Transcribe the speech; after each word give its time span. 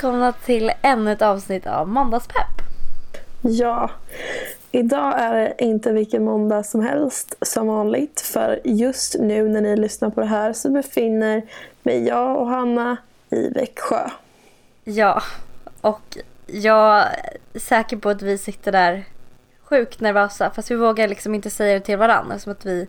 Välkomna 0.00 0.32
till 0.32 0.72
ännu 0.82 1.12
ett 1.12 1.22
avsnitt 1.22 1.66
av 1.66 1.88
Måndagspepp. 1.88 2.62
Ja, 3.42 3.90
idag 4.70 5.14
är 5.18 5.34
det 5.34 5.54
inte 5.58 5.92
vilken 5.92 6.24
måndag 6.24 6.62
som 6.62 6.80
helst 6.80 7.34
som 7.42 7.66
vanligt. 7.66 8.20
För 8.20 8.60
just 8.64 9.16
nu 9.18 9.48
när 9.48 9.60
ni 9.60 9.76
lyssnar 9.76 10.10
på 10.10 10.20
det 10.20 10.26
här 10.26 10.52
så 10.52 10.70
befinner 10.70 11.42
mig 11.82 12.06
jag 12.06 12.40
och 12.40 12.46
Hanna 12.46 12.96
i 13.30 13.48
Växjö. 13.48 14.08
Ja, 14.84 15.22
och 15.80 16.18
jag 16.46 16.98
är 16.98 17.58
säker 17.58 17.96
på 17.96 18.08
att 18.08 18.22
vi 18.22 18.38
sitter 18.38 18.72
där 18.72 19.04
sjukt 19.62 20.00
nervösa 20.00 20.50
fast 20.50 20.70
vi 20.70 20.74
vågar 20.74 21.08
liksom 21.08 21.34
inte 21.34 21.50
säga 21.50 21.74
det 21.74 21.84
till 21.84 21.98
varandra 21.98 22.38
som 22.38 22.52
att 22.52 22.66
vi 22.66 22.88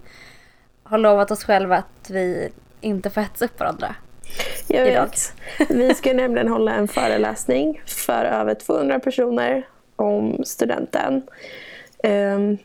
har 0.84 0.98
lovat 0.98 1.32
oss 1.32 1.44
själva 1.44 1.78
att 1.78 2.10
vi 2.10 2.50
inte 2.82 3.10
får 3.10 3.22
hetsa 3.22 3.46
upp 3.46 3.60
varandra. 3.60 3.96
Jag 4.68 4.84
vet. 4.84 5.34
Vi 5.70 5.94
ska 5.94 6.14
nämligen 6.14 6.48
hålla 6.48 6.74
en 6.74 6.88
föreläsning 6.88 7.82
för 7.86 8.26
över 8.26 8.54
200 8.54 9.00
personer 9.00 9.68
om 9.96 10.44
studenten. 10.46 11.22
Ehm, 12.04 12.58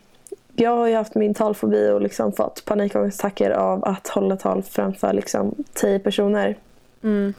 Jag 0.58 0.76
har 0.76 0.86
ju 0.86 0.94
haft 0.94 1.14
min 1.14 1.34
talfobi 1.34 1.90
och 1.90 2.00
liksom 2.00 2.32
fått 2.32 2.64
panikångestattacker 2.64 3.50
av 3.50 3.84
att 3.84 4.08
hålla 4.08 4.36
tal 4.36 4.62
framför 4.62 5.12
liksom 5.12 5.54
10 5.72 5.98
personer. 5.98 6.56
Mm. 7.02 7.34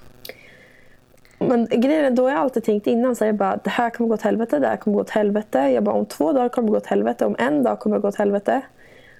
Men 1.39 1.67
grejen 1.71 2.05
är, 2.05 2.11
då 2.11 2.23
har 2.23 2.29
jag 2.29 2.39
alltid 2.39 2.63
tänkt 2.63 2.87
innan 2.87 3.15
så 3.15 3.25
jag 3.25 3.35
bara, 3.35 3.59
det 3.63 3.69
här 3.69 3.89
kommer 3.89 4.07
gå 4.07 4.13
åt 4.13 4.21
helvete, 4.21 4.59
det 4.59 4.67
här 4.67 4.77
kommer 4.77 4.95
gå 4.95 5.01
åt 5.01 5.09
helvete. 5.09 5.59
Jag 5.59 5.83
bara, 5.83 5.95
om 5.95 6.05
två 6.05 6.31
dagar 6.33 6.49
kommer 6.49 6.67
det 6.67 6.71
gå 6.71 6.77
åt 6.77 6.85
helvete, 6.85 7.25
om 7.25 7.35
en 7.39 7.63
dag 7.63 7.79
kommer 7.79 7.95
det 7.95 8.01
gå 8.01 8.07
åt 8.07 8.15
helvete. 8.15 8.61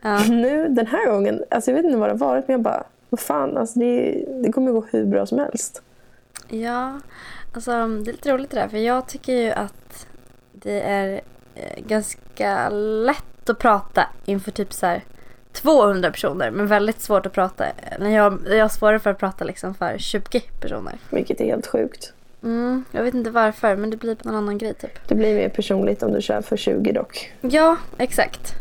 Ja. 0.01 0.23
Nu 0.29 0.67
den 0.67 0.87
här 0.87 1.11
gången, 1.11 1.43
alltså 1.49 1.71
jag 1.71 1.75
vet 1.75 1.85
inte 1.85 1.97
vad 1.97 2.09
det 2.09 2.13
har 2.13 2.19
varit 2.19 2.47
men 2.47 2.53
jag 2.53 2.61
bara, 2.61 2.83
vad 3.09 3.19
fan, 3.19 3.57
alltså 3.57 3.79
det, 3.79 4.25
det 4.43 4.51
kommer 4.51 4.71
gå 4.71 4.85
hur 4.91 5.05
bra 5.05 5.25
som 5.25 5.39
helst. 5.39 5.81
Ja, 6.49 6.99
alltså 7.53 7.71
det 7.71 8.11
är 8.11 8.13
lite 8.13 8.33
roligt 8.33 8.49
det 8.49 8.59
där 8.59 8.67
för 8.67 8.77
jag 8.77 9.07
tycker 9.07 9.33
ju 9.33 9.51
att 9.51 10.07
det 10.51 10.81
är 10.81 11.21
eh, 11.55 11.83
ganska 11.87 12.69
lätt 12.69 13.49
att 13.49 13.59
prata 13.59 14.09
inför 14.25 14.51
typ 14.51 14.73
så 14.73 14.85
här 14.85 15.03
200 15.51 16.11
personer 16.11 16.51
men 16.51 16.67
väldigt 16.67 17.01
svårt 17.01 17.25
att 17.25 17.33
prata. 17.33 17.65
När 17.99 18.09
jag, 18.09 18.39
jag 18.49 18.63
har 18.63 18.69
svårare 18.69 18.99
för 18.99 19.09
att 19.09 19.19
prata 19.19 19.45
liksom 19.45 19.73
för 19.75 19.97
20 19.97 20.39
personer. 20.39 20.97
Vilket 21.09 21.41
är 21.41 21.45
helt 21.45 21.67
sjukt. 21.67 22.13
Mm, 22.43 22.85
jag 22.91 23.03
vet 23.03 23.13
inte 23.13 23.29
varför 23.29 23.75
men 23.75 23.89
det 23.89 23.97
blir 23.97 24.15
på 24.15 24.27
någon 24.27 24.37
annan 24.37 24.57
grej 24.57 24.73
typ. 24.73 25.07
Det 25.07 25.15
blir 25.15 25.35
mer 25.35 25.49
personligt 25.49 26.03
om 26.03 26.11
du 26.11 26.21
kör 26.21 26.41
för 26.41 26.57
20 26.57 26.91
dock. 26.91 27.33
Ja, 27.41 27.77
exakt. 27.97 28.53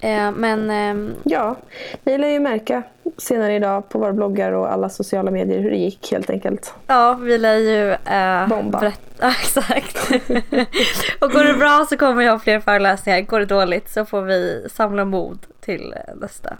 Eh, 0.00 0.30
men 0.30 0.70
ehm, 0.70 1.14
Ja, 1.24 1.56
ni 2.04 2.18
lär 2.18 2.28
ju 2.28 2.40
märka 2.40 2.82
senare 3.16 3.54
idag 3.54 3.88
på 3.88 3.98
våra 3.98 4.12
bloggar 4.12 4.52
och 4.52 4.72
alla 4.72 4.88
sociala 4.88 5.30
medier 5.30 5.58
hur 5.60 5.70
det 5.70 5.76
gick 5.76 6.12
helt 6.12 6.30
enkelt. 6.30 6.74
ja, 6.86 7.14
vi 7.14 7.38
lär 7.38 7.54
ju 7.56 7.90
eh, 7.92 8.48
Bomba. 8.48 8.80
berätta. 8.80 9.28
Exakt. 9.40 10.10
och 11.20 11.30
går 11.32 11.44
det 11.44 11.54
bra 11.54 11.86
så 11.90 11.96
kommer 11.96 12.22
jag 12.22 12.32
ha 12.32 12.38
fler 12.38 12.60
föreläsningar. 12.60 13.20
Går 13.20 13.40
det 13.40 13.46
dåligt 13.46 13.90
så 13.90 14.04
får 14.04 14.22
vi 14.22 14.66
samla 14.72 15.04
mod 15.04 15.38
till 15.60 15.94
eh, 16.08 16.14
nästa 16.16 16.56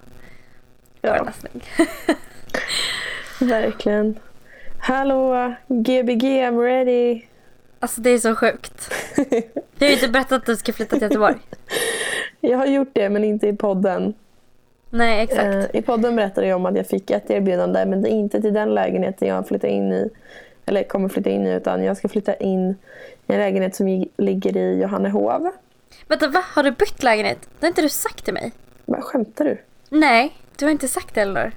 Ja, 1.01 1.15
föreläsning. 1.15 1.65
verkligen. 3.41 4.15
Hallå, 4.81 5.55
Gbg, 5.69 6.23
I'm 6.25 6.63
ready. 6.63 7.23
Alltså 7.81 8.01
det 8.01 8.11
är 8.11 8.19
så 8.19 8.35
sjukt. 8.35 8.95
Jag 9.79 9.87
har 9.87 9.89
ju 9.89 9.93
inte 9.93 10.09
berättat 10.09 10.33
att 10.33 10.47
du 10.47 10.57
ska 10.57 10.73
flytta 10.73 10.97
till 10.97 11.03
Göteborg. 11.03 11.37
Jag 12.41 12.59
har 12.59 12.67
gjort 12.67 12.91
det 12.93 13.09
men 13.09 13.25
inte 13.25 13.49
i 13.49 13.53
podden. 13.57 14.15
Nej, 14.91 15.21
exakt. 15.21 15.75
Eh, 15.75 15.81
I 15.81 15.83
podden 15.83 16.17
berättade 16.17 16.47
jag 16.47 16.57
om 16.57 16.67
att 16.67 16.77
jag 16.77 16.87
fick 16.87 17.11
ett 17.11 17.31
erbjudande 17.31 17.85
men 17.87 18.03
det 18.03 18.09
är 18.09 18.13
inte 18.13 18.41
till 18.41 18.55
den 18.55 18.75
lägenheten 18.75 19.29
jag 19.29 19.49
flyttar 19.49 19.69
in 19.69 19.93
i. 19.93 20.11
Eller 20.67 20.83
kommer 20.83 21.09
flytta 21.09 21.31
in 21.31 21.47
i 21.47 21.51
utan 21.53 21.85
jag 21.85 21.97
ska 21.97 22.09
flytta 22.09 22.35
in 22.35 22.71
i 23.27 23.33
en 23.33 23.39
lägenhet 23.39 23.75
som 23.75 24.07
ligger 24.17 24.57
i 24.57 24.81
Johannehov. 24.81 25.51
Vänta, 26.09 26.29
va? 26.29 26.45
Har 26.55 26.63
du 26.63 26.71
bytt 26.71 27.03
lägenhet? 27.03 27.39
Det 27.41 27.67
har 27.67 27.69
inte 27.69 27.83
du 27.83 27.89
sagt 27.89 28.25
till 28.25 28.35
mig. 28.35 28.53
Vad 28.85 29.05
skämtar 29.05 29.45
du? 29.45 29.59
Nej, 29.91 30.33
du 30.57 30.65
har 30.65 30.73
inte 30.73 30.89
sagt 30.89 31.15
det 31.15 31.21
eller? 31.21 31.53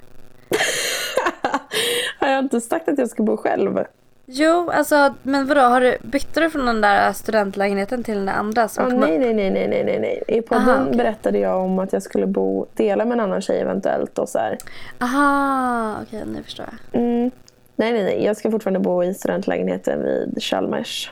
Har 2.19 2.27
jag 2.27 2.39
inte 2.39 2.61
sagt 2.61 2.87
att 2.87 2.97
jag 2.97 3.09
ska 3.09 3.23
bo 3.23 3.37
själv? 3.37 3.79
Jo, 4.25 4.69
alltså 4.73 5.13
men 5.23 5.47
vadå, 5.47 5.61
har 5.61 5.81
du, 5.81 5.97
bytte 6.01 6.39
du 6.39 6.49
från 6.49 6.65
den 6.65 6.81
där 6.81 7.13
studentlägenheten 7.13 8.03
till 8.03 8.15
den 8.15 8.25
där 8.25 8.33
andra 8.33 8.67
som 8.67 8.85
Ah, 8.85 8.87
nej, 8.87 9.17
nej, 9.19 9.33
nej, 9.33 9.51
nej, 9.51 9.67
nej, 9.83 9.99
nej. 9.99 10.23
I 10.27 10.41
podden 10.41 10.69
Aha, 10.69 10.81
okej. 10.83 10.97
berättade 10.97 11.39
jag 11.39 11.59
om 11.61 11.79
att 11.79 11.93
jag 11.93 12.03
skulle 12.03 12.27
bo, 12.27 12.65
dela 12.73 13.05
med 13.05 13.13
en 13.13 13.19
annan 13.19 13.41
tjej 13.41 13.59
eventuellt 13.61 14.17
och 14.19 14.29
så 14.29 14.39
här. 14.39 14.57
Aha, 14.99 15.95
okej 16.01 16.23
nu 16.35 16.43
förstår 16.43 16.65
jag. 16.91 17.01
Mm. 17.01 17.31
Nej, 17.75 17.93
nej, 17.93 18.03
nej. 18.03 18.23
Jag 18.25 18.37
ska 18.37 18.51
fortfarande 18.51 18.79
bo 18.79 19.03
i 19.03 19.13
studentlägenheten 19.13 20.03
vid 20.03 20.43
Chalmers. 20.43 21.11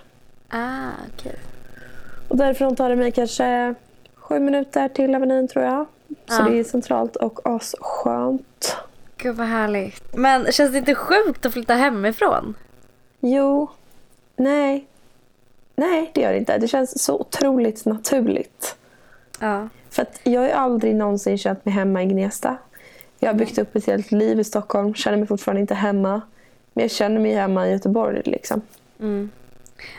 Ah, 0.49 0.89
okej. 1.17 1.35
Och 2.27 2.37
därifrån 2.37 2.75
tar 2.75 2.89
det 2.89 2.95
mig 2.95 3.11
kanske 3.11 3.75
sju 4.15 4.39
minuter 4.39 4.89
till 4.89 5.15
Avenyn 5.15 5.47
tror 5.47 5.65
jag. 5.65 5.85
Så 6.27 6.41
Ja. 6.41 6.49
det 6.49 6.59
är 6.59 6.63
centralt 6.63 7.15
och 7.15 7.39
asskönt. 7.43 8.75
Gud 9.17 9.35
vad 9.35 9.47
härligt. 9.47 10.15
Men 10.17 10.51
känns 10.51 10.71
det 10.71 10.77
inte 10.77 10.95
sjukt 10.95 11.45
att 11.45 11.53
flytta 11.53 11.73
hemifrån? 11.73 12.55
Jo. 13.19 13.67
Nej. 14.35 14.87
Nej, 15.75 16.11
det 16.13 16.21
gör 16.21 16.31
det 16.31 16.37
inte. 16.37 16.57
Det 16.57 16.67
känns 16.67 17.03
så 17.03 17.19
otroligt 17.19 17.85
naturligt. 17.85 18.75
Ja. 19.39 19.69
För 19.89 20.01
att 20.01 20.19
jag 20.23 20.41
har 20.41 20.49
aldrig 20.49 20.95
någonsin 20.95 21.37
känt 21.37 21.65
mig 21.65 21.73
hemma 21.73 22.03
i 22.03 22.05
Gnesta. 22.05 22.57
Jag 23.19 23.29
har 23.29 23.33
byggt 23.33 23.57
upp 23.57 23.75
ett 23.75 23.85
helt 23.85 24.11
liv 24.11 24.39
i 24.39 24.43
Stockholm, 24.43 24.93
känner 24.93 25.17
mig 25.17 25.27
fortfarande 25.27 25.61
inte 25.61 25.75
hemma. 25.75 26.21
Men 26.73 26.81
jag 26.81 26.91
känner 26.91 27.19
mig 27.19 27.33
hemma 27.33 27.67
i 27.67 27.71
Göteborg 27.71 28.21
liksom. 28.25 28.61
Mm. 28.99 29.29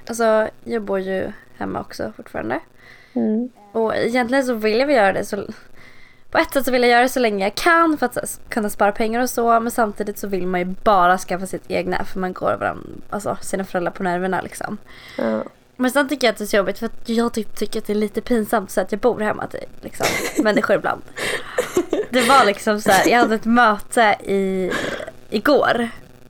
Alltså, 0.07 0.49
jag 0.65 0.83
bor 0.83 0.99
ju 0.99 1.33
hemma 1.59 1.81
också 1.81 2.13
fortfarande. 2.17 2.61
Mm. 3.13 3.49
Och 3.73 3.97
egentligen 3.97 4.45
så 4.45 4.55
vill 4.55 4.79
jag 4.79 4.87
väl 4.87 4.97
göra 4.97 5.13
det 5.13 5.25
så... 5.25 5.45
På 6.31 6.39
ett 6.39 6.53
sätt 6.53 6.65
så 6.65 6.71
vill 6.71 6.83
jag 6.83 6.91
göra 6.91 7.03
det 7.03 7.09
så 7.09 7.21
länge 7.21 7.45
jag 7.45 7.55
kan 7.55 7.99
för 7.99 8.07
att 8.07 8.41
kunna 8.49 8.71
spara 8.71 8.93
pengar 8.93 9.21
och 9.21 9.31
så. 9.31 9.61
Men 9.61 9.71
samtidigt 9.71 10.19
så 10.19 10.27
vill 10.29 10.47
man 10.47 10.61
ju 10.61 10.67
bara 10.67 11.19
skaffa 11.19 11.47
sitt 11.47 11.65
egna 11.69 12.05
för 12.05 12.21
man 12.21 12.33
går 12.33 12.57
varandra, 12.61 12.83
alltså 13.11 13.39
sina 13.41 13.65
föräldrar 13.65 13.93
på 13.93 14.03
nerverna 14.03 14.41
liksom. 14.41 14.79
Ja. 15.19 15.43
Men 15.77 15.91
sen 15.91 16.09
tycker 16.09 16.27
jag 16.27 16.33
att 16.33 16.39
det 16.39 16.45
är 16.45 16.47
så 16.47 16.57
jobbigt 16.57 16.79
för 16.79 16.87
att 16.87 17.09
jag 17.09 17.33
typ 17.33 17.57
tycker 17.57 17.79
att 17.79 17.87
det 17.87 17.93
är 17.93 17.95
lite 17.95 18.21
pinsamt 18.21 18.71
så 18.71 18.81
att 18.81 18.93
jag 18.93 19.01
bor 19.01 19.21
hemma 19.21 19.47
till 19.47 19.65
liksom, 19.81 20.07
människor 20.45 20.77
ibland. 20.77 21.03
Det 22.11 22.29
var 22.29 22.45
liksom 22.45 22.81
så 22.81 22.91
här, 22.91 23.09
jag 23.09 23.19
hade 23.19 23.35
ett 23.35 23.45
möte 23.45 24.17
i, 24.25 24.71
igår. 25.31 25.89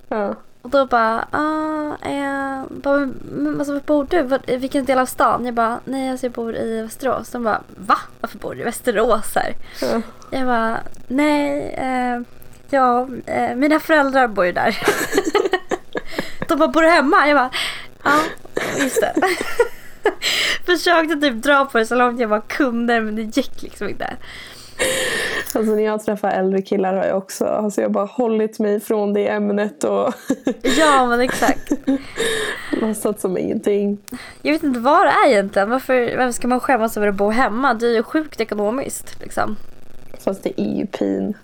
Ja. 0.09 0.35
Och 0.63 0.71
då 0.71 0.87
bara, 0.87 1.29
ah, 1.31 2.09
eh, 2.09 2.65
bara 2.69 3.09
men 3.23 3.59
alltså, 3.59 3.73
var 3.73 3.81
bor 3.81 4.07
du? 4.11 4.23
Var, 4.23 4.57
vilken 4.57 4.85
del 4.85 4.99
av 4.99 5.07
stan? 5.07 5.45
Jag 5.45 5.55
bara, 5.55 5.81
nej 5.85 6.11
alltså 6.11 6.27
jag 6.27 6.33
bor 6.33 6.57
i 6.57 6.83
Västerås. 6.83 7.31
De 7.31 7.45
bara, 7.45 7.63
va? 7.77 7.99
Varför 8.21 8.39
bor 8.39 8.55
du 8.55 8.61
i 8.61 8.65
Västerås 8.65 9.35
här? 9.35 9.55
Ja. 9.81 10.01
Jag 10.31 10.47
bara, 10.47 10.81
nej, 11.09 11.75
eh, 11.79 12.21
ja, 12.71 13.09
eh, 13.27 13.55
mina 13.55 13.81
föräldrar 13.81 14.29
bor 14.29 14.47
ju 14.47 14.53
där. 14.53 14.79
De 16.49 16.59
bara, 16.59 16.69
bor 16.69 16.83
du 16.83 16.89
hemma? 16.89 17.29
Jag 17.29 17.37
bara, 17.37 17.51
ja, 18.05 18.21
just 18.79 19.01
det. 19.01 19.15
Försökte 20.67 21.17
typ 21.17 21.43
dra 21.43 21.65
på 21.65 21.79
det 21.79 21.87
så 21.87 21.95
långt 21.95 22.21
jag 22.21 22.31
bara 22.31 22.41
kunde 22.41 23.01
men 23.01 23.17
det 23.17 23.23
gick 23.23 23.63
liksom 23.63 23.89
inte. 23.89 24.17
Alltså 25.55 25.75
när 25.75 25.83
jag 25.83 26.05
träffar 26.05 26.31
äldre 26.31 26.63
killar 26.63 26.95
har 26.95 27.05
jag 27.05 27.17
också 27.17 27.45
alltså 27.47 27.81
jag 27.81 27.89
har 27.89 27.93
bara 27.93 28.05
hållit 28.05 28.59
mig 28.59 28.81
från 28.81 29.13
det 29.13 29.29
ämnet 29.29 29.85
och 29.85 30.15
Ja 30.63 31.07
men 31.07 31.21
exakt. 31.21 31.73
låtsats 32.73 33.23
som 33.23 33.39
ingenting. 33.39 33.99
Jag 34.43 34.53
vet 34.53 34.63
inte 34.63 34.81
vad 34.81 35.07
det 35.07 35.11
är 35.11 35.29
egentligen. 35.29 35.71
Varför, 35.71 36.17
varför 36.17 36.33
ska 36.33 36.49
man 36.49 36.61
skämmas 36.61 36.97
över 36.97 37.09
att 37.09 37.15
bo 37.15 37.31
hemma? 37.31 37.75
Det 37.75 37.87
är 37.87 37.91
ju 37.91 38.03
sjukt 38.03 38.41
ekonomiskt 38.41 39.21
liksom. 39.21 39.57
Fast 40.25 40.43
det 40.43 40.61
är 40.61 40.75
ju 40.79 40.87
pin. 40.87 41.35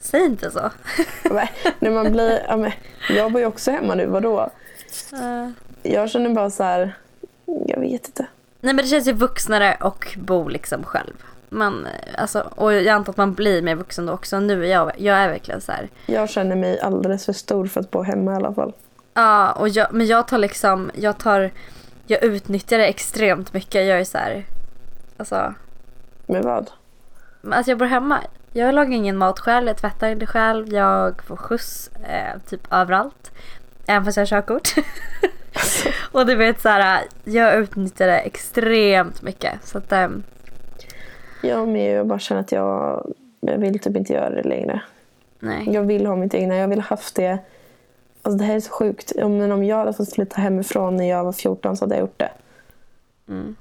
Säg 0.00 0.24
inte 0.24 0.50
så. 0.50 0.70
Men, 1.30 1.46
när 1.78 1.90
man 1.90 2.12
blir, 2.12 2.42
ja, 2.48 2.56
men, 2.56 2.70
jag 3.10 3.32
bor 3.32 3.40
ju 3.40 3.46
också 3.46 3.70
hemma 3.70 3.94
nu, 3.94 4.06
vadå? 4.06 4.50
Eh, 5.12 5.48
Jag 5.92 6.10
känner 6.10 6.30
bara 6.30 6.50
så 6.50 6.62
här, 6.64 6.96
jag 7.66 7.80
vet 7.80 8.06
inte. 8.06 8.26
Nej 8.60 8.74
men 8.74 8.84
det 8.84 8.88
känns 8.90 9.06
ju 9.08 9.12
vuxnare 9.12 9.76
och 9.80 10.16
bo 10.16 10.48
liksom 10.48 10.84
själv. 10.84 11.14
Man, 11.52 11.86
alltså, 12.18 12.40
och 12.54 12.72
jag 12.74 12.88
antar 12.88 13.12
att 13.12 13.16
man 13.16 13.34
blir 13.34 13.62
mer 13.62 13.74
vuxen 13.74 14.06
då 14.06 14.12
också. 14.12 14.40
Nu 14.40 14.64
är 14.64 14.70
jag, 14.70 14.92
jag 14.96 15.16
är 15.16 15.28
verkligen 15.28 15.60
så 15.60 15.72
här. 15.72 15.88
Jag 16.06 16.30
känner 16.30 16.56
mig 16.56 16.80
alldeles 16.80 17.26
för 17.26 17.32
stor 17.32 17.66
för 17.66 17.80
att 17.80 17.90
bo 17.90 18.02
hemma 18.02 18.32
i 18.32 18.36
alla 18.36 18.54
fall. 18.54 18.72
Ja, 19.14 19.52
och 19.52 19.68
jag, 19.68 19.86
men 19.90 20.06
jag 20.06 20.28
tar 20.28 20.38
liksom, 20.38 20.90
jag 20.94 21.18
tar, 21.18 21.50
jag 22.06 22.22
utnyttjar 22.24 22.78
det 22.78 22.86
extremt 22.86 23.52
mycket. 23.52 23.86
Jag 23.86 24.00
är 24.00 24.04
så 24.04 24.18
här, 24.18 24.44
alltså, 25.16 25.54
Med 26.26 26.42
vad? 26.44 26.70
alltså 27.50 27.70
jag 27.70 27.78
bor 27.78 27.86
hemma. 27.86 28.18
Jag 28.52 28.74
lagar 28.74 28.92
ingen 28.92 29.18
mat 29.18 29.38
själv, 29.38 29.66
jag 29.66 29.76
tvättar 29.76 30.08
inte 30.08 30.26
själv, 30.26 30.68
jag 30.68 31.22
får 31.22 31.36
skjuts 31.36 31.90
eh, 32.08 32.40
typ 32.48 32.72
överallt. 32.72 33.30
Även 33.86 34.04
fast 34.04 34.16
jag 34.16 34.22
har 34.22 34.26
körkort. 34.26 34.74
och 36.12 36.26
du 36.26 36.34
vet 36.34 36.60
så 36.60 36.68
här, 36.68 37.02
jag 37.24 37.54
utnyttjar 37.54 38.06
det 38.06 38.18
extremt 38.18 39.22
mycket. 39.22 39.52
Så 39.64 39.78
att, 39.78 39.92
ehm, 39.92 40.22
Jag 41.42 41.68
med, 41.68 41.96
jag 41.98 42.06
bara 42.06 42.18
känner 42.18 42.40
att 42.40 42.52
jag, 42.52 43.06
jag 43.40 43.58
vill 43.58 43.78
typ 43.78 43.96
inte 43.96 44.12
göra 44.12 44.30
det 44.30 44.42
längre. 44.42 44.80
nej. 45.38 45.68
Jag 45.70 45.82
vill 45.82 46.06
ha 46.06 46.16
mitt 46.16 46.34
egna, 46.34 46.56
jag 46.56 46.68
vill 46.68 46.80
ha 46.80 46.86
haft 46.86 47.14
det 47.14 47.38
Alltså 48.22 48.38
det 48.38 48.44
här 48.44 48.56
är 48.56 48.60
så 48.60 48.70
sjukt. 48.72 49.12
Men 49.16 49.52
om 49.52 49.64
jag 49.64 49.76
hade 49.76 49.92
fått 49.92 50.12
flytta 50.12 50.40
hemifrån 50.40 50.96
när 50.96 51.08
jag 51.08 51.24
var 51.24 51.32
14 51.32 51.76
så 51.76 51.84
hade 51.84 51.94
jag 51.94 52.00
gjort 52.00 52.18
det. 52.18 52.30
Mm. 53.28 53.56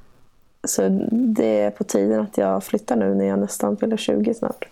Så 0.64 0.82
det 1.12 1.62
är 1.62 1.72
på 1.72 1.84
tiden 1.84 2.22
att 2.22 2.38
jag 2.38 2.64
flyttar 2.64 2.96
nu 2.96 3.16
när 3.16 3.26
jag 3.26 3.40
nästan 3.40 3.78
fyller 3.78 3.98
20 3.98 4.34
snart. 4.34 4.68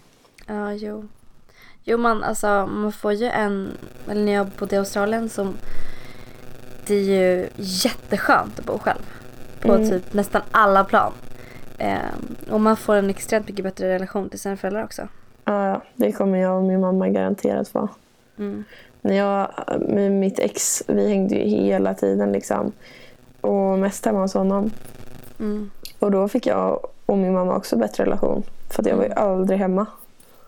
Ja, 0.47 0.73
jo. 0.73 1.07
Jo, 1.83 1.97
man, 1.97 2.23
alltså, 2.23 2.69
man 2.71 2.91
får 2.91 3.13
ju 3.13 3.25
en... 3.25 3.71
Eller 4.09 4.25
när 4.25 4.31
jag 4.31 4.47
bodde 4.47 4.75
i 4.75 4.79
Australien 4.79 5.29
så... 5.29 5.47
Det 6.87 6.95
är 6.95 7.03
ju 7.03 7.47
jätteskönt 7.55 8.59
att 8.59 8.65
bo 8.65 8.77
själv. 8.77 9.01
På 9.61 9.73
Mm. 9.73 9.89
typ 9.89 10.13
nästan 10.13 10.41
alla 10.51 10.83
plan. 10.83 11.13
Ehm, 11.79 12.35
och 12.51 12.61
man 12.61 12.77
får 12.77 12.95
en 12.95 13.09
extremt 13.09 13.47
mycket 13.47 13.63
bättre 13.63 13.89
relation 13.89 14.29
till 14.29 14.39
sina 14.39 14.57
föräldrar 14.57 14.83
också. 14.83 15.07
Ja, 15.45 15.81
det 15.95 16.11
kommer 16.11 16.37
jag 16.37 16.57
och 16.57 16.63
min 16.63 16.79
mamma 16.79 17.09
garanterat 17.09 17.67
få. 17.67 17.89
Mm. 18.37 18.63
När 19.01 19.15
jag 19.15 19.51
med 19.79 20.11
mitt 20.11 20.39
ex, 20.39 20.83
vi 20.87 21.09
hängde 21.09 21.35
ju 21.35 21.49
hela 21.49 21.93
tiden 21.93 22.31
liksom. 22.31 22.71
Och 23.41 23.79
mest 23.79 24.05
hemma 24.05 24.19
hos 24.19 24.33
honom. 24.33 24.71
Mm. 25.39 25.71
Och 25.99 26.11
då 26.11 26.27
fick 26.27 26.47
jag 26.47 26.87
och 27.05 27.17
min 27.17 27.33
mamma 27.33 27.55
också 27.55 27.77
bättre 27.77 28.03
relation. 28.03 28.43
För 28.69 28.87
jag 28.87 28.97
var 28.97 29.03
ju 29.03 29.13
aldrig 29.13 29.59
hemma. 29.59 29.85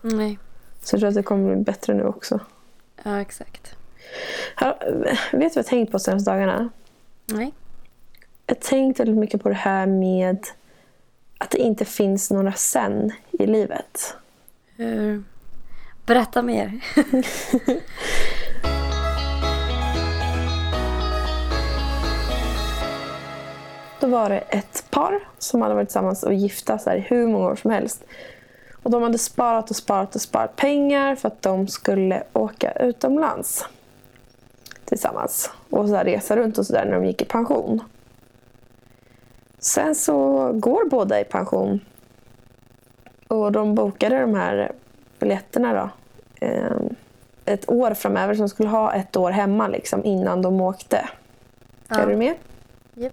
Nej. 0.02 0.38
Så 0.82 0.94
jag 0.94 1.00
tror 1.00 1.08
att 1.08 1.14
det 1.14 1.22
kommer 1.22 1.54
bli 1.54 1.64
bättre 1.64 1.94
nu 1.94 2.04
också. 2.04 2.40
Ja, 3.02 3.20
exakt. 3.20 3.74
Här, 4.56 4.76
vet 5.10 5.18
du 5.30 5.38
vad 5.38 5.42
jag 5.42 5.54
har 5.54 5.62
tänkt 5.62 5.92
på 5.92 5.98
senaste 5.98 6.30
dagarna? 6.30 6.68
Nej. 7.26 7.52
Jag 8.46 8.54
har 8.54 8.60
tänkt 8.60 9.00
väldigt 9.00 9.16
mycket 9.16 9.42
på 9.42 9.48
det 9.48 9.54
här 9.54 9.86
med 9.86 10.46
att 11.42 11.50
det 11.50 11.58
inte 11.58 11.84
finns 11.84 12.30
några 12.30 12.52
sen 12.52 13.12
i 13.30 13.46
livet. 13.46 14.14
Hur... 14.76 15.22
Berätta 16.06 16.42
mer. 16.42 16.80
Då 24.00 24.06
var 24.06 24.28
det 24.28 24.38
ett 24.38 24.84
par 24.90 25.20
som 25.38 25.62
hade 25.62 25.74
varit 25.74 25.88
tillsammans 25.88 26.22
och 26.22 26.34
gifta 26.34 26.96
i 26.96 27.00
hur 27.00 27.26
många 27.26 27.46
år 27.46 27.56
som 27.56 27.70
helst. 27.70 28.04
Och 28.82 28.90
de 28.90 29.02
hade 29.02 29.18
sparat 29.18 29.70
och 29.70 29.76
sparat 29.76 30.14
och 30.14 30.20
sparat 30.20 30.56
pengar 30.56 31.14
för 31.16 31.28
att 31.28 31.42
de 31.42 31.68
skulle 31.68 32.22
åka 32.32 32.72
utomlands 32.72 33.64
tillsammans. 34.84 35.50
Och 35.70 35.88
så 35.88 35.96
resa 35.96 36.36
runt 36.36 36.58
och 36.58 36.66
sådär 36.66 36.84
när 36.84 36.92
de 36.92 37.04
gick 37.04 37.22
i 37.22 37.24
pension. 37.24 37.80
Sen 39.64 39.94
så 39.94 40.50
går 40.54 40.84
båda 40.90 41.20
i 41.20 41.24
pension. 41.24 41.80
Och 43.28 43.52
de 43.52 43.74
bokade 43.74 44.20
de 44.20 44.34
här 44.34 44.72
biljetterna 45.18 45.74
då. 45.74 45.90
eh, 46.46 46.76
Ett 47.44 47.70
år 47.70 47.94
framöver. 47.94 48.34
De 48.34 48.48
skulle 48.48 48.68
ha 48.68 48.92
ett 48.92 49.16
år 49.16 49.30
hemma 49.30 49.68
liksom, 49.68 50.04
innan 50.04 50.42
de 50.42 50.60
åkte. 50.60 51.08
Ja. 51.88 51.96
Är 52.00 52.06
du 52.06 52.16
med? 52.16 52.34
Japp. 52.94 53.12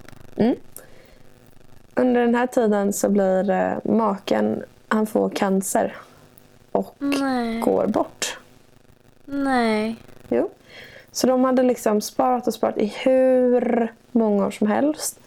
Under 1.96 2.22
den 2.22 2.36
här 2.36 2.48
tiden 2.48 2.94
så 2.94 3.10
blir 3.10 3.50
eh, 3.50 3.74
maken, 3.84 4.64
han 4.88 5.06
får 5.08 5.30
cancer 5.30 5.96
och 6.72 6.96
Nej. 7.00 7.60
går 7.62 7.88
bort. 7.88 8.38
Nej. 9.26 9.96
Jo. 10.30 10.50
Så 11.12 11.28
de 11.28 11.44
hade 11.44 11.64
liksom 11.64 12.02
sparat 12.02 12.48
och 12.48 12.54
sparat 12.54 12.78
i 12.78 12.86
hur 13.04 13.94
många 14.12 14.46
år 14.48 14.52
som 14.52 14.68
helst. 14.68 15.20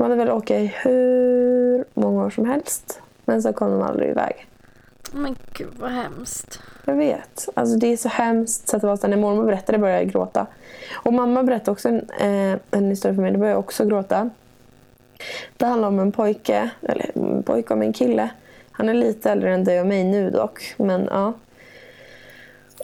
De 0.00 0.04
hade 0.04 0.16
väl 0.16 0.30
åkt 0.30 0.50
i 0.50 0.74
hur 0.82 1.84
många 1.94 2.24
år 2.24 2.30
som 2.30 2.44
helst. 2.44 3.00
Men 3.24 3.42
så 3.42 3.52
kom 3.52 3.70
de 3.70 3.82
aldrig 3.82 4.10
iväg. 4.10 4.46
Men 5.12 5.36
gud 5.52 5.72
vad 5.78 5.90
hemskt. 5.90 6.60
Jag 6.84 6.94
vet. 6.94 7.48
Alltså 7.54 7.76
det 7.76 7.86
är 7.86 7.96
så 7.96 8.08
hemskt. 8.08 8.68
Så 8.68 8.76
att 8.76 8.82
det 8.82 8.88
var 8.88 8.96
så 8.96 9.08
när 9.08 9.16
mormor 9.16 9.44
berättade 9.44 9.78
började 9.78 10.02
jag 10.02 10.12
gråta. 10.12 10.46
Och 10.94 11.12
mamma 11.12 11.42
berättade 11.42 11.70
också 11.70 11.88
en, 11.88 12.10
eh, 12.20 12.58
en 12.70 12.90
historia 12.90 13.14
för 13.14 13.22
mig. 13.22 13.32
Då 13.32 13.38
började 13.38 13.54
jag 13.54 13.58
också 13.58 13.84
gråta. 13.84 14.30
Det 15.56 15.66
handlar 15.66 15.88
om 15.88 15.98
en 15.98 16.12
pojke, 16.12 16.70
eller 16.82 17.10
en 17.14 17.42
pojke 17.42 17.74
om 17.74 17.82
en 17.82 17.92
kille. 17.92 18.30
Han 18.72 18.88
är 18.88 18.94
lite 18.94 19.30
äldre 19.30 19.54
än 19.54 19.64
dig 19.64 19.80
och 19.80 19.86
mig 19.86 20.04
nu 20.04 20.30
dock. 20.30 20.74
Men 20.76 21.08
ja. 21.10 21.32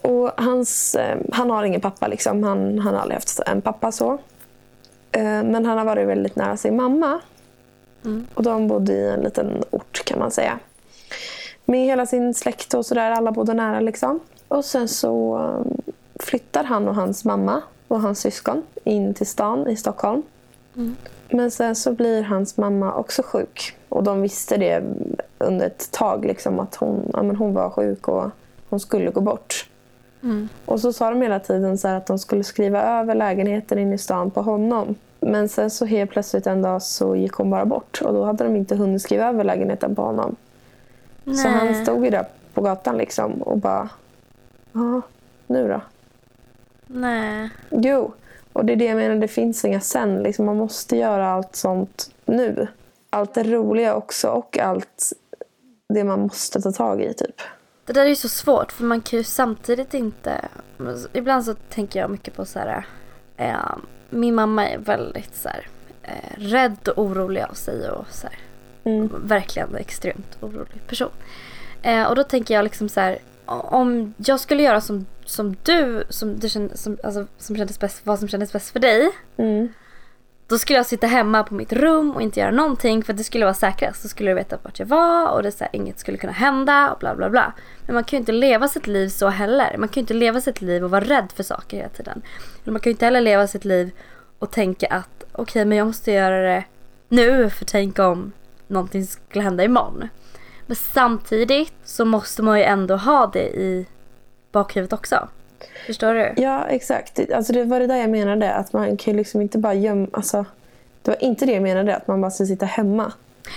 Och 0.02 0.30
hans, 0.36 0.94
eh, 0.94 1.18
han 1.32 1.50
har 1.50 1.64
ingen 1.64 1.80
pappa 1.80 2.06
liksom. 2.08 2.42
Han, 2.42 2.78
han 2.78 2.94
har 2.94 3.00
aldrig 3.00 3.16
haft 3.16 3.40
en 3.46 3.62
pappa 3.62 3.92
så. 3.92 4.18
Eh, 5.12 5.22
men 5.22 5.66
han 5.66 5.78
har 5.78 5.84
varit 5.84 6.08
väldigt 6.08 6.36
nära 6.36 6.56
sin 6.56 6.76
mamma. 6.76 7.20
Mm. 8.04 8.26
Och 8.34 8.42
de 8.42 8.68
bodde 8.68 8.92
i 8.92 9.08
en 9.08 9.20
liten 9.20 9.64
ort 9.70 10.04
kan 10.04 10.18
man 10.18 10.30
säga. 10.30 10.58
Med 11.64 11.80
hela 11.80 12.06
sin 12.06 12.34
släkt 12.34 12.74
och 12.74 12.86
sådär. 12.86 13.10
Alla 13.10 13.32
bodde 13.32 13.54
nära 13.54 13.80
liksom. 13.80 14.20
Och 14.48 14.64
sen 14.64 14.88
så 14.88 15.38
um, 15.38 15.80
flyttar 16.20 16.64
han 16.64 16.88
och 16.88 16.94
hans 16.94 17.24
mamma 17.24 17.62
och 17.88 18.00
hans 18.00 18.20
syskon 18.20 18.62
in 18.84 19.14
till 19.14 19.26
stan 19.26 19.68
i 19.68 19.76
Stockholm. 19.76 20.22
Mm. 20.76 20.96
Men 21.28 21.50
sen 21.50 21.76
så 21.76 21.92
blir 21.92 22.22
hans 22.22 22.56
mamma 22.56 22.94
också 22.94 23.22
sjuk. 23.22 23.76
Och 23.88 24.02
de 24.02 24.22
visste 24.22 24.56
det 24.56 24.82
under 25.38 25.66
ett 25.66 25.90
tag 25.90 26.24
liksom 26.24 26.60
att 26.60 26.74
hon, 26.74 27.10
ja, 27.12 27.22
men 27.22 27.36
hon 27.36 27.54
var 27.54 27.70
sjuk 27.70 28.08
och 28.08 28.30
hon 28.68 28.80
skulle 28.80 29.10
gå 29.10 29.20
bort. 29.20 29.68
Mm. 30.26 30.48
Och 30.64 30.80
så 30.80 30.92
sa 30.92 31.10
de 31.10 31.22
hela 31.22 31.40
tiden 31.40 31.78
så 31.78 31.88
att 31.88 32.06
de 32.06 32.18
skulle 32.18 32.44
skriva 32.44 32.82
över 32.82 33.14
lägenheten 33.14 33.78
in 33.78 33.92
i 33.92 33.98
stan 33.98 34.30
på 34.30 34.42
honom. 34.42 34.94
Men 35.20 35.48
sen 35.48 35.70
så 35.70 35.84
helt 35.84 36.10
plötsligt 36.10 36.46
en 36.46 36.62
dag 36.62 36.82
så 36.82 37.16
gick 37.16 37.32
hon 37.32 37.50
bara 37.50 37.64
bort. 37.64 38.00
Och 38.04 38.12
då 38.12 38.24
hade 38.24 38.44
de 38.44 38.56
inte 38.56 38.76
hunnit 38.76 39.02
skriva 39.02 39.28
över 39.28 39.44
lägenheten 39.44 39.94
på 39.94 40.02
honom. 40.02 40.36
Så 41.24 41.48
han 41.48 41.66
Nej. 41.66 41.82
stod 41.82 42.04
ju 42.04 42.10
där 42.10 42.26
på 42.54 42.60
gatan 42.60 42.96
liksom 42.98 43.42
och 43.42 43.58
bara... 43.58 43.88
Ja, 44.72 45.02
nu 45.46 45.68
då? 45.68 45.80
Nej. 46.86 47.50
Jo, 47.70 48.12
och 48.52 48.64
det 48.64 48.72
är 48.72 48.76
det 48.76 48.84
jag 48.84 48.96
menar. 48.96 49.16
Det 49.16 49.28
finns 49.28 49.64
inga 49.64 49.80
sen. 49.80 50.22
Liksom, 50.22 50.46
man 50.46 50.56
måste 50.56 50.96
göra 50.96 51.28
allt 51.28 51.56
sånt 51.56 52.10
nu. 52.24 52.66
Allt 53.10 53.34
det 53.34 53.42
roliga 53.42 53.94
också 53.94 54.28
och 54.28 54.58
allt 54.58 55.12
det 55.88 56.04
man 56.04 56.20
måste 56.20 56.60
ta 56.60 56.72
tag 56.72 57.02
i 57.02 57.14
typ. 57.14 57.40
Det 57.86 57.92
där 57.92 58.04
är 58.04 58.08
ju 58.08 58.16
så 58.16 58.28
svårt 58.28 58.72
för 58.72 58.84
man 58.84 59.00
kan 59.00 59.16
ju 59.18 59.24
samtidigt 59.24 59.94
inte... 59.94 60.48
Ibland 61.12 61.44
så 61.44 61.54
tänker 61.54 62.00
jag 62.00 62.10
mycket 62.10 62.34
på 62.36 62.44
så 62.44 62.58
här... 62.58 62.86
Eh, 63.36 63.76
min 64.10 64.34
mamma 64.34 64.68
är 64.68 64.78
väldigt 64.78 65.34
så 65.36 65.48
här, 65.48 65.66
eh, 66.02 66.38
rädd 66.40 66.88
och 66.88 67.04
orolig 67.04 67.42
av 67.42 67.54
sig 67.54 67.90
och 67.90 68.06
så 68.10 68.26
här, 68.26 68.36
Mm. 68.84 69.10
verkligen 69.24 69.68
en 69.68 69.76
extremt 69.76 70.38
orolig 70.40 70.86
person. 70.86 71.10
Eh, 71.82 72.02
och 72.04 72.16
då 72.16 72.22
tänker 72.24 72.54
jag 72.54 72.62
liksom 72.64 72.88
så 72.88 73.00
här, 73.00 73.18
om 73.46 74.14
jag 74.16 74.40
skulle 74.40 74.62
göra 74.62 74.80
som, 74.80 75.06
som 75.24 75.56
du, 75.62 76.04
som, 76.08 76.38
du 76.38 76.48
kände, 76.48 76.76
som, 76.76 76.98
alltså, 77.04 77.26
som 77.38 77.56
kändes 77.56 77.80
bäst, 77.80 78.00
vad 78.04 78.18
som 78.18 78.28
kändes 78.28 78.52
bäst 78.52 78.70
för 78.70 78.80
dig. 78.80 79.10
Mm. 79.36 79.68
Då 80.48 80.58
skulle 80.58 80.78
jag 80.78 80.86
sitta 80.86 81.06
hemma 81.06 81.42
på 81.44 81.54
mitt 81.54 81.72
rum 81.72 82.10
och 82.10 82.22
inte 82.22 82.40
göra 82.40 82.50
någonting 82.50 83.04
för 83.04 83.12
det 83.12 83.24
skulle 83.24 83.44
vara 83.44 83.54
säkrast. 83.54 84.02
Då 84.02 84.08
skulle 84.08 84.30
du 84.30 84.34
veta 84.34 84.58
vart 84.62 84.78
jag 84.78 84.86
var 84.86 85.30
och 85.30 85.42
det 85.42 85.52
så 85.52 85.64
här, 85.64 85.68
inget 85.72 85.98
skulle 85.98 86.18
kunna 86.18 86.32
hända 86.32 86.90
och 86.90 86.98
bla 86.98 87.16
bla 87.16 87.30
bla. 87.30 87.52
Men 87.86 87.94
man 87.94 88.04
kan 88.04 88.16
ju 88.16 88.20
inte 88.20 88.32
leva 88.32 88.68
sitt 88.68 88.86
liv 88.86 89.08
så 89.08 89.28
heller. 89.28 89.76
Man 89.78 89.88
kan 89.88 89.94
ju 89.94 90.00
inte 90.00 90.14
leva 90.14 90.40
sitt 90.40 90.60
liv 90.60 90.84
och 90.84 90.90
vara 90.90 91.04
rädd 91.04 91.32
för 91.36 91.42
saker 91.42 91.76
hela 91.76 91.88
tiden. 91.88 92.22
Eller 92.62 92.72
man 92.72 92.80
kan 92.80 92.90
ju 92.90 92.94
inte 92.94 93.04
heller 93.04 93.20
leva 93.20 93.46
sitt 93.46 93.64
liv 93.64 93.90
och 94.38 94.50
tänka 94.50 94.86
att 94.86 95.24
okej 95.32 95.64
men 95.64 95.78
jag 95.78 95.86
måste 95.86 96.12
göra 96.12 96.42
det 96.42 96.64
nu 97.08 97.50
för 97.50 97.64
tänk 97.64 97.98
om 97.98 98.32
någonting 98.66 99.06
skulle 99.06 99.44
hända 99.44 99.64
imorgon. 99.64 100.08
Men 100.66 100.76
samtidigt 100.76 101.72
så 101.84 102.04
måste 102.04 102.42
man 102.42 102.58
ju 102.58 102.64
ändå 102.64 102.96
ha 102.96 103.26
det 103.26 103.48
i 103.48 103.86
bakhuvudet 104.52 104.92
också. 104.92 105.28
Förstår 105.86 106.14
du? 106.14 106.32
Ja, 106.36 106.64
exakt. 106.64 107.20
Alltså, 107.34 107.52
det 107.52 107.64
var 107.64 107.80
det 107.80 107.86
där 107.86 107.96
jag 107.96 108.10
menade. 108.10 108.54
Att 108.54 108.72
man 108.72 108.96
kan 108.96 109.16
liksom 109.16 109.40
inte 109.40 109.58
bara 109.58 109.74
gömma... 109.74 110.08
Alltså, 110.12 110.44
det 111.02 111.10
var 111.10 111.24
inte 111.24 111.46
det 111.46 111.52
jag 111.52 111.62
menade, 111.62 111.96
att 111.96 112.06
man 112.06 112.20
bara 112.20 112.30
ska 112.30 112.46
sitta 112.46 112.66
hemma. 112.66 113.12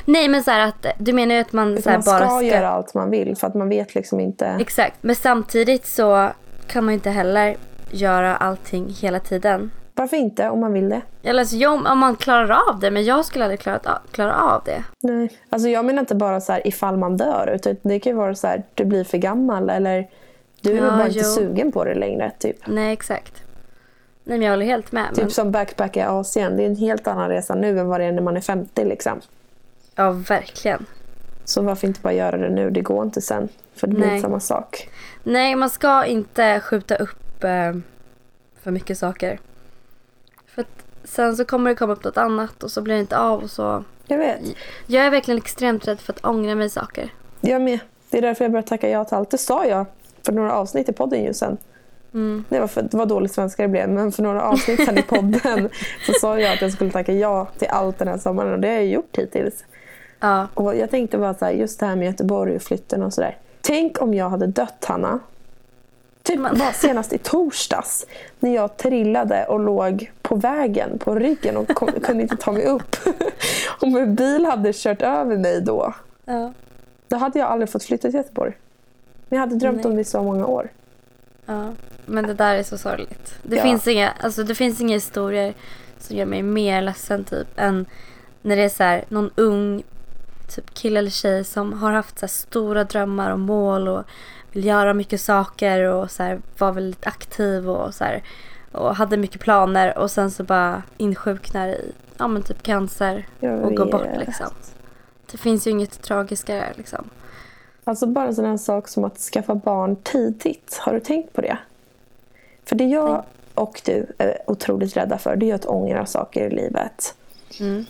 Nej 0.05 0.27
men 0.27 0.43
så 0.43 0.51
att 0.51 0.85
du 0.97 1.13
menar 1.13 1.35
ju 1.35 1.41
att 1.41 1.53
man, 1.53 1.81
så 1.81 1.89
man 1.89 2.03
ska, 2.03 2.11
bara 2.11 2.29
ska 2.29 2.45
göra 2.45 2.69
allt 2.69 2.93
man 2.93 3.09
vill 3.09 3.35
för 3.35 3.47
att 3.47 3.55
man 3.55 3.69
vet 3.69 3.95
liksom 3.95 4.19
inte... 4.19 4.57
Exakt, 4.59 4.95
men 5.01 5.15
samtidigt 5.15 5.85
så 5.85 6.29
kan 6.67 6.85
man 6.85 6.93
ju 6.93 6.95
inte 6.95 7.09
heller 7.09 7.55
göra 7.91 8.35
allting 8.35 8.89
hela 9.01 9.19
tiden. 9.19 9.71
Varför 9.93 10.17
inte 10.17 10.49
om 10.49 10.59
man 10.59 10.73
vill 10.73 10.89
det? 10.89 11.01
Eller 11.23 11.39
alltså, 11.39 11.55
jag, 11.55 11.85
om 11.85 11.99
man 11.99 12.15
klarar 12.15 12.57
av 12.69 12.79
det, 12.79 12.91
men 12.91 13.05
jag 13.05 13.25
skulle 13.25 13.45
aldrig 13.45 13.59
klarat 13.59 13.85
av, 13.85 13.97
klara 14.11 14.35
av 14.35 14.61
det. 14.65 14.83
Nej. 15.03 15.29
Alltså 15.49 15.69
jag 15.69 15.85
menar 15.85 15.99
inte 15.99 16.15
bara 16.15 16.41
så 16.41 16.51
här 16.51 16.67
ifall 16.67 16.97
man 16.97 17.17
dör. 17.17 17.51
Utan 17.55 17.75
det 17.81 17.99
kan 17.99 18.11
ju 18.11 18.17
vara 18.17 18.35
så 18.35 18.47
här 18.47 18.63
du 18.73 18.85
blir 18.85 19.03
för 19.03 19.17
gammal 19.17 19.69
eller 19.69 20.09
du 20.61 20.71
är 20.71 20.75
Ja, 20.83 20.89
bara 20.91 21.07
inte 21.07 21.19
jo. 21.19 21.25
sugen 21.25 21.71
på 21.71 21.83
det 21.85 21.95
längre. 21.95 22.31
Typ, 22.39 22.57
Nej, 22.67 22.93
exakt. 22.93 23.33
Nej, 24.23 24.37
men 24.37 24.41
jag 24.45 24.51
håller 24.53 24.65
helt 24.65 24.91
med. 24.91 25.09
typ 25.09 25.23
Men, 25.23 25.31
som 25.31 25.51
backpack 25.51 25.97
i 25.97 26.01
Asien. 26.01 26.57
Det 26.57 26.63
är 26.63 26.67
en 26.67 26.75
helt 26.75 27.07
annan 27.07 27.29
resa 27.29 27.55
nu 27.55 27.79
än 27.79 27.87
vad 27.87 27.99
det 27.99 28.05
är 28.05 28.11
när 28.11 28.21
man 28.21 28.37
är 28.37 28.41
50. 28.41 28.85
Liksom. 28.85 29.21
ja, 29.95 30.11
verkligen. 30.11 30.85
Så 31.45 31.61
varför 31.61 31.87
inte 31.87 31.99
bara 32.01 32.13
göra 32.13 32.37
det 32.37 32.49
nu? 32.49 32.69
Det 32.69 32.81
går 32.81 33.03
inte 33.03 33.21
sen. 33.21 33.49
För 33.75 33.87
det 33.87 33.93
blir 33.95 34.07
Nej. 34.07 34.21
samma 34.21 34.39
sak. 34.39 34.89
Nej, 35.23 35.55
man 35.55 35.69
ska 35.69 36.05
inte 36.05 36.59
skjuta 36.59 36.95
upp 36.95 37.43
eh, 37.43 37.73
för 38.63 38.71
mycket 38.71 38.97
saker. 38.97 39.39
För 40.47 40.65
sen 41.03 41.35
så 41.37 41.45
kommer 41.45 41.69
det 41.69 41.75
komma 41.75 41.93
upp 41.93 42.03
något 42.03 42.17
annat 42.17 42.63
och 42.63 42.71
så 42.71 42.81
blir 42.81 42.93
det 42.95 42.99
inte 43.01 43.17
av 43.17 43.43
och 43.43 43.51
så. 43.51 43.83
Jag 44.07 44.17
vet. 44.17 44.39
Jag 44.87 45.05
är 45.05 45.09
verkligen 45.09 45.37
extremt 45.37 45.87
rädd 45.87 45.99
för 45.99 46.13
att 46.13 46.25
ångra 46.25 46.55
mig 46.55 46.69
saker. 46.69 47.09
Jag 47.41 47.61
med. 47.61 47.79
Det 48.09 48.17
är 48.17 48.21
därför 48.21 48.45
jag 48.45 48.51
börjar 48.51 48.63
tacka 48.63 48.89
ja 48.89 49.05
till 49.05 49.17
allt. 49.17 49.31
Det 49.31 49.37
sa 49.37 49.65
jag 49.65 49.85
för 50.25 50.31
några 50.31 50.53
avsnitt 50.53 50.89
i 50.89 50.93
podden 50.93 51.23
ju 51.23 51.33
sen. 51.33 51.57
Mm. 52.13 52.43
Det 52.49 52.59
var, 52.59 52.67
för, 52.67 52.81
det 52.81 52.97
var 52.97 53.05
dålig 53.05 53.31
svenska 53.31 53.61
det 53.63 53.69
blev, 53.69 53.89
men 53.89 54.11
för 54.11 54.23
några 54.23 54.41
avsnitt 54.43 54.85
sedan 54.85 54.97
i 54.97 55.01
podden 55.01 55.69
så 56.05 56.13
sa 56.13 56.39
jag 56.39 56.53
att 56.53 56.61
jag 56.61 56.71
skulle 56.71 56.91
tacka 56.91 57.13
ja 57.13 57.47
till 57.57 57.67
allt 57.67 57.97
den 57.99 58.07
här 58.07 58.17
sommaren 58.17 58.53
och 58.53 58.59
det 58.59 58.67
har 58.67 58.75
jag 58.75 58.85
gjort 58.85 59.17
hittills. 59.17 59.63
Ja. 60.19 60.47
Och 60.53 60.75
jag 60.75 60.89
tänkte 60.89 61.17
bara 61.17 61.33
så 61.33 61.45
här, 61.45 61.51
just 61.51 61.79
det 61.79 61.85
här 61.85 61.95
med 61.95 62.05
Göteborg 62.05 62.55
och 62.55 62.61
flytten 62.61 63.03
och 63.03 63.13
sådär. 63.13 63.37
Tänk 63.61 64.01
om 64.01 64.13
jag 64.13 64.29
hade 64.29 64.47
dött 64.47 64.85
Hanna. 64.87 65.19
Typ 66.23 66.39
Men- 66.39 66.57
bara 66.59 66.71
senast 66.73 67.13
i 67.13 67.17
torsdags 67.17 68.05
när 68.39 68.55
jag 68.55 68.77
trillade 68.77 69.45
och 69.45 69.59
låg 69.59 70.11
på 70.21 70.35
vägen 70.35 70.99
på 70.99 71.15
ryggen 71.15 71.57
och 71.57 71.67
kom, 71.67 71.87
kunde 72.03 72.23
inte 72.23 72.37
ta 72.37 72.51
mig 72.51 72.65
upp. 72.65 72.95
Om 73.79 73.95
en 73.95 74.15
bil 74.15 74.45
hade 74.45 74.73
kört 74.73 75.01
över 75.01 75.37
mig 75.37 75.61
då, 75.61 75.93
Ja. 76.25 76.53
då 77.07 77.17
hade 77.17 77.39
jag 77.39 77.47
aldrig 77.47 77.69
fått 77.69 77.83
flytta 77.83 78.01
till 78.07 78.15
Göteborg. 78.15 78.53
Men 79.29 79.39
jag 79.39 79.47
hade 79.47 79.55
drömt 79.55 79.77
Nej. 79.77 79.85
om 79.85 79.95
det 79.95 80.01
i 80.01 80.05
så 80.05 80.23
många 80.23 80.45
år. 80.45 80.69
Ja, 81.45 81.69
men 82.05 82.27
det 82.27 82.33
där 82.33 82.55
är 82.55 82.63
så 82.63 82.77
sorgligt. 82.77 83.35
Det, 83.43 83.55
Ja. 83.55 83.63
finns 83.63 83.87
inga, 83.87 84.11
alltså, 84.19 84.43
det 84.43 84.55
finns 84.55 84.81
inga 84.81 84.93
historier 84.93 85.53
som 85.97 86.15
gör 86.17 86.25
mig 86.25 86.43
mer 86.43 86.81
ledsen 86.81 87.23
typ 87.23 87.47
än 87.55 87.85
när 88.41 88.55
det 88.55 88.61
är 88.63 88.69
så 88.69 88.83
här, 88.83 89.03
någon 89.09 89.31
ung 89.35 89.83
typ 90.55 90.73
kille 90.73 90.99
eller 90.99 91.09
tjej 91.09 91.43
som 91.43 91.73
har 91.73 91.91
haft 91.91 92.19
så 92.19 92.23
här, 92.25 92.27
stora 92.27 92.83
drömmar 92.83 93.31
och 93.31 93.39
mål 93.39 93.87
och 93.87 94.03
vill 94.51 94.65
göra 94.65 94.93
mycket 94.93 95.21
saker 95.21 95.83
och 95.83 96.11
så 96.11 96.23
här, 96.23 96.41
var 96.57 96.71
väldigt 96.71 97.07
aktiv 97.07 97.69
och 97.69 97.93
så 97.93 98.03
här, 98.03 98.23
och 98.71 98.95
hade 98.95 99.17
mycket 99.17 99.41
planer 99.41 99.97
och 99.97 100.11
sen 100.11 100.31
så 100.31 100.43
bara 100.43 100.83
insjuknar 100.97 101.67
i 101.67 101.91
ja, 102.17 102.27
men 102.27 102.43
typ 102.43 102.63
cancer 102.63 103.27
och 103.39 103.75
går 103.75 103.91
bort 103.91 104.17
liksom. 104.19 104.47
Det 105.31 105.37
finns 105.37 105.67
ju 105.67 105.71
inget 105.71 106.01
tragiskare 106.01 106.73
liksom. 106.75 107.09
Alltså 107.89 108.07
bara 108.07 108.27
en 108.27 108.35
sån 108.35 108.45
här 108.45 108.57
sak 108.57 108.87
som 108.87 109.03
att 109.03 109.17
skaffa 109.17 109.55
barn 109.55 109.95
tidigt. 109.95 110.77
Har 110.81 110.93
du 110.93 110.99
tänkt 110.99 111.33
på 111.33 111.41
det? 111.41 111.57
För 112.65 112.75
det 112.75 112.83
jag 112.83 113.23
och 113.53 113.81
du 113.85 114.05
är 114.17 114.37
otroligt 114.47 114.97
rädda 114.97 115.17
för 115.17 115.35
det 115.35 115.51
är 115.51 115.55
att 115.55 115.65
ångra 115.65 116.05
saker 116.05 116.47
i 116.47 116.49
livet. 116.49 117.15
Mm. 117.59 117.85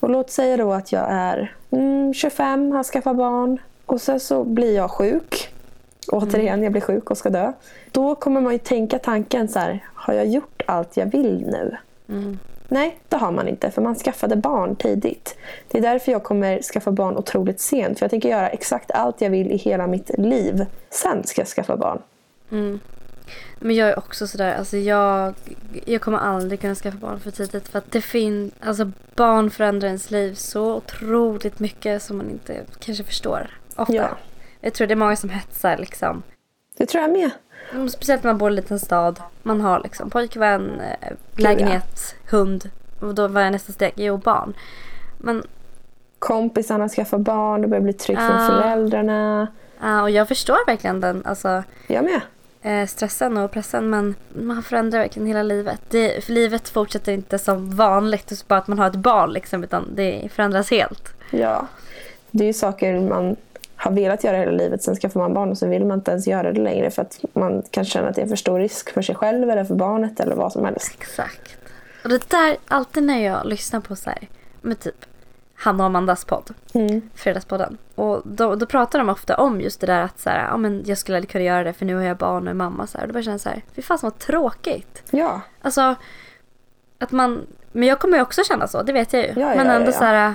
Och 0.00 0.10
låt 0.10 0.30
säga 0.30 0.56
då 0.56 0.72
att 0.72 0.92
jag 0.92 1.06
är 1.10 1.54
mm, 1.70 2.14
25, 2.14 2.72
har 2.72 2.84
skaffat 2.84 3.16
barn 3.16 3.58
och 3.86 4.00
sen 4.00 4.20
så 4.20 4.44
blir 4.44 4.76
jag 4.76 4.90
sjuk. 4.90 5.54
Återigen, 6.12 6.62
jag 6.62 6.72
blir 6.72 6.82
sjuk 6.82 7.10
och 7.10 7.18
ska 7.18 7.30
dö. 7.30 7.52
Då 7.92 8.14
kommer 8.14 8.40
man 8.40 8.52
ju 8.52 8.58
tänka 8.58 8.98
tanken 8.98 9.48
så 9.48 9.58
här, 9.58 9.84
har 9.94 10.14
jag 10.14 10.26
gjort 10.26 10.62
allt 10.66 10.96
jag 10.96 11.06
vill 11.06 11.46
nu? 11.46 11.76
Mm. 12.08 12.38
Nej, 12.70 12.98
det 13.08 13.16
har 13.16 13.32
man 13.32 13.48
inte 13.48 13.70
för 13.70 13.82
man 13.82 13.94
skaffade 13.94 14.36
barn 14.36 14.76
tidigt. 14.76 15.36
Det 15.68 15.78
är 15.78 15.82
därför 15.82 16.12
jag 16.12 16.22
kommer 16.22 16.62
skaffa 16.62 16.90
barn 16.90 17.16
otroligt 17.16 17.60
sent. 17.60 17.98
För 17.98 18.04
jag 18.04 18.10
tänker 18.10 18.28
göra 18.28 18.48
exakt 18.48 18.90
allt 18.90 19.20
jag 19.20 19.30
vill 19.30 19.52
i 19.52 19.56
hela 19.56 19.86
mitt 19.86 20.10
liv. 20.18 20.66
Sen 20.90 21.24
ska 21.24 21.40
jag 21.40 21.48
skaffa 21.48 21.76
barn. 21.76 22.02
Mm. 22.50 22.80
Men 23.58 23.76
jag 23.76 23.88
är 23.88 23.98
också 23.98 24.26
sådär, 24.26 24.54
alltså 24.54 24.76
jag, 24.76 25.34
jag 25.84 26.00
kommer 26.00 26.18
aldrig 26.18 26.60
kunna 26.60 26.74
skaffa 26.74 26.98
barn 26.98 27.20
för 27.20 27.30
tidigt 27.30 27.68
för 27.68 27.78
att 27.78 27.92
det 27.92 28.00
finns, 28.00 28.52
alltså 28.60 28.90
barn 29.14 29.50
förändrar 29.50 29.86
ens 29.86 30.10
liv 30.10 30.34
så 30.34 30.74
otroligt 30.74 31.58
mycket 31.58 32.02
som 32.02 32.16
man 32.16 32.30
inte 32.30 32.64
kanske 32.78 33.04
förstår 33.04 33.50
ofta. 33.76 33.94
Ja. 33.94 34.08
Jag 34.60 34.74
tror 34.74 34.86
det 34.86 34.94
är 34.94 34.96
många 34.96 35.16
som 35.16 35.30
hetsar 35.30 35.76
liksom. 35.76 36.22
Det 36.78 36.86
tror 36.86 37.02
jag 37.02 37.10
med. 37.12 37.30
Mm, 37.72 37.88
Speciellt 37.88 38.22
när 38.24 38.30
man 38.30 38.38
bor 38.38 38.48
i 38.48 38.52
en 38.52 38.56
liten 38.56 38.78
stad. 38.78 39.20
Man 39.42 39.60
har 39.60 39.80
liksom 39.80 40.10
pojkvän, 40.10 40.80
eh, 40.80 41.12
lägenhet, 41.36 42.14
hund. 42.30 42.70
Och 43.00 43.14
då 43.14 43.28
var 43.28 43.40
jag 43.40 43.52
nästa 43.52 43.72
steg, 43.72 43.92
jo 43.96 44.16
barn. 44.16 44.54
Men 45.18 45.42
Kompisarna 46.18 46.88
skaffar 46.88 47.18
barn, 47.18 47.62
det 47.62 47.68
börjar 47.68 47.82
bli 47.82 47.92
tryck 47.92 48.18
från 48.18 48.36
Ah. 48.36 48.46
föräldrarna. 48.46 49.46
ja, 49.80 50.02
och 50.02 50.10
jag 50.10 50.28
förstår 50.28 50.66
verkligen 50.66 51.00
den 51.00 51.22
alltså, 51.26 51.62
Jag 51.86 52.04
med. 52.04 52.20
eh, 52.82 52.86
stressen 52.86 53.36
och 53.36 53.50
pressen 53.50 53.90
men 53.90 54.14
man 54.28 54.62
förändrar 54.62 54.98
verkligen 54.98 55.26
hela 55.28 55.42
livet. 55.42 55.80
Det, 55.88 56.28
livet 56.28 56.68
fortsätter 56.68 57.12
inte 57.12 57.38
som 57.38 57.76
vanligt, 57.76 58.44
bara 58.48 58.58
att 58.58 58.68
man 58.68 58.78
har 58.78 58.86
ett 58.86 58.94
barn 58.96 59.32
liksom, 59.32 59.64
utan 59.64 59.88
det 59.94 60.28
förändras 60.32 60.70
helt. 60.70 61.12
Ja. 61.30 61.66
Det 62.30 62.44
är 62.44 62.46
ju 62.46 62.52
saker 62.52 63.00
man 63.00 63.36
har 63.78 63.90
velat 63.92 64.24
göra 64.24 64.36
hela 64.36 64.52
livet. 64.52 64.82
Sen 64.82 64.96
skaffar 64.96 65.20
man 65.20 65.34
barn 65.34 65.50
och 65.50 65.58
så 65.58 65.66
vill 65.66 65.84
man 65.84 65.98
inte 65.98 66.10
ens 66.10 66.26
göra 66.26 66.52
det 66.52 66.60
längre 66.60 66.90
för 66.90 67.02
att 67.02 67.20
man 67.32 67.62
kan 67.70 67.84
känna 67.84 68.08
att 68.08 68.14
det 68.16 68.22
är 68.22 68.26
för 68.26 68.36
stor 68.36 68.58
risk 68.58 68.92
för 68.92 69.02
sig 69.02 69.14
själv 69.14 69.50
eller 69.50 69.64
för 69.64 69.74
barnet 69.74 70.20
eller 70.20 70.36
vad 70.36 70.52
som 70.52 70.64
helst. 70.64 70.94
Exakt. 71.00 71.56
Och 72.02 72.08
det 72.08 72.30
där, 72.30 72.56
alltid 72.68 73.02
när 73.02 73.24
jag 73.24 73.46
lyssnar 73.46 73.80
på 73.80 73.96
så 73.96 74.10
här, 74.10 74.28
med 74.60 74.80
typ 74.80 75.04
Hanna 75.54 75.82
och 75.84 75.86
Amandas 75.86 76.24
podd, 76.24 76.54
Mm. 76.74 77.10
Fredagspodden. 77.14 77.78
Och 77.94 78.22
då, 78.24 78.54
då 78.54 78.66
pratar 78.66 78.98
de 78.98 79.08
ofta 79.08 79.36
om 79.36 79.60
just 79.60 79.80
det 79.80 79.86
där 79.86 80.02
att 80.02 80.20
så 80.20 80.30
här, 80.30 80.46
ja, 80.46 80.56
men 80.56 80.82
jag 80.86 80.98
skulle 80.98 81.16
aldrig 81.16 81.30
kunna 81.30 81.44
göra 81.44 81.64
det 81.64 81.72
för 81.72 81.84
nu 81.84 81.94
har 81.94 82.02
jag 82.02 82.16
barn 82.16 82.42
och 82.44 82.50
är 82.50 82.54
mamma. 82.54 82.86
Så 82.86 82.98
här. 82.98 83.04
Och 83.04 83.08
då 83.08 83.14
bara 83.14 83.22
känner 83.22 83.34
jag 83.34 83.40
så 83.40 83.48
här, 83.48 83.62
fy 83.74 83.82
fan 83.82 83.98
vad 84.02 84.18
tråkigt. 84.18 85.02
Ja, 85.10 85.40
Alltså, 85.62 85.94
att 86.98 87.10
man, 87.10 87.46
men 87.72 87.88
jag 87.88 87.98
kommer 87.98 88.16
ju 88.16 88.22
också 88.22 88.44
känna 88.44 88.68
så, 88.68 88.82
det 88.82 88.92
vet 88.92 89.12
jag 89.12 89.22
ju. 89.22 89.28
Ja, 89.28 89.40
ja, 89.40 89.56
men 89.56 89.66
ändå 89.66 89.90
ja, 89.90 89.92
ja. 89.94 89.98
så 89.98 90.04
här, 90.04 90.34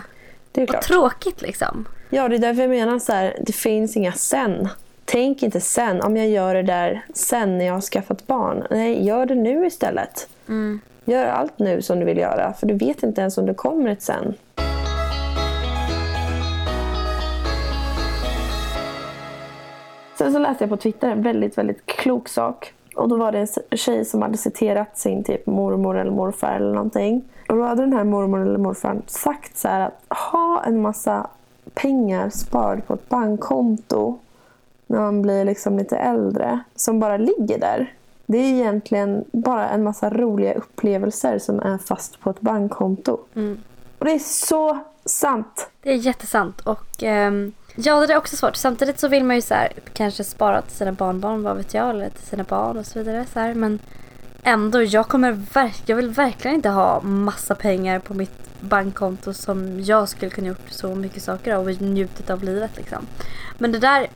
det 0.51 0.61
är 0.61 0.67
vad 0.73 0.81
tråkigt 0.81 1.41
liksom. 1.41 1.85
Ja, 2.15 2.29
det 2.29 2.35
är 2.35 2.39
därför 2.39 2.61
jag 2.61 2.69
menar 2.69 2.99
så 2.99 3.13
här, 3.13 3.37
det 3.41 3.53
finns 3.53 3.97
inga 3.97 4.11
sen. 4.11 4.67
Tänk 5.05 5.43
inte 5.43 5.61
sen, 5.61 6.01
om 6.01 6.17
jag 6.17 6.29
gör 6.29 6.55
det 6.55 6.63
där 6.63 7.05
sen 7.13 7.57
när 7.57 7.65
jag 7.65 7.73
har 7.73 7.81
skaffat 7.81 8.27
barn. 8.27 8.63
Nej, 8.69 9.05
gör 9.05 9.25
det 9.25 9.35
nu 9.35 9.65
istället. 9.65 10.29
Mm. 10.47 10.79
Gör 11.05 11.25
allt 11.25 11.59
nu 11.59 11.81
som 11.81 11.99
du 11.99 12.05
vill 12.05 12.17
göra, 12.17 12.53
för 12.53 12.67
du 12.67 12.73
vet 12.73 13.03
inte 13.03 13.21
ens 13.21 13.37
om 13.37 13.45
det 13.45 13.53
kommer 13.53 13.89
ett 13.89 14.01
sen. 14.01 14.33
Sen 20.17 20.33
så 20.33 20.39
läste 20.39 20.63
jag 20.63 20.69
på 20.69 20.77
Twitter 20.77 21.09
en 21.09 21.21
väldigt, 21.21 21.57
väldigt 21.57 21.85
klok 21.85 22.29
sak. 22.29 22.73
Och 22.95 23.09
då 23.09 23.17
var 23.17 23.31
det 23.31 23.39
en 23.69 23.77
tjej 23.77 24.05
som 24.05 24.21
hade 24.21 24.37
citerat 24.37 24.97
sin 24.97 25.23
typ 25.23 25.45
mormor 25.45 25.97
eller 25.97 26.11
morfar 26.11 26.55
eller 26.55 26.73
någonting. 26.73 27.23
Och 27.49 27.57
då 27.57 27.63
hade 27.63 27.81
den 27.81 27.93
här 27.93 28.03
mormor 28.03 28.41
eller 28.41 28.57
morfar 28.57 29.01
sagt 29.07 29.57
så 29.57 29.67
här 29.67 29.81
att 29.81 30.17
ha 30.17 30.63
en 30.65 30.81
massa 30.81 31.29
pengar 31.73 32.29
sparade 32.29 32.81
på 32.81 32.93
ett 32.93 33.09
bankkonto 33.09 34.17
när 34.87 34.99
man 34.99 35.21
blir 35.21 35.45
liksom 35.45 35.77
lite 35.77 35.97
äldre 35.97 36.59
som 36.75 36.99
bara 36.99 37.17
ligger 37.17 37.59
där. 37.59 37.93
Det 38.25 38.37
är 38.37 38.53
egentligen 38.53 39.25
bara 39.31 39.69
en 39.69 39.83
massa 39.83 40.09
roliga 40.09 40.53
upplevelser 40.53 41.39
som 41.39 41.59
är 41.59 41.77
fast 41.77 42.19
på 42.19 42.29
ett 42.29 42.41
bankkonto. 42.41 43.17
Mm. 43.35 43.59
Och 43.99 44.05
det 44.05 44.11
är 44.11 44.19
så 44.19 44.79
sant. 45.05 45.69
Det 45.81 45.91
är 45.91 45.95
jättesant. 45.95 46.61
Och 46.61 47.03
ehm, 47.03 47.51
ja, 47.75 48.07
det 48.07 48.13
är 48.13 48.17
också 48.17 48.35
svårt. 48.35 48.55
Samtidigt 48.55 48.99
så 48.99 49.07
vill 49.07 49.23
man 49.23 49.35
ju 49.35 49.41
så 49.41 49.53
här, 49.53 49.71
kanske 49.93 50.23
spara 50.23 50.61
till 50.61 50.77
sina 50.77 50.91
barnbarn, 50.91 51.43
vad 51.43 51.57
vet 51.57 51.73
jag, 51.73 51.89
eller 51.89 52.09
till 52.09 52.27
sina 52.27 52.43
barn 52.43 52.77
och 52.77 52.85
så 52.85 52.99
vidare. 52.99 53.25
Så 53.33 53.39
här. 53.39 53.53
Men 53.53 53.79
ändå, 54.43 54.83
jag, 54.83 55.07
kommer 55.07 55.31
verk- 55.31 55.83
jag 55.85 55.95
vill 55.95 56.09
verkligen 56.09 56.55
inte 56.55 56.69
ha 56.69 57.01
massa 57.01 57.55
pengar 57.55 57.99
på 57.99 58.13
mitt 58.13 58.31
bankkonto 58.63 59.33
som 59.33 59.79
jag 59.83 60.09
skulle 60.09 60.31
kunna 60.31 60.47
gjort 60.47 60.69
så 60.69 60.95
mycket 60.95 61.23
saker 61.23 61.53
av 61.53 61.67
och 61.67 61.81
njutit 61.81 62.29
av 62.29 62.43
livet. 62.43 62.71
Liksom. 62.77 63.07
Men 63.57 63.71
det 63.71 63.79
där 63.79 64.07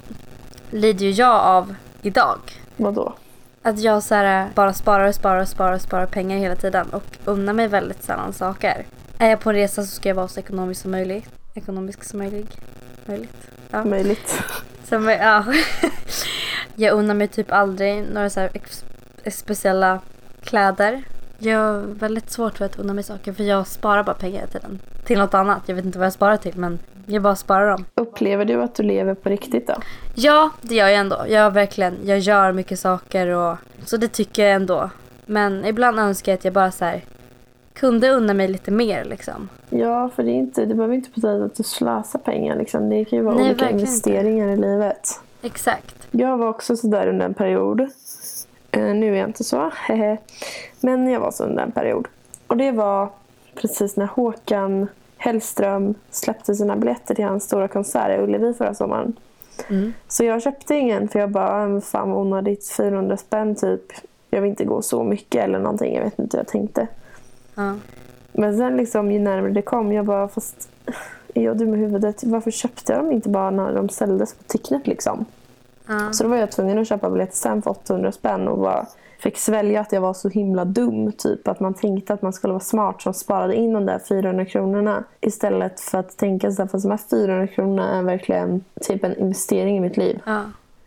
lider 0.72 1.06
ju 1.06 1.12
jag 1.12 1.42
av 1.42 1.75
idag. 2.01 2.39
Vadå? 2.75 3.13
Att 3.62 3.80
jag 3.80 4.04
så 4.04 4.16
här, 4.16 4.50
bara 4.56 4.74
sparar 4.74 5.08
och 5.08 5.16
sparar 5.16 5.42
och 5.42 5.48
sparar 5.48 5.77
sparar 5.77 6.06
pengar 6.06 6.38
hela 6.38 6.56
tiden 6.56 6.89
och 6.89 7.18
unnar 7.25 7.54
mig 7.54 7.68
väldigt 7.68 8.04
sällan 8.04 8.34
saker. 8.34 8.86
Är 9.18 9.30
jag 9.30 9.39
på 9.39 9.50
en 9.50 9.56
resa 9.56 9.82
så 9.84 9.88
ska 9.88 10.10
jag 10.10 10.16
vara 10.16 10.27
så 10.27 10.39
ekonomisk 10.39 10.82
som 10.82 10.92
möjligt. 10.92 11.30
Ekonomisk 11.54 12.04
som 12.04 12.20
möjligt. 12.20 12.58
möjligt. 13.06 13.48
Ja. 13.72 13.84
Möjligt. 13.84 14.44
Som, 14.84 15.10
ja. 15.10 15.46
jag 16.75 16.94
unnar 16.94 17.13
mig 17.13 17.27
typ 17.27 17.51
aldrig 17.51 18.04
några 18.13 18.30
så 18.30 18.39
här 18.39 18.51
speciella 19.30 20.00
kläder. 20.44 21.04
Jag 21.39 21.60
har 21.60 21.79
väldigt 21.82 22.29
svårt 22.29 22.58
för 22.58 22.65
att 22.65 22.79
unna 22.79 22.94
mig 22.94 23.03
saker 23.03 23.34
för 23.34 23.44
jag 23.44 23.67
sparar 23.67 24.03
bara 24.03 24.15
pengar 24.15 24.36
hela 24.36 24.48
tiden. 24.48 24.79
Till 25.06 25.17
något 25.17 25.34
annat. 25.34 25.62
Jag 25.65 25.75
vet 25.75 25.86
inte 25.86 26.00
vad 26.00 26.06
jag 26.06 26.13
sparar 26.13 26.38
till 26.38 26.58
men 26.58 26.79
jag 27.06 27.24
bara 27.24 27.36
sparar 27.36 27.70
dem. 27.70 27.86
Upplever 27.96 28.46
du 28.46 28.63
att 28.63 28.75
du 28.75 28.84
lever 28.84 29.13
på 29.13 29.29
riktigt 29.29 29.67
då? 29.67 29.74
Ja, 30.15 30.50
det 30.62 30.75
gör 30.75 30.88
jag 30.88 31.00
ändå. 31.00 31.25
Jag 31.29 31.51
verkligen, 31.51 31.98
jag 32.03 32.20
gör 32.20 32.51
mycket 32.51 32.79
saker 32.79 33.27
och 33.27 33.58
så 33.86 33.98
det 33.98 34.08
tycker 34.08 34.44
jag 34.46 34.53
ändå. 34.53 34.89
Men 35.25 35.65
ibland 35.65 36.00
önskar 36.00 36.32
jag 36.32 36.38
att 36.38 36.46
jag 36.46 36.53
bara 36.53 36.72
så 36.72 36.86
här 36.86 37.01
kunde 37.74 38.10
unna 38.10 38.34
mig 38.34 38.48
lite 38.48 38.72
mer 38.72 39.06
liksom. 39.06 39.50
Ja, 39.70 40.10
för 40.15 40.24
det, 40.24 40.32
är 40.32 40.36
inte, 40.36 40.65
det 40.65 40.75
behöver 40.75 40.96
inte 40.96 41.10
betyda 41.10 41.46
att 41.46 41.56
du 41.56 41.63
slösar 41.63 42.20
pengar. 42.20 42.56
Liksom. 42.56 42.89
Det 42.89 43.06
kan 43.06 43.20
ju 43.20 43.25
vara 43.25 43.36
Nej, 43.36 43.46
olika 43.46 43.70
investeringar 43.70 44.48
i 44.48 44.58
livet. 44.58 45.10
Exakt. 45.41 46.08
Jag 46.12 46.38
var 46.38 46.48
också 46.48 46.77
sådär 46.77 47.08
under 47.08 47.25
en 47.25 47.34
period. 47.34 47.89
Eh, 48.77 48.96
nu 48.96 49.13
är 49.13 49.19
jag 49.19 49.29
inte 49.29 49.43
så. 49.43 49.72
Men 50.81 51.10
jag 51.10 51.19
var 51.19 51.31
så 51.31 51.43
under 51.43 51.63
en 51.63 51.72
period. 51.72 52.07
Och 52.48 52.57
det 52.57 52.72
var 52.72 53.10
precis 53.55 53.96
när 53.96 54.05
Håkan 54.05 54.88
Hellström 55.17 55.96
släppte 56.12 56.55
sina 56.55 56.75
biljetter 56.75 57.15
till 57.15 57.25
hans 57.25 57.43
stora 57.43 57.67
konsert 57.67 58.19
i 58.19 58.24
Ullevi 58.24 58.53
förra 58.53 58.74
sommaren. 58.74 59.15
Mm. 59.69 59.93
Så 60.07 60.24
jag 60.24 60.41
köpte 60.41 60.75
ingen 60.75 61.07
för 61.07 61.19
jag 61.19 61.31
bara, 61.31 61.67
"Men 61.67 61.81
fan 61.81 62.12
vad 62.12 62.22
onödigt, 62.22 62.69
400 62.69 63.17
spänn 63.17 63.55
typ. 63.55 63.81
Jag 64.29 64.41
vill 64.41 64.50
inte 64.50 64.65
gå 64.65 64.81
så 64.81 65.03
mycket 65.03 65.43
eller 65.43 65.60
någonting, 65.60 65.96
jag 65.96 66.03
vet 66.03 66.19
inte 66.19 66.38
hur 66.38 66.39
jag 66.39 66.48
tänkte. 66.48 66.88
Ja. 67.55 67.75
Men 68.31 68.57
sen 68.57 68.77
liksom 68.77 69.12
ju 69.12 69.19
närmare 69.19 69.51
det 69.51 69.62
kom, 69.62 69.93
jag 69.93 70.05
bara 70.05 70.27
fast 70.27 70.69
är 71.36 71.43
jag 71.43 71.57
dum 71.57 71.74
i 71.74 71.77
huvudet? 71.77 72.24
Varför 72.24 72.51
köpte 72.51 72.93
jag 72.93 73.01
dem 73.01 73.12
inte 73.12 73.29
bara 73.29 73.51
när 73.51 73.74
de 73.74 73.89
såldes 73.89 74.34
på 74.34 74.43
Ticknet 74.43 74.88
liksom? 74.88 75.25
Ja. 75.88 76.13
Så 76.13 76.24
då 76.24 76.29
var 76.29 76.38
jag 76.38 76.51
tvungen 76.51 76.79
att 76.79 76.88
köpa 76.88 77.10
biljetter 77.10 77.36
sen 77.36 77.62
för 77.62 77.72
800 77.72 78.12
spänn 78.12 78.48
och 78.48 78.58
bara 78.58 78.88
fick 79.20 79.38
svälja 79.38 79.82
att 79.82 79.91
jag 79.91 80.01
var 80.01 80.13
så 80.13 80.29
himla 80.29 80.65
dum. 80.65 81.12
Typ 81.12 81.48
att 81.48 81.60
man 81.60 81.74
tänkte 81.74 82.13
att 82.13 82.22
man 82.22 82.34
skulle 82.34 82.53
vara 82.53 82.63
smart 82.63 83.01
som 83.01 83.13
sparade 83.13 83.56
in 83.56 83.74
de 83.74 83.86
där 83.86 84.00
400 84.00 84.46
kronorna. 84.46 85.03
Istället 85.22 85.79
för 85.79 85.98
att 85.98 86.17
tänka 86.17 86.51
så 86.51 86.62
här, 86.62 86.70
fast 86.70 86.84
de 86.84 86.91
här 86.91 87.00
400 87.10 87.48
kronorna 87.48 87.98
är 87.98 88.03
verkligen 88.03 88.63
typ 88.82 89.03
en 89.03 89.17
investering 89.17 89.77
i 89.77 89.79
mitt 89.79 89.98
liv. 89.98 90.22
Ja. 90.25 90.41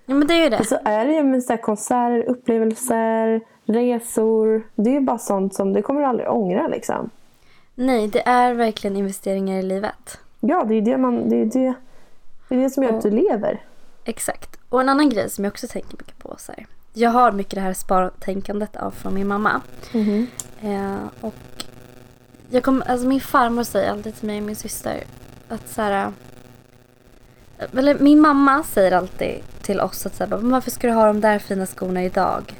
ja, 0.07 0.14
men 0.14 0.26
det 0.26 0.35
är 0.35 0.45
ju 0.45 0.49
det. 0.49 0.59
Och 0.59 0.66
så 0.66 0.78
är 0.85 1.07
det 1.07 1.12
ju 1.12 1.23
med 1.23 1.42
så 1.42 1.52
här 1.52 1.61
konserter, 1.61 2.25
upplevelser, 2.28 3.40
resor. 3.64 4.62
Det 4.75 4.90
är 4.90 4.95
ju 4.95 5.00
bara 5.00 5.19
sånt 5.19 5.54
som 5.54 5.73
det 5.73 5.83
kommer 5.83 6.00
du 6.00 6.07
aldrig 6.07 6.30
ångra 6.30 6.69
liksom. 6.69 7.11
Nej, 7.75 8.09
det 8.09 8.28
är 8.28 8.54
verkligen 8.54 8.97
investeringar 8.97 9.59
i 9.59 9.62
livet. 9.62 10.19
Ja, 10.40 10.64
det 10.64 10.75
är 10.75 10.83
det, 10.83 10.99
man, 10.99 11.28
det, 11.28 11.37
är 11.37 11.45
det, 11.45 11.75
det, 12.49 12.54
är 12.54 12.59
det 12.59 12.71
som 12.71 12.83
gör 12.83 12.92
att 12.92 13.02
du 13.02 13.11
lever. 13.11 13.61
Exakt. 14.04 14.60
Och 14.70 14.80
en 14.80 14.88
annan 14.88 15.08
grej 15.08 15.30
som 15.30 15.44
jag 15.44 15.50
också 15.50 15.68
tänker 15.68 15.96
mycket 15.98 16.18
på. 16.18 16.36
Så 16.38 16.52
här. 16.52 16.66
Jag 16.92 17.10
har 17.10 17.32
mycket 17.32 17.54
det 17.54 17.60
här 17.60 17.74
spartänkandet 17.74 18.76
av 18.76 18.90
från 18.90 19.14
min 19.14 19.28
mamma. 19.28 19.60
Eh, 20.62 20.96
och 21.20 21.34
jag 22.50 22.62
kom, 22.62 22.82
alltså 22.86 23.06
min 23.06 23.20
farmor 23.20 23.62
säger 23.62 23.90
alltid 23.90 24.16
till 24.16 24.26
mig 24.26 24.38
och 24.38 24.46
min 24.46 24.56
syster 24.56 25.04
att 25.48 25.68
så 25.68 25.82
här, 25.82 26.12
eh, 27.58 27.78
eller 27.78 27.98
min 27.98 28.20
mamma 28.20 28.62
säger 28.62 28.92
alltid 28.92 29.40
till 29.62 29.80
oss 29.80 30.06
att 30.06 30.14
så 30.16 30.24
här, 30.24 30.30
"Men 30.30 30.50
varför 30.50 30.70
ska 30.70 30.86
du 30.86 30.92
ha 30.92 31.06
de 31.06 31.20
där 31.20 31.38
fina 31.38 31.66
skorna 31.66 32.04
idag? 32.04 32.54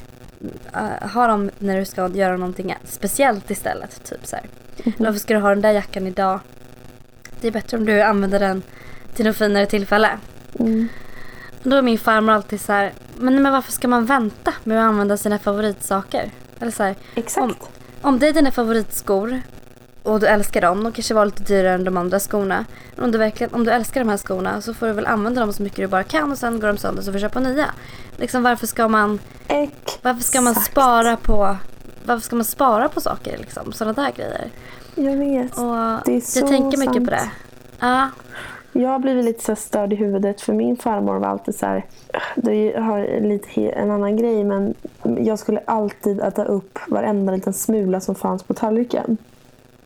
Uh, 0.77 1.09
ha 1.15 1.27
dem 1.27 1.51
när 1.59 1.79
du 1.79 1.85
ska 1.85 2.09
göra 2.09 2.37
någonting 2.37 2.77
speciellt 2.85 3.51
istället. 3.51 4.05
Typ 4.05 4.27
så 4.27 4.37
här. 4.37 4.45
Eller 4.85 5.07
varför 5.07 5.19
ska 5.21 5.35
du 5.35 5.41
ha 5.41 5.49
den 5.49 5.61
där 5.61 5.73
jackan 5.73 6.07
idag? 6.07 6.41
Det 7.41 7.49
är 7.49 7.53
bättre 7.53 7.77
om 7.77 7.85
du 7.85 8.03
använder 8.03 8.41
den 8.41 8.63
till 9.15 9.27
något 9.27 9.37
finare 9.37 9.67
tillfälle. 9.67 10.19
Mm. 10.59 10.89
Då 11.63 11.77
är 11.77 11.83
min 11.83 11.99
farmor 11.99 12.33
alltid 12.33 12.61
så 12.61 12.73
här, 12.73 12.93
men, 13.19 13.43
men 13.43 13.53
varför 13.53 13.73
ska 13.73 13.89
man 13.89 14.07
vänta 14.07 14.53
med 14.65 14.79
att 14.79 14.89
använda 14.89 15.17
sina 15.17 15.39
favoritsaker? 15.39 16.31
Eller 16.61 16.73
så 16.73 16.83
här, 16.83 16.95
Exakt. 17.15 17.43
om, 17.45 17.55
om 18.03 18.19
det 18.19 18.29
är 18.29 18.33
dina 18.33 18.51
favoritskor 18.51 19.41
och 20.03 20.21
du 20.21 20.27
älskar 20.27 20.61
dem, 20.61 20.83
de 20.85 20.93
kanske 20.93 21.15
var 21.15 21.25
lite 21.25 21.43
dyrare 21.43 21.75
än 21.75 21.85
de 21.85 21.97
andra 21.97 22.21
skorna. 22.21 22.65
Men 22.97 23.05
om 23.05 23.13
du 23.13 23.19
verkligen, 23.19 23.55
om 23.55 23.65
du 23.65 23.71
älskar 23.71 24.01
de 24.01 24.09
här 24.11 24.17
skorna 24.17 24.61
så 24.61 24.75
får 24.75 24.87
du 24.87 24.93
väl 24.93 25.07
använda 25.07 25.41
dem 25.41 25.53
så 25.53 25.63
mycket 25.63 25.77
du 25.79 25.87
bara 25.87 26.03
kan 26.05 26.33
och 26.33 26.39
sen 26.39 26.61
går 26.61 26.69
de 26.69 26.77
sönder 26.79 27.03
så 27.03 27.07
får 27.07 27.13
du 27.13 27.21
köpa 27.21 27.41
nya. 27.41 27.67
Liksom 28.17 28.43
varför 28.43 28.67
ska 28.67 28.89
man, 28.89 29.19
Exakt. 29.49 29.99
varför 30.05 30.23
ska 30.23 30.41
man 30.41 30.55
spara 30.55 31.17
på 31.17 31.57
varför 32.05 32.23
ska 32.23 32.37
man 32.37 32.45
spara 32.45 32.89
på 32.89 33.01
saker 33.01 33.39
liksom? 33.39 33.73
Sådana 33.73 33.93
där 34.03 34.13
grejer. 34.17 34.51
Jag 34.95 35.17
vet. 35.17 35.59
Och 35.59 35.65
Det 36.05 36.11
är 36.11 36.15
jag 36.15 36.23
så 36.23 36.49
tänker 36.49 36.79
mycket 36.79 36.95
sant. 36.95 37.05
på 37.05 37.11
det. 37.11 37.31
Ja. 37.81 38.09
Jag 38.81 38.91
har 38.91 38.99
blivit 38.99 39.25
lite 39.25 39.45
så 39.45 39.57
störd 39.57 39.93
i 39.93 39.97
huvudet 39.97 40.41
för 40.41 40.53
min 40.53 40.77
farmor 40.77 41.19
var 41.19 41.29
alltid 41.29 41.55
så 41.55 41.67
här. 41.67 41.85
Det 42.37 42.77
har 42.77 43.21
lite 43.21 43.71
en 43.71 43.91
annan 43.91 44.17
grej 44.17 44.45
men 44.45 44.75
jag 45.19 45.39
skulle 45.39 45.61
alltid 45.65 46.21
äta 46.21 46.45
upp 46.45 46.79
varenda 46.89 47.33
liten 47.33 47.53
smula 47.53 48.01
som 48.01 48.15
fanns 48.15 48.43
på 48.43 48.55
tallriken. 48.55 49.17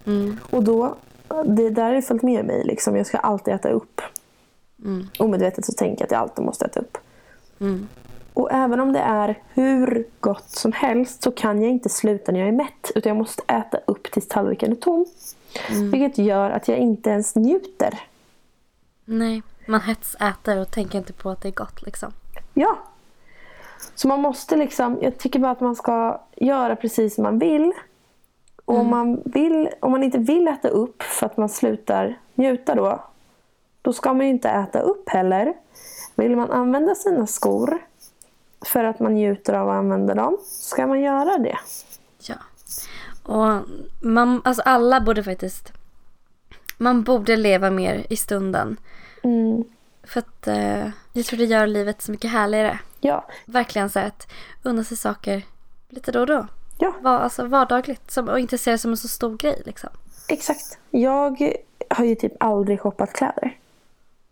Mm. 0.06 0.38
Och 0.50 0.64
då, 0.64 0.94
det 1.44 1.70
där 1.70 1.94
har 1.94 2.00
följt 2.00 2.22
med 2.22 2.44
mig 2.44 2.64
liksom. 2.64 2.96
Jag 2.96 3.06
ska 3.06 3.18
alltid 3.18 3.54
äta 3.54 3.70
upp. 3.70 4.00
Mm. 4.84 5.06
Omedvetet 5.18 5.64
så 5.64 5.72
tänker 5.72 6.00
jag 6.00 6.06
att 6.06 6.12
jag 6.12 6.20
alltid 6.20 6.44
måste 6.44 6.64
äta 6.64 6.80
upp. 6.80 6.98
Mm. 7.60 7.88
Och 8.34 8.52
även 8.52 8.80
om 8.80 8.92
det 8.92 8.98
är 8.98 9.38
hur 9.54 10.06
gott 10.20 10.48
som 10.48 10.72
helst 10.72 11.22
så 11.22 11.30
kan 11.30 11.62
jag 11.62 11.70
inte 11.70 11.88
sluta 11.88 12.32
när 12.32 12.40
jag 12.40 12.48
är 12.48 12.52
mätt. 12.52 12.90
Utan 12.94 13.10
jag 13.10 13.16
måste 13.16 13.42
äta 13.46 13.78
upp 13.86 14.12
tills 14.12 14.28
tallriken 14.28 14.72
är 14.72 14.76
tom. 14.76 15.06
Vilket 15.92 16.18
gör 16.18 16.50
att 16.50 16.68
jag 16.68 16.78
inte 16.78 17.10
ens 17.10 17.34
njuter. 17.34 18.00
Nej, 19.04 19.42
man 19.66 19.80
hetsäter 19.80 20.60
och 20.60 20.70
tänker 20.70 20.98
inte 20.98 21.12
på 21.12 21.30
att 21.30 21.40
det 21.40 21.48
är 21.48 21.52
gott 21.52 21.82
liksom. 21.82 22.12
Ja. 22.54 22.78
Så 23.94 24.08
man 24.08 24.20
måste 24.20 24.56
liksom, 24.56 24.98
jag 25.02 25.18
tycker 25.18 25.38
bara 25.38 25.52
att 25.52 25.60
man 25.60 25.76
ska 25.76 26.20
göra 26.36 26.76
precis 26.76 27.14
som 27.14 27.24
man 27.24 27.38
vill. 27.38 27.72
Och 28.64 28.78
om, 28.78 28.90
man 28.90 29.22
vill, 29.24 29.68
om 29.80 29.90
man 29.90 30.02
inte 30.02 30.18
vill 30.18 30.48
äta 30.48 30.68
upp 30.68 31.02
för 31.02 31.26
att 31.26 31.36
man 31.36 31.48
slutar 31.48 32.18
njuta 32.34 32.74
då. 32.74 33.04
Då 33.82 33.92
ska 33.92 34.14
man 34.14 34.26
ju 34.26 34.32
inte 34.32 34.48
äta 34.48 34.80
upp 34.80 35.08
heller. 35.08 35.54
Vill 36.14 36.36
man 36.36 36.50
använda 36.50 36.94
sina 36.94 37.26
skor 37.26 37.78
för 38.66 38.84
att 38.84 39.00
man 39.00 39.14
njuter 39.14 39.54
av 39.54 39.68
att 39.68 39.74
använda 39.74 40.14
dem. 40.14 40.38
Ska 40.44 40.86
man 40.86 41.00
göra 41.00 41.38
det. 41.38 41.58
Ja. 42.18 42.34
Och 43.22 43.68
man, 44.02 44.42
alltså 44.44 44.62
alla 44.62 45.00
borde 45.00 45.24
faktiskt... 45.24 45.72
Man 46.76 47.02
borde 47.02 47.36
leva 47.36 47.70
mer 47.70 48.06
i 48.10 48.16
stunden. 48.16 48.76
Mm. 49.22 49.64
För 50.02 50.20
att 50.20 50.46
eh, 50.46 50.88
jag 51.12 51.24
tror 51.24 51.38
det 51.38 51.44
gör 51.44 51.66
livet 51.66 52.02
så 52.02 52.10
mycket 52.10 52.30
härligare. 52.30 52.78
Ja. 53.00 53.24
Verkligen 53.44 53.90
så 53.90 53.98
att 53.98 54.32
unna 54.62 54.84
sig 54.84 54.96
saker 54.96 55.42
lite 55.88 56.12
då 56.12 56.20
och 56.20 56.26
då. 56.26 56.46
Ja. 56.78 56.92
Var, 57.00 57.18
alltså 57.18 57.46
vardagligt. 57.46 58.10
Som, 58.10 58.28
och 58.28 58.40
inte 58.40 58.58
se 58.58 58.70
det 58.70 58.78
som 58.78 58.90
en 58.90 58.96
så 58.96 59.08
stor 59.08 59.36
grej 59.36 59.62
liksom. 59.66 59.90
Exakt. 60.28 60.78
Jag 60.90 61.52
har 61.90 62.04
ju 62.04 62.14
typ 62.14 62.32
aldrig 62.40 62.80
shoppat 62.80 63.12
kläder. 63.12 63.58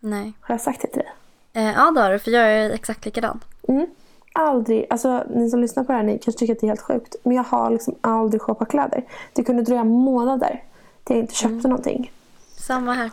Nej. 0.01 0.33
Har 0.41 0.55
jag 0.55 0.61
sagt 0.61 0.83
det 0.83 0.89
till 0.89 0.99
dig? 0.99 1.13
Eh, 1.53 1.73
ja 1.73 1.91
det 1.91 2.01
har 2.01 2.13
du, 2.13 2.19
för 2.19 2.31
jag 2.31 2.53
är 2.53 2.71
exakt 2.71 3.05
likadan. 3.05 3.41
Mm. 3.69 3.87
Aldrig, 4.33 4.87
alltså 4.91 5.25
ni 5.31 5.51
som 5.51 5.61
lyssnar 5.61 5.85
på 5.85 5.93
det 5.93 5.99
här 5.99 6.05
ni 6.05 6.19
kanske 6.19 6.39
tycker 6.39 6.53
att 6.53 6.61
det 6.61 6.67
är 6.67 6.69
helt 6.69 6.81
sjukt. 6.81 7.17
Men 7.23 7.37
jag 7.37 7.45
har 7.45 7.71
liksom 7.71 7.95
aldrig 8.01 8.43
shoppat 8.43 8.69
kläder. 8.69 9.05
Det 9.33 9.45
kunde 9.45 9.63
dröja 9.63 9.85
månader 9.85 10.63
till 11.05 11.17
jag 11.17 11.23
inte 11.23 11.35
köpte 11.35 11.69
någonting. 11.69 12.13
Samma 12.67 12.93
här. 12.93 13.11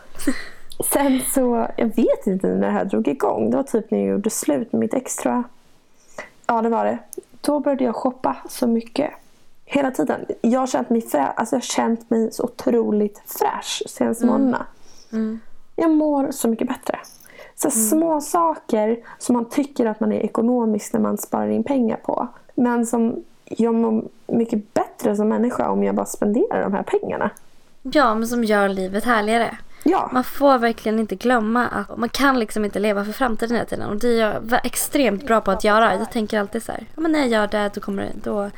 Sen 0.94 1.22
så, 1.34 1.68
jag 1.78 1.86
vet 1.96 2.28
inte 2.28 2.48
när 2.48 2.68
det 2.68 2.74
här 2.74 2.86
drog 2.86 3.08
igång. 3.08 3.52
Det 3.52 3.58
var 3.58 3.64
typ 3.64 3.92
när 3.92 4.00
jag 4.00 4.08
gjorde 4.08 4.30
slut 4.30 4.72
med 4.72 4.80
mitt 4.80 4.94
ex 4.94 5.16
tror 5.16 5.34
jag. 5.34 5.44
Ja 6.48 6.62
det 6.62 6.70
var 6.70 6.86
det. 6.86 7.00
Då 7.42 7.60
började 7.60 7.84
jag 7.84 7.96
shoppa 7.96 8.38
så 8.50 8.68
mycket. 8.68 9.12
Hela 9.66 9.92
tiden. 9.92 10.26
Jag 10.42 10.60
har 10.60 10.68
känt 10.68 10.90
mig, 10.90 11.02
frä, 11.02 11.26
alltså 11.26 11.56
jag 11.56 11.64
känt 11.64 12.10
mig 12.10 12.32
så 12.32 12.44
otroligt 12.44 13.22
fräsch 13.26 13.84
senaste 13.88 14.26
månaderna. 14.26 14.66
Mm. 15.12 15.40
Jag 15.76 15.92
mår 15.92 16.32
så 16.32 16.48
mycket 16.48 16.68
bättre. 16.68 17.00
Så 17.56 17.72
små 17.72 18.22
saker 18.22 19.00
som 19.18 19.34
man 19.34 19.46
tycker 19.46 19.86
att 19.86 20.00
man 20.00 20.12
är 20.12 20.20
ekonomisk 20.20 20.94
när 20.94 21.00
man 21.00 21.18
sparar 21.18 21.48
in 21.48 21.64
pengar 21.64 21.98
på. 21.98 22.28
Men 22.56 22.86
som 22.86 23.24
jag 23.46 23.76
mår 23.76 24.04
mycket 24.28 24.74
bättre 24.74 25.16
som 25.16 25.30
människa 25.30 25.70
om 25.70 25.84
jag 25.84 25.96
bara 25.96 26.06
spenderar 26.06 26.64
de 26.64 26.74
här 26.74 26.84
pengarna. 26.84 27.32
Ja, 27.82 28.16
men 28.16 28.28
som 28.28 28.44
gör 28.44 28.70
livet 28.70 29.04
härligare. 29.04 29.58
Ja, 29.84 30.10
Man 30.14 30.24
får 30.24 30.58
verkligen 30.58 31.00
inte 31.00 31.16
glömma 31.16 31.68
att 31.68 31.98
man 31.98 32.10
kan 32.10 32.40
liksom 32.40 32.66
inte 32.66 32.80
leva 32.80 33.06
för 33.06 33.12
framtiden 33.12 33.56
hela 33.56 33.66
tiden. 33.70 33.90
Och 33.90 33.98
det 34.00 34.08
är 34.08 34.42
jag 34.50 34.66
extremt 34.66 35.28
bra 35.28 35.42
på 35.42 35.52
att 35.52 35.64
göra. 35.64 35.96
Jag 35.96 36.12
tänker 36.12 36.40
alltid 36.40 36.64
så 36.64 36.72
här, 36.72 36.86
ja, 36.96 37.02
men 37.02 37.12
när 37.12 37.20
jag 37.20 37.28
gör 37.28 37.48
det 37.48 37.72
då 37.74 37.82
kommer 37.82 38.04
det, 38.04 38.12
då... 38.24 38.50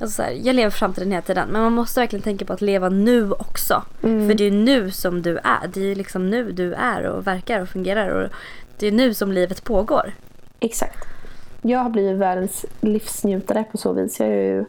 Alltså 0.00 0.16
så 0.16 0.22
här, 0.22 0.30
jag 0.42 0.56
lever 0.56 0.70
för 0.70 0.78
framtiden 0.78 1.10
hela 1.10 1.22
tiden. 1.22 1.48
Men 1.52 1.62
man 1.62 1.72
måste 1.72 2.00
verkligen 2.00 2.22
tänka 2.22 2.44
på 2.44 2.52
att 2.52 2.60
leva 2.60 2.88
nu 2.88 3.32
också. 3.32 3.82
För 4.00 4.34
det 4.34 4.44
är 4.44 4.50
nu 4.50 4.90
som 4.90 5.22
du 5.22 5.36
är. 5.36 5.68
Det 5.74 5.80
är 5.80 5.94
liksom 5.94 6.30
nu 6.30 6.52
du 6.52 6.74
är 6.74 7.02
och 7.06 7.26
verkar 7.26 7.60
och 7.60 7.68
fungerar. 7.68 8.08
Och 8.08 8.30
det 8.78 8.86
är 8.86 8.92
nu 8.92 9.14
som 9.14 9.32
livet 9.32 9.64
pågår. 9.64 10.12
exakt. 10.60 11.04
Jag 11.62 11.78
har 11.78 11.90
blivit 11.90 12.16
världens 12.18 12.64
livsnjutare 12.80 13.64
på 13.72 13.78
så 13.78 13.92
vis. 13.92 14.20
Jag, 14.20 14.28
är 14.28 14.32
ju, 14.42 14.64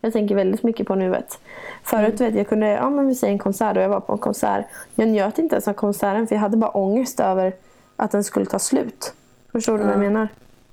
jag 0.00 0.12
tänker 0.12 0.34
väldigt 0.34 0.62
mycket 0.62 0.86
på 0.86 0.94
nuet. 0.94 1.38
Förut 1.82 2.20
vet 2.20 2.34
jag 2.34 2.48
kunde, 2.48 2.66
ja 2.66 2.90
men 2.90 3.06
vi 3.06 3.14
säger 3.14 3.32
en 3.32 3.38
konsert 3.38 3.76
och 3.76 3.82
jag 3.82 3.88
var 3.88 4.00
på 4.00 4.12
en 4.12 4.18
konsert. 4.18 4.66
Jag 4.94 5.08
njöt 5.08 5.38
inte 5.38 5.54
ens 5.54 5.68
av 5.68 5.72
konserten 5.72 6.26
för 6.26 6.34
jag 6.34 6.40
hade 6.40 6.56
bara 6.56 6.70
ångest 6.70 7.20
över 7.20 7.54
att 7.96 8.10
den 8.10 8.24
skulle 8.24 8.46
ta 8.46 8.58
slut. 8.58 9.12
Förstår 9.52 9.78
du 9.78 9.84
vad 9.84 9.92
jag 9.92 10.00
menar? 10.00 10.28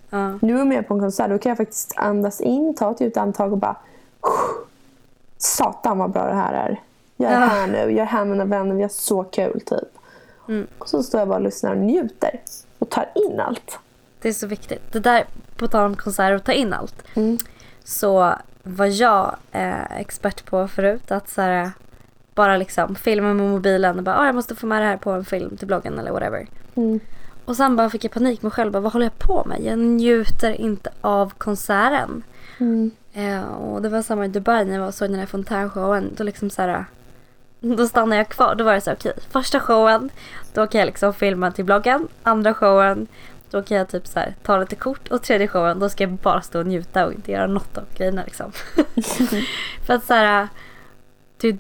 Ja. 0.10 0.40
Nu 0.42 0.62
om 0.62 0.72
jag 0.72 0.84
är 0.84 0.88
på 0.88 0.94
en 0.94 1.00
konsert 1.00 1.30
då 1.30 1.38
kan 1.38 1.50
jag 1.50 1.58
faktiskt 1.58 1.94
andas 1.96 2.42
in, 2.42 2.76
ta 2.76 2.92
ett 2.92 3.02
djupt 3.02 3.18
andetag 3.18 3.52
och 3.52 3.58
bara 3.58 3.76
Satan 5.38 5.98
vad 5.98 6.12
bra 6.12 6.28
det 6.28 6.36
här 6.36 6.54
är. 6.54 6.82
Jag 7.18 7.32
är 7.32 7.40
här 7.40 7.68
nu, 7.68 7.78
jag 7.78 8.00
är 8.00 8.06
här 8.06 8.26
med 8.26 8.28
mina 8.28 8.46
vänner, 8.46 8.76
vi 8.76 8.82
har 8.82 8.90
så 8.90 9.24
kul 9.24 9.62
typ. 9.62 9.98
Mm. 10.48 10.68
Och 10.78 10.90
så 10.90 11.04
står 11.04 11.20
jag 11.20 11.28
bara 11.28 11.38
och 11.38 11.44
lyssnar 11.44 11.72
och 11.72 11.78
njuter. 11.78 12.42
Och 12.80 12.90
tar 12.90 13.10
in 13.16 13.40
allt. 13.40 13.80
Det 14.22 14.30
är 14.30 14.34
så 14.34 14.48
viktigt. 14.48 14.94
Det 14.94 15.00
där, 15.00 15.26
på 15.58 15.68
tal 15.68 15.86
om 15.86 15.96
konserter 15.96 16.36
och 16.36 16.44
ta 16.44 16.52
in 16.52 16.74
allt. 16.74 17.04
Mm. 17.16 17.38
Så 17.84 18.34
var 18.68 19.02
jag 19.02 19.36
eh, 19.52 20.00
expert 20.00 20.46
på 20.46 20.68
förut 20.68 21.12
att 21.12 21.30
så 21.30 21.42
här, 21.42 21.72
bara 22.36 22.58
liksom 22.58 22.96
filma 22.96 23.34
med 23.34 23.50
mobilen 23.50 23.98
och 23.98 24.04
bara 24.04 24.18
ah, 24.18 24.26
jag 24.26 24.36
måste 24.36 24.56
få 24.56 24.68
med 24.68 24.82
det 24.82 24.86
här 24.86 24.98
på 24.98 25.12
en 25.12 25.26
film 25.26 25.58
till 25.58 25.68
bloggen 25.68 26.00
eller 26.00 26.12
whatever. 26.12 26.48
Mm. 26.76 27.00
Och 27.46 27.56
sen 27.56 27.76
bara 27.76 27.90
fick 27.90 28.04
jag 28.04 28.12
panik 28.12 28.42
med 28.42 28.54
själv. 28.54 28.72
Bara, 28.72 28.80
vad 28.80 28.94
håller 28.94 29.06
jag 29.06 29.20
på 29.20 29.46
med? 29.46 29.62
Jag 29.62 29.80
njuter 29.80 30.52
inte 30.52 30.90
av 31.02 31.34
konserten. 31.38 32.24
Mm. 32.58 32.92
Eh, 33.14 33.44
och 33.44 33.82
det 33.82 33.90
var 33.90 34.02
samma 34.02 34.26
i 34.26 34.28
Dubai 34.28 34.66
när 34.66 34.74
jag 34.74 34.82
var 34.82 34.92
såg 34.92 35.10
den 35.10 35.20
här 35.20 35.26
fontänshowen. 35.26 36.14
Då 36.18 36.24
liksom 36.24 36.50
så 36.50 36.62
här, 36.62 36.86
då 37.60 37.88
stannade 37.88 38.16
jag 38.16 38.30
kvar. 38.30 38.56
Då 38.56 38.64
var 38.64 38.74
det 38.74 38.82
så 38.82 38.90
här, 38.90 38.98
okej, 38.98 39.14
första 39.30 39.60
showen, 39.60 40.10
då 40.54 40.68
kan 40.68 40.80
jag 40.80 40.86
liksom 40.86 41.14
filma 41.14 41.52
till 41.52 41.66
bloggen. 41.66 42.08
Andra 42.24 42.54
showen, 42.54 43.08
då 43.52 43.62
kan 43.62 43.78
jag 43.78 43.90
typ 43.90 44.08
så 44.08 44.20
här, 44.20 44.36
ta 44.44 44.58
lite 44.58 44.76
kort. 44.76 45.08
Och 45.08 45.22
tredje 45.22 45.48
showen, 45.48 45.80
då 45.80 45.90
ska 45.90 46.04
jag 46.04 46.12
bara 46.12 46.42
stå 46.42 46.60
och 46.60 46.68
njuta 46.68 47.06
och 47.06 47.14
inte 47.14 47.32
göra 47.32 47.48
något 47.48 47.78
av 47.78 47.84
grejerna 47.98 48.24
liksom. 48.26 48.52
För 49.86 49.94
att 49.94 50.06
så 50.06 50.14
här, 50.14 50.48
det 51.38 51.48
är 51.48 51.58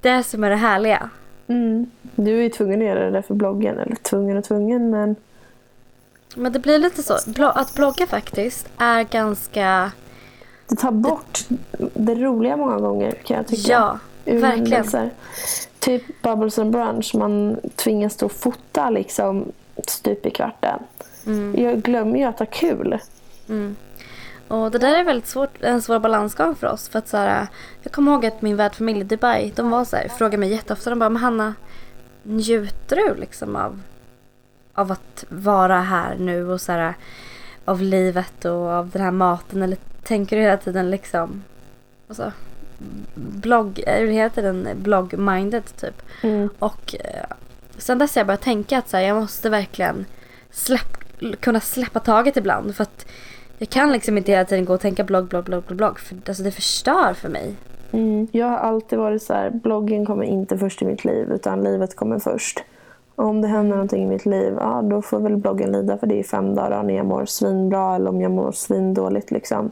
det 0.00 0.22
som 0.22 0.44
är 0.44 0.50
det 0.50 0.56
härliga. 0.56 1.10
Mm. 1.46 1.90
Du 2.00 2.38
är 2.38 2.42
ju 2.42 2.48
tvungen 2.48 2.80
att 2.80 2.86
göra 2.86 3.04
det 3.04 3.10
där 3.10 3.22
för 3.22 3.34
bloggen. 3.34 3.78
Eller 3.78 3.96
tvungen 3.96 4.36
och 4.36 4.44
tvungen 4.44 4.90
men 4.90 5.16
Men 6.34 6.52
det 6.52 6.58
blir 6.58 6.78
lite 6.78 7.02
så. 7.02 7.14
Att 7.44 7.74
blogga 7.74 8.06
faktiskt 8.06 8.68
är 8.78 9.02
ganska... 9.02 9.92
Det 10.68 10.76
tar 10.76 10.90
bort 10.90 11.38
det 11.94 12.14
roliga 12.14 12.56
många 12.56 12.78
gånger 12.78 13.12
kan 13.12 13.36
jag 13.36 13.46
tycka. 13.46 13.72
Ja, 13.72 13.98
ur 14.24 14.40
verkligen. 14.40 14.72
händelser. 14.72 15.10
Typ 15.78 16.22
Bubbles 16.22 16.58
and 16.58 16.70
Brunch. 16.70 17.14
Man 17.14 17.56
tvingas 17.76 18.16
då 18.16 18.28
fota 18.28 18.90
liksom 18.90 19.52
stup 19.86 20.26
i 20.26 20.30
kvarten. 20.30 20.78
Mm. 21.28 21.64
Jag 21.64 21.82
glömmer 21.82 22.18
ju 22.18 22.24
att 22.24 22.38
ha 22.38 22.46
kul. 22.46 22.98
Och 24.48 24.70
det 24.70 24.78
där 24.78 24.98
är 24.98 25.04
väldigt 25.04 25.26
svårt, 25.26 25.62
en 25.62 25.82
svår 25.82 25.98
balansgång 25.98 26.54
för 26.54 26.66
oss. 26.66 26.88
För 26.88 26.98
att 26.98 27.08
så 27.08 27.16
här, 27.16 27.46
jag 27.82 27.92
kommer 27.92 28.12
ihåg 28.12 28.26
att 28.26 28.42
min 28.42 28.56
värdfamilj 28.56 29.00
i 29.00 29.04
Dubai, 29.04 29.52
de 29.56 29.70
var 29.70 29.84
så 29.84 29.96
här, 29.96 30.08
frågade 30.08 30.36
mig 30.36 30.50
jätteofta, 30.50 30.90
de 30.90 30.98
bara, 30.98 31.10
men 31.10 31.22
Hanna, 31.22 31.54
njuter 32.22 32.96
du 32.96 33.14
liksom 33.14 33.56
av, 33.56 33.80
av 34.74 34.92
att 34.92 35.24
vara 35.28 35.80
här 35.80 36.16
nu 36.18 36.52
och 36.52 36.60
så 36.60 36.72
här, 36.72 36.94
av 37.64 37.82
livet 37.82 38.44
och 38.44 38.68
av 38.70 38.90
den 38.90 39.02
här 39.02 39.10
maten? 39.10 39.62
Eller 39.62 39.78
tänker 40.02 40.36
du 40.36 40.42
hela 40.42 40.56
tiden 40.56 40.90
liksom, 40.90 41.44
alltså, 42.08 42.32
blogg, 43.14 43.82
är 43.86 44.00
du 44.02 44.10
hela 44.10 44.30
tiden 44.30 44.68
blogg-minded 44.82 45.80
typ? 45.80 46.02
Mm. 46.22 46.48
Och 46.58 46.94
eh, 47.00 47.24
sen 47.78 47.98
dess 47.98 48.14
har 48.14 48.20
jag 48.20 48.26
börjat 48.26 48.42
tänka 48.42 48.78
att 48.78 48.88
så 48.88 48.96
här, 48.96 49.04
jag 49.04 49.16
måste 49.16 49.50
verkligen 49.50 50.04
släpp, 50.50 50.98
kunna 51.40 51.60
släppa 51.60 52.00
taget 52.00 52.36
ibland. 52.36 52.74
För 52.76 52.82
att 52.82 53.06
jag 53.58 53.68
kan 53.68 53.92
liksom 53.92 54.18
inte 54.18 54.32
hela 54.32 54.44
tiden 54.44 54.64
gå 54.64 54.74
och 54.74 54.80
tänka 54.80 55.04
blogg, 55.04 55.26
blogg, 55.28 55.44
blogg, 55.44 55.62
blogg. 55.68 55.98
För 56.00 56.16
alltså, 56.28 56.42
det 56.42 56.50
förstör 56.50 57.14
för 57.14 57.28
mig. 57.28 57.54
Mm. 57.92 58.28
Jag 58.32 58.46
har 58.46 58.56
alltid 58.58 58.98
varit 58.98 59.22
så 59.22 59.32
här, 59.32 59.50
bloggen 59.50 60.06
kommer 60.06 60.24
inte 60.24 60.58
först 60.58 60.82
i 60.82 60.84
mitt 60.84 61.04
liv 61.04 61.32
utan 61.32 61.64
livet 61.64 61.96
kommer 61.96 62.18
först. 62.18 62.64
Och 63.14 63.24
om 63.24 63.40
det 63.42 63.48
händer 63.48 63.76
någonting 63.76 64.02
i 64.02 64.06
mitt 64.06 64.26
liv, 64.26 64.54
ja 64.56 64.82
då 64.84 65.02
får 65.02 65.20
väl 65.20 65.36
bloggen 65.36 65.72
lida 65.72 65.98
för 65.98 66.06
det 66.06 66.14
i 66.14 66.24
fem 66.24 66.54
dagar 66.54 66.82
när 66.82 66.94
jag 66.96 67.06
mår 67.06 67.24
svinbra 67.26 67.94
eller 67.96 68.10
om 68.10 68.20
jag 68.20 68.30
mår 68.30 68.52
svindåligt. 68.52 69.30
Liksom. 69.30 69.70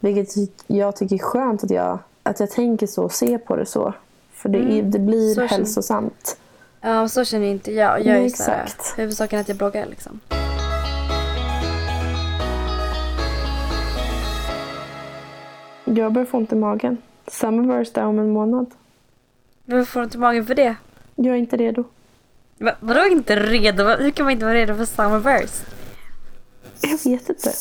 Vilket 0.00 0.28
jag 0.66 0.96
tycker 0.96 1.14
är 1.16 1.18
skönt 1.18 1.64
att 1.64 1.70
jag, 1.70 1.98
att 2.22 2.40
jag 2.40 2.50
tänker 2.50 2.86
så 2.86 3.04
och 3.04 3.12
ser 3.12 3.38
på 3.38 3.56
det 3.56 3.66
så. 3.66 3.92
För 4.32 4.48
det, 4.48 4.58
är, 4.58 4.82
det 4.82 4.98
blir 4.98 5.28
Så 5.28 5.34
känner- 5.34 5.48
hälsosamt. 5.48 6.36
Ja, 6.80 7.08
så 7.08 7.24
känner 7.24 7.46
inte 7.46 7.72
jag. 7.72 8.00
Jag 8.00 8.16
är 8.16 8.20
Nej, 8.20 8.30
så 8.30 8.42
här, 8.50 8.62
exakt. 8.64 8.98
huvudsaken 8.98 9.36
är 9.36 9.40
att 9.40 9.48
jag 9.48 9.56
bloggar 9.58 9.86
liksom. 9.86 10.20
Jag 15.96 16.12
börjar 16.12 16.26
få 16.26 16.38
ont 16.38 16.52
i 16.52 16.54
magen. 16.54 16.98
Summerburst 17.26 17.96
är 17.96 18.06
om 18.06 18.18
en 18.18 18.30
månad. 18.30 18.70
Varför 19.64 19.84
får 19.84 20.00
du 20.00 20.04
inte 20.04 20.18
magen 20.18 20.46
för 20.46 20.54
det? 20.54 20.76
Jag 21.14 21.34
är 21.34 21.38
inte 21.38 21.56
redo. 21.56 21.84
Va, 22.58 22.74
vadå 22.80 23.06
inte 23.06 23.36
redo? 23.36 23.84
Hur 23.84 24.10
kan 24.10 24.24
man 24.24 24.32
inte 24.32 24.44
vara 24.44 24.54
redo 24.54 24.74
för 24.74 24.84
Summerburst? 24.84 25.64
Jag 26.80 27.10
vet 27.10 27.28
inte. 27.28 27.52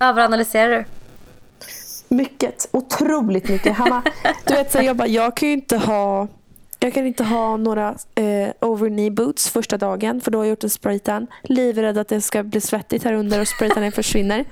Överanalyserar 0.00 0.70
du? 0.70 0.84
Mycket. 2.14 2.68
Otroligt 2.70 3.48
mycket. 3.48 3.76
Hanna, 3.76 4.02
du 4.44 4.54
vet, 4.54 4.72
så 4.72 4.82
jag, 4.82 4.96
bara, 4.96 5.08
jag 5.08 5.36
kan 5.36 5.48
ju 5.48 5.54
inte 5.54 5.76
ha 5.76 6.28
jag 6.80 6.94
kan 6.94 7.06
inte 7.06 7.24
ha 7.24 7.56
några 7.56 7.94
eh, 8.14 8.48
over 8.60 8.88
knee 8.88 9.10
boots 9.10 9.50
första 9.50 9.76
dagen 9.76 10.20
för 10.20 10.30
då 10.30 10.38
har 10.38 10.44
jag 10.44 10.50
gjort 10.50 10.64
en 10.64 10.70
spraytan. 10.70 11.26
Livrädd 11.42 11.98
att 11.98 12.08
det 12.08 12.20
ska 12.20 12.42
bli 12.42 12.60
svettigt 12.60 13.04
här 13.04 13.12
under 13.12 13.40
och 13.40 13.48
spraytanen 13.48 13.92
försvinner. 13.92 14.44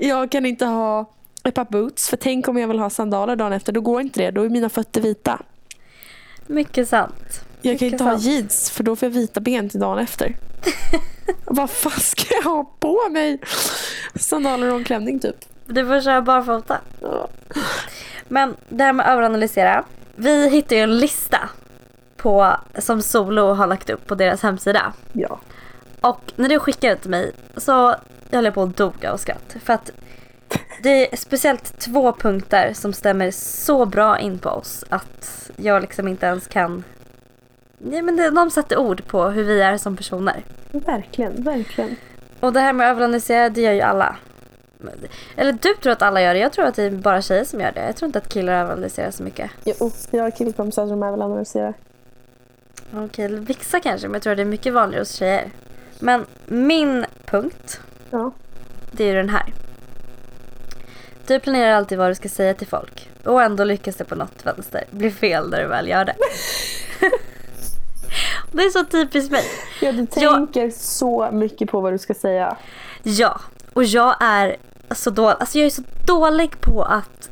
Jag 0.00 0.30
kan 0.30 0.46
inte 0.46 0.66
ha 0.66 1.10
ett 1.44 1.54
par 1.54 1.64
boots 1.64 2.08
för 2.08 2.16
tänk 2.16 2.48
om 2.48 2.56
jag 2.58 2.68
vill 2.68 2.78
ha 2.78 2.90
sandaler 2.90 3.36
dagen 3.36 3.52
efter. 3.52 3.72
Då 3.72 3.80
går 3.80 4.00
inte 4.00 4.20
det. 4.20 4.30
Då 4.30 4.42
är 4.42 4.48
mina 4.48 4.68
fötter 4.68 5.00
vita. 5.00 5.42
Mycket 6.46 6.88
sant. 6.88 7.44
Jag 7.62 7.78
kan 7.78 7.86
Mycket 7.86 7.92
inte 7.92 8.04
ha 8.04 8.10
sant. 8.10 8.22
jeans 8.22 8.70
för 8.70 8.84
då 8.84 8.96
får 8.96 9.06
jag 9.06 9.14
vita 9.14 9.40
ben 9.40 9.68
till 9.68 9.80
dagen 9.80 9.98
efter. 9.98 10.36
Vad 11.44 11.70
fan 11.70 12.00
ska 12.00 12.34
jag 12.34 12.42
ha 12.42 12.64
på 12.78 13.08
mig? 13.10 13.38
Sandaler 14.14 14.74
och 14.74 14.86
klänning 14.86 15.20
typ. 15.20 15.36
Du 15.66 15.86
får 15.86 16.00
köra 16.00 16.22
barfota. 16.22 16.80
Ja. 17.00 17.28
Men 18.28 18.56
det 18.68 18.84
här 18.84 18.92
med 18.92 19.06
att 19.06 19.12
överanalysera. 19.12 19.84
Vi 20.16 20.48
hittade 20.48 20.74
ju 20.74 20.80
en 20.82 20.98
lista 20.98 21.48
på, 22.16 22.56
som 22.78 23.02
Solo 23.02 23.52
har 23.52 23.66
lagt 23.66 23.90
upp 23.90 24.06
på 24.06 24.14
deras 24.14 24.42
hemsida. 24.42 24.92
Ja. 25.12 25.40
Och 26.00 26.32
när 26.36 26.48
du 26.48 26.58
skickade 26.58 26.94
det 26.94 27.00
till 27.00 27.10
mig 27.10 27.32
så 27.56 27.94
höll 28.30 28.44
jag 28.44 28.54
på 28.54 28.62
att 28.62 28.76
dog 28.76 29.06
av 29.06 29.16
skratt. 29.16 29.56
För 29.64 29.72
att 29.72 29.90
det 30.82 31.12
är 31.12 31.16
speciellt 31.16 31.78
två 31.78 32.12
punkter 32.12 32.72
som 32.74 32.92
stämmer 32.92 33.30
så 33.30 33.86
bra 33.86 34.18
in 34.18 34.38
på 34.38 34.48
oss 34.48 34.84
att 34.88 35.50
jag 35.56 35.82
liksom 35.82 36.08
inte 36.08 36.26
ens 36.26 36.46
kan... 36.46 36.84
Nej, 37.78 38.02
men 38.02 38.16
det, 38.16 38.30
de 38.30 38.50
sätter 38.50 38.78
ord 38.78 39.06
på 39.06 39.24
hur 39.24 39.44
vi 39.44 39.60
är 39.60 39.76
som 39.76 39.96
personer. 39.96 40.42
Verkligen, 40.72 41.42
verkligen. 41.42 41.96
Och 42.40 42.52
det 42.52 42.60
här 42.60 42.72
med 42.72 42.86
att 42.86 42.90
överanalysera, 42.90 43.48
det 43.48 43.60
gör 43.60 43.72
ju 43.72 43.80
alla. 43.80 44.16
Eller 45.36 45.52
du 45.52 45.74
tror 45.74 45.92
att 45.92 46.02
alla 46.02 46.22
gör 46.22 46.34
det, 46.34 46.40
jag 46.40 46.52
tror 46.52 46.64
att 46.64 46.74
det 46.74 46.82
är 46.82 46.90
bara 46.90 47.22
tjejer 47.22 47.44
som 47.44 47.60
gör 47.60 47.72
det. 47.72 47.86
Jag 47.86 47.96
tror 47.96 48.06
inte 48.06 48.18
att 48.18 48.28
killar 48.28 48.52
överanalyserar 48.52 49.10
så 49.10 49.22
mycket. 49.22 49.50
Jo, 49.64 49.90
jag 50.10 50.22
har 50.22 50.30
killkompisar 50.30 50.86
som 50.86 51.02
även 51.02 51.22
analyserar. 51.22 51.74
Okej, 52.94 53.28
vissa 53.28 53.80
kanske, 53.80 54.08
men 54.08 54.14
jag 54.14 54.22
tror 54.22 54.30
att 54.30 54.36
det 54.36 54.42
är 54.42 54.44
mycket 54.44 54.72
vanligare 54.72 55.00
hos 55.00 55.12
tjejer. 55.12 55.50
Men 56.00 56.26
min 56.46 57.06
punkt, 57.26 57.80
Ja. 58.10 58.30
det 58.92 59.04
är 59.04 59.08
ju 59.08 59.14
den 59.14 59.28
här. 59.28 59.52
Du 61.26 61.40
planerar 61.40 61.72
alltid 61.72 61.98
vad 61.98 62.10
du 62.10 62.14
ska 62.14 62.28
säga 62.28 62.54
till 62.54 62.66
folk. 62.66 63.10
Och 63.24 63.42
ändå 63.42 63.64
lyckas 63.64 63.96
det 63.96 64.04
på 64.04 64.14
något 64.14 64.46
vänster 64.46 64.84
bli 64.90 65.10
fel 65.10 65.50
när 65.50 65.62
du 65.62 65.68
väl 65.68 65.88
gör 65.88 66.04
det. 66.04 66.14
det 68.52 68.62
är 68.62 68.70
så 68.70 68.84
typiskt 68.84 69.30
mig. 69.32 69.44
ja, 69.80 69.92
du 69.92 69.98
Jag- 69.98 70.10
tänker 70.34 70.70
så 70.70 71.28
mycket 71.32 71.70
på 71.70 71.80
vad 71.80 71.92
du 71.92 71.98
ska 71.98 72.14
säga. 72.14 72.56
Ja, 73.02 73.40
och 73.72 73.84
jag 73.84 74.16
är 74.20 74.56
så 74.94 75.10
dålig. 75.10 75.36
Alltså 75.40 75.58
jag 75.58 75.66
är 75.66 75.70
så 75.70 75.82
dålig 76.06 76.60
på 76.60 76.82
att... 76.82 77.30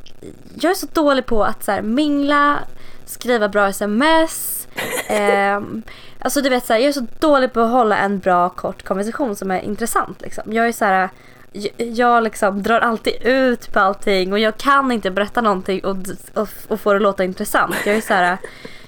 Jag 0.61 0.71
är 0.71 0.75
så 0.75 0.87
dålig 0.93 1.27
på 1.27 1.45
att 1.45 1.65
så 1.65 1.73
här, 1.73 1.83
mingla, 1.83 2.59
skriva 3.09 3.49
bra 3.49 3.69
sms. 3.69 4.69
ehm, 5.09 5.83
alltså 6.19 6.41
du 6.41 6.49
vet 6.49 6.67
så 6.67 6.73
här, 6.73 6.81
jag 6.81 6.89
är 6.89 6.93
så 6.93 7.07
dålig 7.19 7.53
på 7.53 7.61
att 7.61 7.71
hålla 7.71 7.99
en 7.99 8.19
bra 8.19 8.49
kort 8.49 8.83
konversation 8.83 9.37
som 9.37 9.51
är 9.51 9.61
intressant. 9.61 10.21
Liksom. 10.21 10.53
Jag 10.53 10.69
är 10.69 10.73
så 10.73 10.85
här... 10.85 11.09
Jag, 11.53 11.73
jag 11.79 12.23
liksom 12.23 12.63
drar 12.63 12.81
alltid 12.81 13.13
ut 13.23 13.73
på 13.73 13.81
allting 13.81 14.33
och 14.33 14.39
jag 14.39 14.57
kan 14.57 14.93
inte 14.93 15.11
berätta 15.11 15.41
någonting 15.41 15.85
och, 15.85 15.97
och, 16.35 16.49
och 16.69 16.81
få 16.81 16.93
det 16.93 16.97
att 16.97 17.03
låta 17.03 17.25
intressant. 17.25 17.77
Jag 17.87 17.97
är 17.97 18.01
så 18.01 18.15
här... 18.15 18.39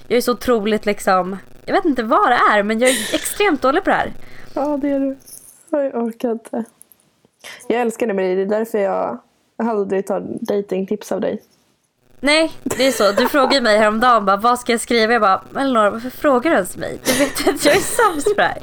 Jag 0.07 0.17
är 0.17 0.21
så 0.21 0.31
otroligt 0.31 0.85
liksom... 0.85 1.37
Jag 1.65 1.73
vet 1.73 1.85
inte 1.85 2.03
vad 2.03 2.29
det 2.29 2.39
är 2.51 2.63
men 2.63 2.79
jag 2.79 2.89
är 2.89 3.15
extremt 3.15 3.61
dålig 3.61 3.83
på 3.83 3.89
det 3.89 3.95
här. 3.95 4.13
Ja, 4.53 4.77
det 4.81 4.89
är 4.89 4.99
du. 4.99 5.17
Jag 5.69 5.95
orkar 5.95 6.31
inte. 6.31 6.63
Jag 7.67 7.81
älskar 7.81 8.07
det 8.07 8.13
med 8.13 8.25
dig. 8.25 8.35
Det 8.35 8.41
är 8.41 8.59
därför 8.59 8.77
jag 8.77 9.19
aldrig 9.57 10.07
tar 10.07 10.23
datingtips 10.41 11.11
av 11.11 11.21
dig. 11.21 11.41
Nej, 12.23 12.51
det 12.63 12.87
är 12.87 12.91
så. 12.91 13.11
Du 13.11 13.27
frågade 13.27 13.61
mig 13.61 13.77
häromdagen 13.77 14.25
bara, 14.25 14.37
vad 14.37 14.59
ska 14.59 14.71
jag 14.71 14.81
skriva? 14.81 15.13
Jag 15.13 15.21
bara, 15.21 15.41
men 15.49 15.73
Laura 15.73 15.89
varför 15.89 16.09
frågar 16.09 16.51
du 16.51 16.55
ens 16.55 16.77
mig? 16.77 16.99
Du 17.05 17.13
vet 17.13 17.47
att 17.47 17.65
jag 17.65 17.75
är 17.75 17.79
sämst 17.79 18.27
på 18.27 18.41
det 18.41 18.43
här. 18.43 18.57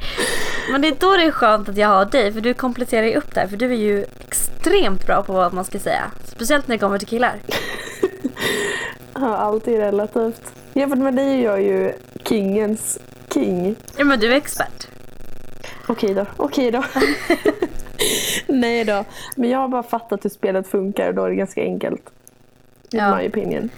Men 0.71 0.81
det 0.81 0.87
är 0.87 0.95
då 0.99 1.17
det 1.17 1.23
är 1.23 1.31
skönt 1.31 1.69
att 1.69 1.77
jag 1.77 1.87
har 1.87 2.05
dig 2.05 2.33
för 2.33 2.41
du 2.41 2.53
kompletterar 2.53 3.03
ju 3.03 3.15
upp 3.15 3.33
det 3.33 3.39
här 3.39 3.47
för 3.47 3.57
du 3.57 3.71
är 3.71 3.77
ju 3.77 4.05
extremt 4.27 5.07
bra 5.07 5.23
på 5.23 5.33
vad 5.33 5.53
man 5.53 5.65
ska 5.65 5.79
säga. 5.79 6.11
Speciellt 6.23 6.67
när 6.67 6.75
det 6.75 6.79
kommer 6.79 6.97
till 6.97 7.07
killar. 7.07 7.39
Ja, 9.13 9.37
allt 9.37 9.67
är 9.67 9.77
relativt. 9.77 10.53
Jämfört 10.73 10.99
med 10.99 11.15
dig 11.15 11.39
är 11.39 11.43
jag 11.43 11.61
ju 11.61 11.93
kingens 12.23 12.99
king. 13.33 13.75
Ja 13.97 14.03
men 14.05 14.19
du 14.19 14.31
är 14.31 14.37
expert. 14.37 14.87
Okej 15.87 16.13
då, 16.13 16.25
okej 16.37 16.71
då. 16.71 16.83
Nej 18.47 18.85
då. 18.85 19.05
Men 19.35 19.49
jag 19.49 19.59
har 19.59 19.67
bara 19.67 19.83
fattat 19.83 20.25
hur 20.25 20.29
spelet 20.29 20.67
funkar 20.67 21.07
och 21.07 21.15
då 21.15 21.23
är 21.23 21.29
det 21.29 21.35
ganska 21.35 21.61
enkelt. 21.61 22.01
In 22.91 22.99
Ja. 22.99 23.17
my 23.17 23.27
opinion. 23.27 23.69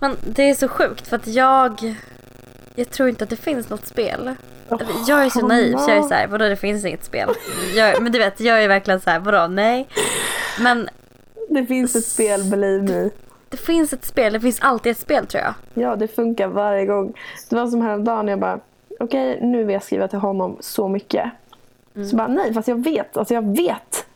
Men 0.00 0.16
det 0.22 0.50
är 0.50 0.54
så 0.54 0.68
sjukt 0.68 1.06
för 1.08 1.16
att 1.16 1.26
jag, 1.26 1.94
jag 2.74 2.90
tror 2.90 3.08
inte 3.08 3.24
att 3.24 3.30
det 3.30 3.36
finns 3.36 3.68
något 3.68 3.86
spel. 3.86 4.34
Jag 5.06 5.24
är 5.24 5.30
så 5.30 5.46
naiv 5.46 5.76
så 5.76 5.90
jag 5.90 5.98
är 5.98 6.02
så 6.02 6.14
här, 6.14 6.26
vadå 6.26 6.48
det 6.48 6.56
finns 6.56 6.84
inget 6.84 7.04
spel. 7.04 7.28
Jag, 7.76 8.02
men 8.02 8.12
du 8.12 8.18
vet, 8.18 8.40
jag 8.40 8.64
är 8.64 8.68
verkligen 8.68 9.00
så 9.00 9.10
här, 9.10 9.18
vadå 9.20 9.46
nej. 9.46 9.88
Men 10.60 10.88
Det 11.48 11.66
finns 11.66 11.96
ett 11.96 12.04
spel, 12.04 12.44
believe 12.50 12.82
me. 13.02 13.10
det 13.48 13.56
finns 13.56 13.92
ett 13.92 14.04
spel, 14.04 14.32
det 14.32 14.40
finns 14.40 14.60
alltid 14.60 14.90
ett 14.92 14.98
spel 14.98 15.26
tror 15.26 15.42
jag. 15.44 15.54
Ja, 15.74 15.96
det 15.96 16.08
funkar 16.08 16.48
varje 16.48 16.86
gång. 16.86 17.12
Det 17.50 17.56
var 17.56 17.66
som 17.66 17.80
häromdagen, 17.82 18.28
jag 18.28 18.38
bara, 18.38 18.60
okej 19.00 19.38
nu 19.42 19.64
vill 19.64 19.74
jag 19.74 19.82
skriva 19.82 20.08
till 20.08 20.18
honom 20.18 20.56
så 20.60 20.88
mycket. 20.88 21.30
Så 22.10 22.16
bara, 22.16 22.28
nej 22.28 22.54
fast 22.54 22.68
jag 22.68 22.84
vet, 22.84 23.16
alltså 23.16 23.34
jag 23.34 23.56
vet. 23.56 24.06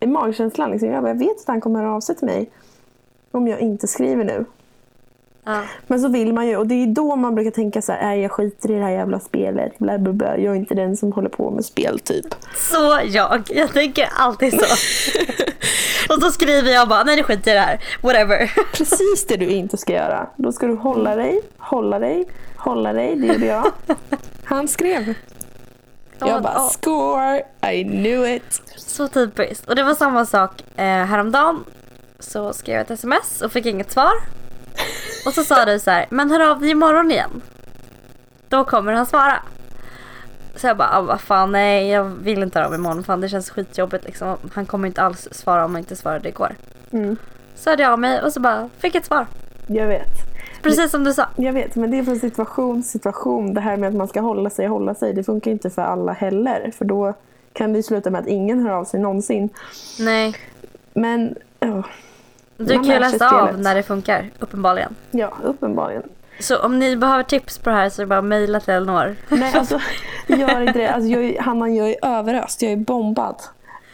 I 0.00 0.06
magkänslan 0.06 0.70
liksom, 0.70 0.88
jag, 0.88 1.02
bara, 1.02 1.08
jag 1.12 1.18
vet 1.18 1.40
att 1.40 1.46
han 1.46 1.60
kommer 1.60 1.80
höra 1.80 1.94
av 1.94 2.00
sig 2.00 2.16
till 2.16 2.26
mig. 2.26 2.50
Om 3.30 3.48
jag 3.48 3.60
inte 3.60 3.86
skriver 3.86 4.24
nu. 4.24 4.44
Ja. 5.44 5.62
Men 5.86 6.00
så 6.00 6.08
vill 6.08 6.32
man 6.32 6.46
ju, 6.46 6.56
och 6.56 6.66
det 6.66 6.74
är 6.74 6.86
då 6.86 7.16
man 7.16 7.34
brukar 7.34 7.50
tänka 7.50 7.82
så 7.82 7.92
här, 7.92 8.02
"Nej, 8.02 8.20
jag 8.20 8.30
skiter 8.32 8.70
i 8.70 8.74
det 8.74 8.82
här 8.82 8.90
jävla 8.90 9.20
spelet. 9.20 9.78
Bla, 9.78 9.98
bla, 9.98 10.12
bla. 10.12 10.36
Jag 10.38 10.52
är 10.54 10.58
inte 10.58 10.74
den 10.74 10.96
som 10.96 11.12
håller 11.12 11.28
på 11.28 11.50
med 11.50 11.64
spel 11.64 11.98
typ. 12.00 12.26
Så 12.56 13.00
jag. 13.04 13.42
Jag 13.54 13.72
tänker 13.72 14.08
alltid 14.16 14.52
så. 14.52 14.64
och 16.14 16.22
så 16.22 16.30
skriver 16.30 16.70
jag 16.70 16.88
bara, 16.88 17.04
nej 17.04 17.16
det 17.16 17.22
skiter 17.22 17.50
i 17.50 17.54
det 17.54 17.60
här. 17.60 17.80
Whatever. 18.02 18.52
Precis 18.72 19.26
det 19.28 19.36
du 19.36 19.46
inte 19.46 19.76
ska 19.76 19.92
göra. 19.92 20.26
Då 20.36 20.52
ska 20.52 20.66
du 20.66 20.74
hålla 20.74 21.16
dig, 21.16 21.40
hålla 21.58 21.98
dig, 21.98 22.24
hålla 22.56 22.92
dig. 22.92 23.16
Det 23.16 23.26
gjorde 23.26 23.46
jag. 23.46 23.72
Han 24.44 24.68
skrev. 24.68 25.14
Jag 26.18 26.28
Ja, 26.28 26.40
bara 26.40 26.68
score, 26.68 27.42
I 27.72 27.84
knew 27.84 28.34
it. 28.36 28.62
Så 28.76 29.08
typiskt. 29.08 29.68
Och 29.68 29.76
det 29.76 29.82
var 29.82 29.94
samma 29.94 30.26
sak 30.26 30.62
eh, 30.76 30.84
häromdagen. 30.84 31.64
Så 32.18 32.52
skrev 32.52 32.74
jag 32.74 32.82
ett 32.82 32.90
sms 32.90 33.42
och 33.42 33.52
fick 33.52 33.66
inget 33.66 33.90
svar. 33.90 34.12
Och 35.26 35.32
så 35.32 35.44
sa 35.44 35.64
du 35.64 35.78
så 35.78 35.90
här, 35.90 36.06
men 36.10 36.30
hör 36.30 36.50
av 36.50 36.60
dig 36.60 36.70
imorgon 36.70 37.10
igen. 37.10 37.42
Då 38.48 38.64
kommer 38.64 38.92
han 38.92 39.06
svara. 39.06 39.42
Så 40.56 40.66
jag 40.66 40.76
bara, 40.76 40.98
ah, 40.98 41.00
vad 41.00 41.20
fan 41.20 41.52
nej 41.52 41.88
jag 41.88 42.04
vill 42.04 42.42
inte 42.42 42.58
höra 42.58 42.66
av 42.66 42.70
mig 42.70 42.78
imorgon. 42.78 43.04
Fan 43.04 43.20
det 43.20 43.28
känns 43.28 43.50
skitjobbigt 43.50 44.04
liksom. 44.04 44.36
Han 44.52 44.66
kommer 44.66 44.88
inte 44.88 45.02
alls 45.02 45.28
svara 45.30 45.64
om 45.64 45.74
han 45.74 45.78
inte 45.78 45.96
svarade 45.96 46.28
igår. 46.28 46.54
Mm. 46.90 47.16
Så 47.56 47.70
hörde 47.70 47.82
jag 47.82 47.92
av 47.92 47.98
mig 47.98 48.22
och 48.22 48.32
så 48.32 48.40
bara 48.40 48.70
fick 48.78 48.94
ett 48.94 49.04
svar. 49.04 49.26
Jag 49.66 49.86
vet. 49.86 50.28
Precis 50.62 50.90
som 50.90 51.04
du 51.04 51.12
sa. 51.12 51.26
Jag 51.36 51.52
vet, 51.52 51.74
men 51.74 51.90
det 51.90 51.98
är 51.98 52.04
från 52.04 52.18
situation 52.18 52.82
situation. 52.82 53.54
Det 53.54 53.60
här 53.60 53.76
med 53.76 53.88
att 53.88 53.94
man 53.94 54.08
ska 54.08 54.20
hålla 54.20 54.50
sig 54.50 54.66
hålla 54.66 54.94
sig, 54.94 55.12
det 55.12 55.24
funkar 55.24 55.50
inte 55.50 55.70
för 55.70 55.82
alla 55.82 56.12
heller. 56.12 56.72
För 56.78 56.84
då 56.84 57.14
kan 57.52 57.72
det 57.72 57.82
sluta 57.82 58.10
med 58.10 58.20
att 58.20 58.26
ingen 58.26 58.60
hör 58.60 58.70
av 58.70 58.84
sig 58.84 59.00
någonsin. 59.00 59.48
Nej. 59.98 60.34
Men, 60.92 61.34
ja, 61.60 61.82
Du 62.56 62.74
Man 62.74 62.84
kan 62.84 62.94
ju 62.94 63.00
läsa 63.00 63.30
av 63.30 63.58
när 63.60 63.74
det 63.74 63.82
funkar, 63.82 64.30
uppenbarligen. 64.38 64.94
ja 65.10 65.32
uppenbarligen. 65.44 66.02
Så 66.40 66.58
om 66.58 66.78
ni 66.78 66.96
behöver 66.96 67.22
tips 67.22 67.58
på 67.58 67.70
det 67.70 67.76
här 67.76 67.90
så 67.90 68.02
är 68.02 68.06
det 68.06 68.08
bara 68.08 68.18
att 68.18 68.24
mejla 68.24 68.60
till 68.60 68.74
Elinor. 68.74 69.16
Nej, 69.28 69.54
alltså, 69.54 69.80
gör 70.26 70.60
inte 70.60 70.78
det. 70.78 70.88
Alltså, 70.88 71.08
jag, 71.10 71.24
är- 71.24 71.40
Hanna, 71.40 71.68
jag 71.68 71.90
är 71.90 71.96
överöst. 72.02 72.62
Jag 72.62 72.72
är 72.72 72.76
bombad. 72.76 73.42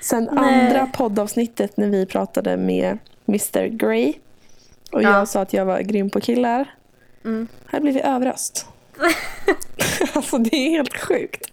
Sen 0.01 0.29
Nej. 0.33 0.67
andra 0.69 0.87
poddavsnittet 0.87 1.77
när 1.77 1.87
vi 1.89 2.07
pratade 2.07 2.57
med 2.57 2.99
Mr 3.29 3.67
Grey 3.67 4.13
och 4.93 5.03
Ja. 5.03 5.19
jag 5.19 5.29
sa 5.29 5.41
att 5.41 5.53
jag 5.53 5.65
var 5.65 5.81
grym 5.81 6.11
på 6.11 6.21
killar. 6.21 6.75
Mm. 7.25 7.49
Här 7.67 7.81
blir 7.81 7.93
vi 7.93 8.01
överöst. 8.03 8.67
alltså 10.15 10.39
det 10.39 10.57
är 10.57 10.71
helt 10.71 10.97
sjukt. 11.01 11.51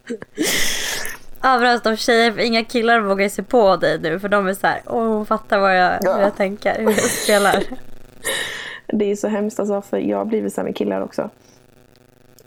Överöst 1.44 1.86
av 1.86 1.96
tjejer, 1.96 2.32
för 2.32 2.40
inga 2.40 2.64
killar 2.64 3.00
vågar 3.00 3.30
sig 3.30 3.44
på 3.44 3.76
dig 3.76 4.00
nu 4.00 4.20
för 4.20 4.30
de 4.30 4.48
är 4.48 4.54
så 4.54 4.68
här, 4.68 4.82
åh 4.86 5.08
hon 5.08 5.26
fattar 5.26 5.60
vad 5.60 5.78
jag, 5.78 6.00
Ja. 6.02 6.14
hur 6.16 6.22
jag 6.22 6.36
tänker, 6.36 6.78
hur 6.80 6.86
jag 6.92 7.00
spelar. 7.02 7.64
Det 8.94 9.12
är 9.12 9.16
så 9.16 9.28
hemskt 9.28 9.60
alltså, 9.60 9.82
för 9.82 9.98
jag 9.98 10.18
har 10.18 10.26
blivit 10.26 10.54
så 10.54 10.62
här 10.62 10.66
med 10.66 10.76
killar 10.76 11.02
också. 11.02 11.30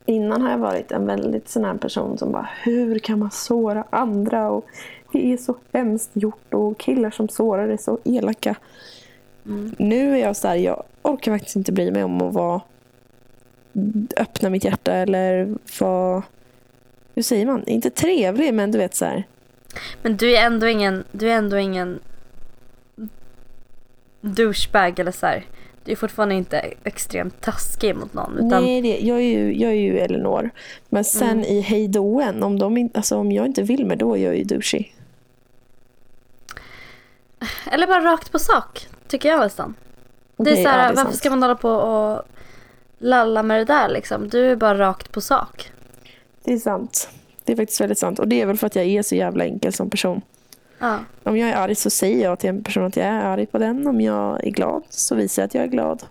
Innan 0.06 0.42
har 0.42 0.50
jag 0.50 0.58
varit 0.58 0.92
en 0.92 1.06
väldigt 1.06 1.48
sån 1.48 1.64
här 1.64 1.74
person 1.74 2.18
som 2.18 2.32
bara, 2.32 2.48
hur 2.62 2.98
kan 2.98 3.18
man 3.18 3.30
såra 3.30 3.84
andra? 3.90 4.50
Och 4.50 4.66
det 5.12 5.32
är 5.32 5.36
så 5.36 5.54
hemskt 5.72 6.10
gjort 6.12 6.54
och 6.54 6.78
killar 6.78 7.10
som 7.10 7.28
sårar 7.28 7.68
är 7.68 7.76
så 7.76 7.98
elaka. 8.04 8.54
Nu 9.78 10.14
är 10.14 10.22
jag 10.22 10.36
så 10.36 10.48
här, 10.48 10.54
jag 10.56 10.82
orkar 11.02 11.32
faktiskt 11.32 11.56
inte 11.56 11.72
bry 11.72 11.90
mig 11.90 12.04
om 12.04 12.22
att 12.22 12.34
vara 12.34 12.60
öppna 14.16 14.50
mitt 14.50 14.64
hjärta 14.64 14.92
eller 14.92 15.54
vara, 15.80 16.22
hur 17.14 17.22
säger 17.22 17.46
man, 17.46 17.64
inte 17.66 17.90
trevlig 17.90 18.54
men 18.54 18.70
du 18.70 18.78
vet 18.78 18.94
så 18.94 19.04
här. 19.04 19.24
Men 20.02 20.16
du 20.16 20.36
är 20.36 20.46
ändå 20.46 20.66
ingen, 20.66 21.04
du 21.12 21.30
är 21.30 21.34
ändå 21.34 21.56
ingen 21.58 22.00
douchebag 24.20 24.98
eller 24.98 25.12
så 25.12 25.26
här. 25.26 25.44
Du 25.84 25.92
är 25.92 25.96
fortfarande 25.96 26.34
inte 26.34 26.58
extremt 26.84 27.40
taskig 27.40 27.96
mot 27.96 28.14
någon. 28.14 28.32
Utan, 28.38 28.62
Nej, 28.64 28.82
det, 28.82 28.98
jag, 29.00 29.16
är 29.18 29.38
ju, 29.38 29.60
jag 29.60 29.70
är 29.70 29.76
ju 29.76 29.98
Elinor. 29.98 30.50
Men 30.88 31.04
sen 31.04 31.28
Mm. 31.30 31.44
i 31.44 31.60
hejdåen, 31.60 32.42
om, 32.42 32.58
de, 32.58 32.90
alltså, 32.94 33.16
om 33.16 33.32
jag 33.32 33.46
inte 33.46 33.62
vill 33.62 33.86
med 33.86 33.98
då 33.98 34.14
är 34.16 34.24
jag 34.24 34.36
ju 34.36 34.44
douchey. 34.44 34.84
Eller 37.72 37.86
bara 37.86 38.00
rakt 38.12 38.32
på 38.32 38.38
sak, 38.38 38.88
tycker 39.08 39.28
jag 39.28 39.40
nästan. 39.40 39.74
Det 40.36 40.50
är 40.50 40.54
Okej, 40.54 40.64
så 40.64 40.68
här, 40.70 40.78
det 40.78 40.84
är 40.84 40.88
varför 40.88 41.02
sant. 41.02 41.16
ska 41.16 41.30
man 41.30 41.42
hålla 41.42 41.54
på 41.54 41.70
och 41.70 42.22
lalla 42.98 43.42
med 43.42 43.60
det 43.60 43.64
där 43.64 43.88
liksom? 43.88 44.28
Du 44.28 44.50
är 44.50 44.56
bara 44.56 44.78
rakt 44.78 45.12
på 45.12 45.20
sak. 45.20 45.70
Det 46.44 46.52
är 46.52 46.58
sant. 46.58 47.08
Det 47.44 47.52
är 47.52 47.56
faktiskt 47.56 47.80
väldigt 47.80 47.98
sant. 47.98 48.18
Och 48.18 48.28
det 48.28 48.40
är 48.40 48.46
väl 48.46 48.56
för 48.56 48.66
att 48.66 48.76
jag 48.76 48.84
är 48.84 49.02
så 49.02 49.14
jävla 49.14 49.44
enkel 49.44 49.72
som 49.72 49.90
person. 49.90 50.22
Ja. 50.78 50.98
Om 51.22 51.36
jag 51.36 51.48
är 51.50 51.56
arg 51.56 51.74
så 51.74 51.90
säger 51.90 52.24
jag 52.24 52.38
till 52.38 52.48
en 52.50 52.62
person 52.62 52.84
att 52.84 52.96
jag 52.96 53.06
är 53.06 53.24
arg 53.24 53.46
på 53.46 53.58
den. 53.58 53.86
Om 53.86 54.00
jag 54.00 54.44
är 54.46 54.50
glad 54.50 54.82
så 54.88 55.14
visar 55.14 55.42
jag 55.42 55.46
att 55.46 55.54
jag 55.54 55.64
är 55.64 55.68
glad. 55.68 56.02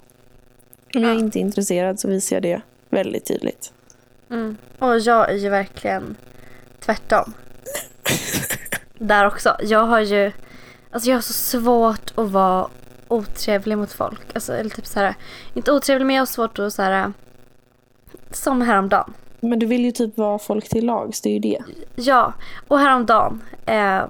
Om 0.96 1.04
jag 1.04 1.16
Ja. 1.16 1.20
inte 1.20 1.40
är 1.40 1.42
intresserad 1.42 2.00
så 2.00 2.08
visar 2.08 2.36
jag 2.36 2.44
det 2.44 2.62
väldigt 2.90 3.26
tydligt. 3.26 3.74
Mm. 4.30 4.58
Och 4.80 5.00
jag 5.00 5.30
är 5.32 5.36
ju 5.36 5.50
verkligen 5.50 6.16
tvärtom. 6.80 7.34
Där 8.98 9.28
också. 9.28 9.58
Jag 9.62 9.86
har 9.86 10.00
ju, 10.00 10.32
alltså 10.92 11.10
jag 11.10 11.18
har 11.18 11.22
så 11.22 11.34
svårt 11.34 12.14
att 12.16 12.32
vara 12.32 12.68
otrevlig 13.08 13.78
mot 13.78 13.92
folk. 13.92 14.22
Alltså, 14.36 14.54
eller 14.54 14.70
typ 14.70 14.86
så 14.86 15.00
här, 15.00 15.16
inte 15.54 15.72
otrevlig 15.72 16.06
men 16.06 16.16
jag 16.16 16.22
har 16.22 16.26
svårt 16.26 16.60
att 16.60 16.74
så 16.74 16.82
här, 16.82 17.14
som 18.32 18.62
häromdagen. 18.62 19.14
Men 19.44 19.60
du 19.60 19.66
vill 19.66 19.86
ju 19.86 19.92
typ 19.92 20.18
vara 20.18 20.40
folk 20.40 20.70
till 20.70 20.86
lags, 20.86 21.22
det 21.22 21.30
är 21.30 21.34
ju 21.34 21.40
det. 21.40 21.64
Ja, 21.96 22.34
och 22.68 22.80
häromdagen, 22.80 23.42
eh, 23.66 24.04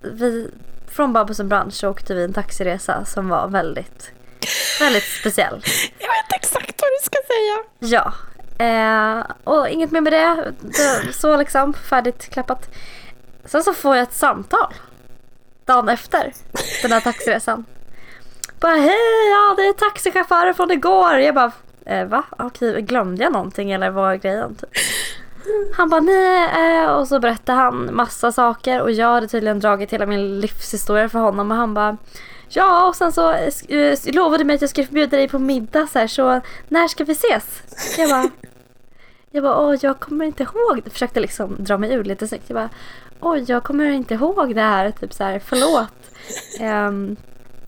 vi, 0.00 0.50
från 0.88 1.12
Babus 1.12 1.40
och 1.40 1.46
Bransch 1.46 1.74
så 1.74 1.88
åkte 1.88 2.14
vi 2.14 2.24
en 2.24 2.32
taxiresa 2.32 3.04
som 3.04 3.28
var 3.28 3.48
väldigt, 3.48 4.10
väldigt 4.80 5.20
speciell. 5.20 5.62
Jag 5.98 6.08
vet 6.08 6.32
exakt 6.34 6.82
vad 6.82 6.90
du 6.90 7.04
ska 7.04 7.18
säga. 7.26 7.64
Ja, 7.78 8.12
eh, 8.64 9.26
och 9.44 9.68
inget 9.68 9.90
mer 9.90 10.00
med 10.00 10.12
det. 10.12 10.52
det 10.60 11.12
så 11.12 11.36
liksom 11.36 11.72
färdigt 11.74 12.30
klappat. 12.30 12.68
Sen 13.44 13.62
så 13.62 13.74
får 13.74 13.96
jag 13.96 14.02
ett 14.02 14.14
samtal 14.14 14.74
dagen 15.64 15.88
efter 15.88 16.32
den 16.82 16.92
här 16.92 17.00
taxiresan. 17.00 17.64
Bara 18.60 18.76
hej, 18.76 19.28
ja 19.30 19.54
det 19.56 19.62
är 19.62 19.72
taxichauffören 19.72 20.54
från 20.54 20.70
igår. 20.70 21.18
Jag 21.18 21.34
bara, 21.34 21.52
eh, 21.86 22.04
va? 22.06 22.22
Okej, 22.38 22.82
glömde 22.82 23.22
jag 23.22 23.32
någonting 23.32 23.72
eller 23.72 23.90
vad 23.90 24.12
är 24.12 24.16
grejen? 24.16 24.54
Typ. 24.54 24.70
Han 25.76 25.88
bara 25.90 26.00
nej 26.00 26.82
eh, 26.84 26.90
och 26.90 27.08
så 27.08 27.20
berättade 27.20 27.58
han 27.58 27.94
massa 27.94 28.32
saker 28.32 28.80
och 28.80 28.90
jag 28.92 29.06
hade 29.14 29.28
tydligen 29.28 29.60
dragit 29.60 29.92
hela 29.92 30.06
min 30.06 30.40
livshistoria 30.40 31.08
för 31.08 31.18
honom 31.18 31.50
och 31.50 31.56
han 31.56 31.74
bara 31.74 31.96
Ja 32.48 32.88
och 32.88 32.96
sen 32.96 33.12
så 33.12 33.30
eh, 33.32 33.46
sk- 33.46 34.08
eh, 34.08 34.14
lovade 34.14 34.44
mig 34.44 34.54
att 34.54 34.60
jag 34.60 34.70
skulle 34.70 34.86
förbjuda 34.86 35.16
dig 35.16 35.28
på 35.28 35.38
middag 35.38 35.86
så 35.86 35.98
här 35.98 36.06
så 36.06 36.40
när 36.68 36.88
ska 36.88 37.04
vi 37.04 37.12
ses? 37.12 37.44
Jag 37.98 38.10
bara 38.10 38.30
Jag 39.30 39.42
bara 39.42 39.58
åh 39.60 39.76
jag 39.80 40.00
kommer 40.00 40.24
inte 40.24 40.42
ihåg 40.42 40.80
det. 40.84 40.90
Försökte 40.90 41.20
liksom 41.20 41.56
dra 41.58 41.78
mig 41.78 41.92
ur 41.92 42.04
lite 42.04 42.28
snyggt. 42.28 42.44
Jag 42.46 42.54
bara 42.56 42.70
oj 43.20 43.44
jag 43.48 43.62
kommer 43.62 43.90
inte 43.90 44.14
ihåg 44.14 44.54
det 44.54 44.60
här 44.60 44.90
typ 44.90 45.12
så 45.14 45.24
här 45.24 45.38
förlåt. 45.44 45.88
Ehm, 46.60 47.16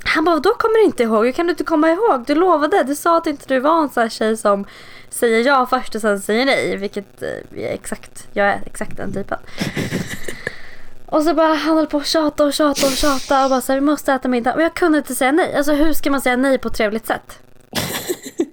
han 0.07 0.25
bara, 0.25 0.39
då 0.39 0.55
kommer 0.55 0.79
du 0.79 0.85
inte 0.85 1.03
ihåg? 1.03 1.25
Hur 1.25 1.33
kan 1.33 1.47
du 1.47 1.51
inte 1.51 1.65
komma 1.65 1.91
ihåg? 1.91 2.25
Du 2.27 2.35
lovade, 2.35 2.83
du 2.83 2.95
sa 2.95 3.19
att 3.19 3.27
inte 3.27 3.45
du 3.55 3.61
var 3.61 3.83
en 3.83 3.89
sån 3.89 4.03
här 4.03 4.11
tjej 4.11 4.37
som 4.37 4.65
säger 5.11 5.47
ja 5.47 5.67
först 5.67 5.95
och 5.95 6.01
sen 6.01 6.21
säger 6.21 6.47
nej. 6.47 6.77
Vilket 6.77 7.23
eh, 7.23 7.65
är 7.65 7.73
exakt, 7.73 8.29
jag 8.33 8.47
är 8.47 8.63
exakt 8.67 8.97
den 8.97 9.13
typen. 9.13 9.39
Och 11.07 11.23
så 11.23 11.35
bara 11.35 11.55
han 11.55 11.77
höll 11.77 11.87
på 11.87 11.97
att 11.97 12.07
tjata 12.07 12.45
och 12.45 12.53
tjata 12.53 12.87
och 12.87 12.93
tjata 12.93 13.45
och 13.45 13.51
bara 13.51 13.61
så 13.61 13.73
här, 13.73 13.81
vi 13.81 13.87
måste 13.87 14.13
äta 14.13 14.29
middag. 14.29 14.53
Men 14.55 14.63
jag 14.63 14.75
kunde 14.75 14.99
inte 14.99 15.15
säga 15.15 15.33
nej. 15.33 15.55
Alltså 15.55 15.73
hur 15.73 15.93
ska 15.93 16.11
man 16.11 16.21
säga 16.21 16.37
nej 16.37 16.59
på 16.59 16.69
ett 16.69 16.75
trevligt 16.75 17.07
sätt? 17.07 17.39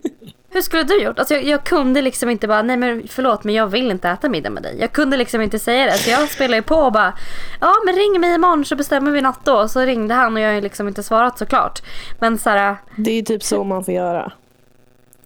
Hur 0.54 0.62
skulle 0.62 0.84
du 0.84 1.04
gjort? 1.04 1.20
Alltså 1.20 1.34
jag, 1.34 1.44
jag 1.44 1.64
kunde 1.64 2.02
liksom 2.02 2.30
inte 2.30 2.48
bara, 2.48 2.62
nej 2.62 2.78
men 2.78 3.04
förlåt 3.08 3.44
men 3.44 3.56
jag 3.56 3.68
vill 3.68 3.92
inte 3.92 4.10
äta 4.10 4.30
middag 4.30 4.50
med 4.50 4.64
dig. 4.64 4.78
Jag 4.80 4.92
kunde 4.92 5.18
liksom 5.18 5.42
inte 5.42 5.60
säga 5.60 5.86
det. 5.86 5.92
Så 5.98 6.10
jag 6.10 6.30
spelade 6.30 6.56
ju 6.56 6.62
på 6.62 6.76
och 6.76 6.92
bara, 6.92 7.14
ja 7.62 7.74
men 7.86 7.96
ring 7.96 8.20
mig 8.22 8.36
imorgon 8.36 8.66
så 8.66 8.76
bestämmer 8.76 9.12
vi 9.12 9.22
natt 9.22 9.40
då. 9.44 9.68
Så 9.68 9.80
ringde 9.82 10.14
han 10.14 10.34
och 10.36 10.40
jag 10.42 10.48
har 10.48 10.54
ju 10.56 10.62
liksom 10.62 10.88
inte 10.88 11.04
svarat 11.04 11.38
såklart. 11.38 11.82
Men 12.20 12.38
så 12.38 12.50
här, 12.50 12.76
Det 12.96 13.12
är 13.12 13.16
ju 13.16 13.22
typ 13.22 13.44
så 13.44 13.64
man 13.64 13.84
får 13.84 13.94
göra. 13.94 14.32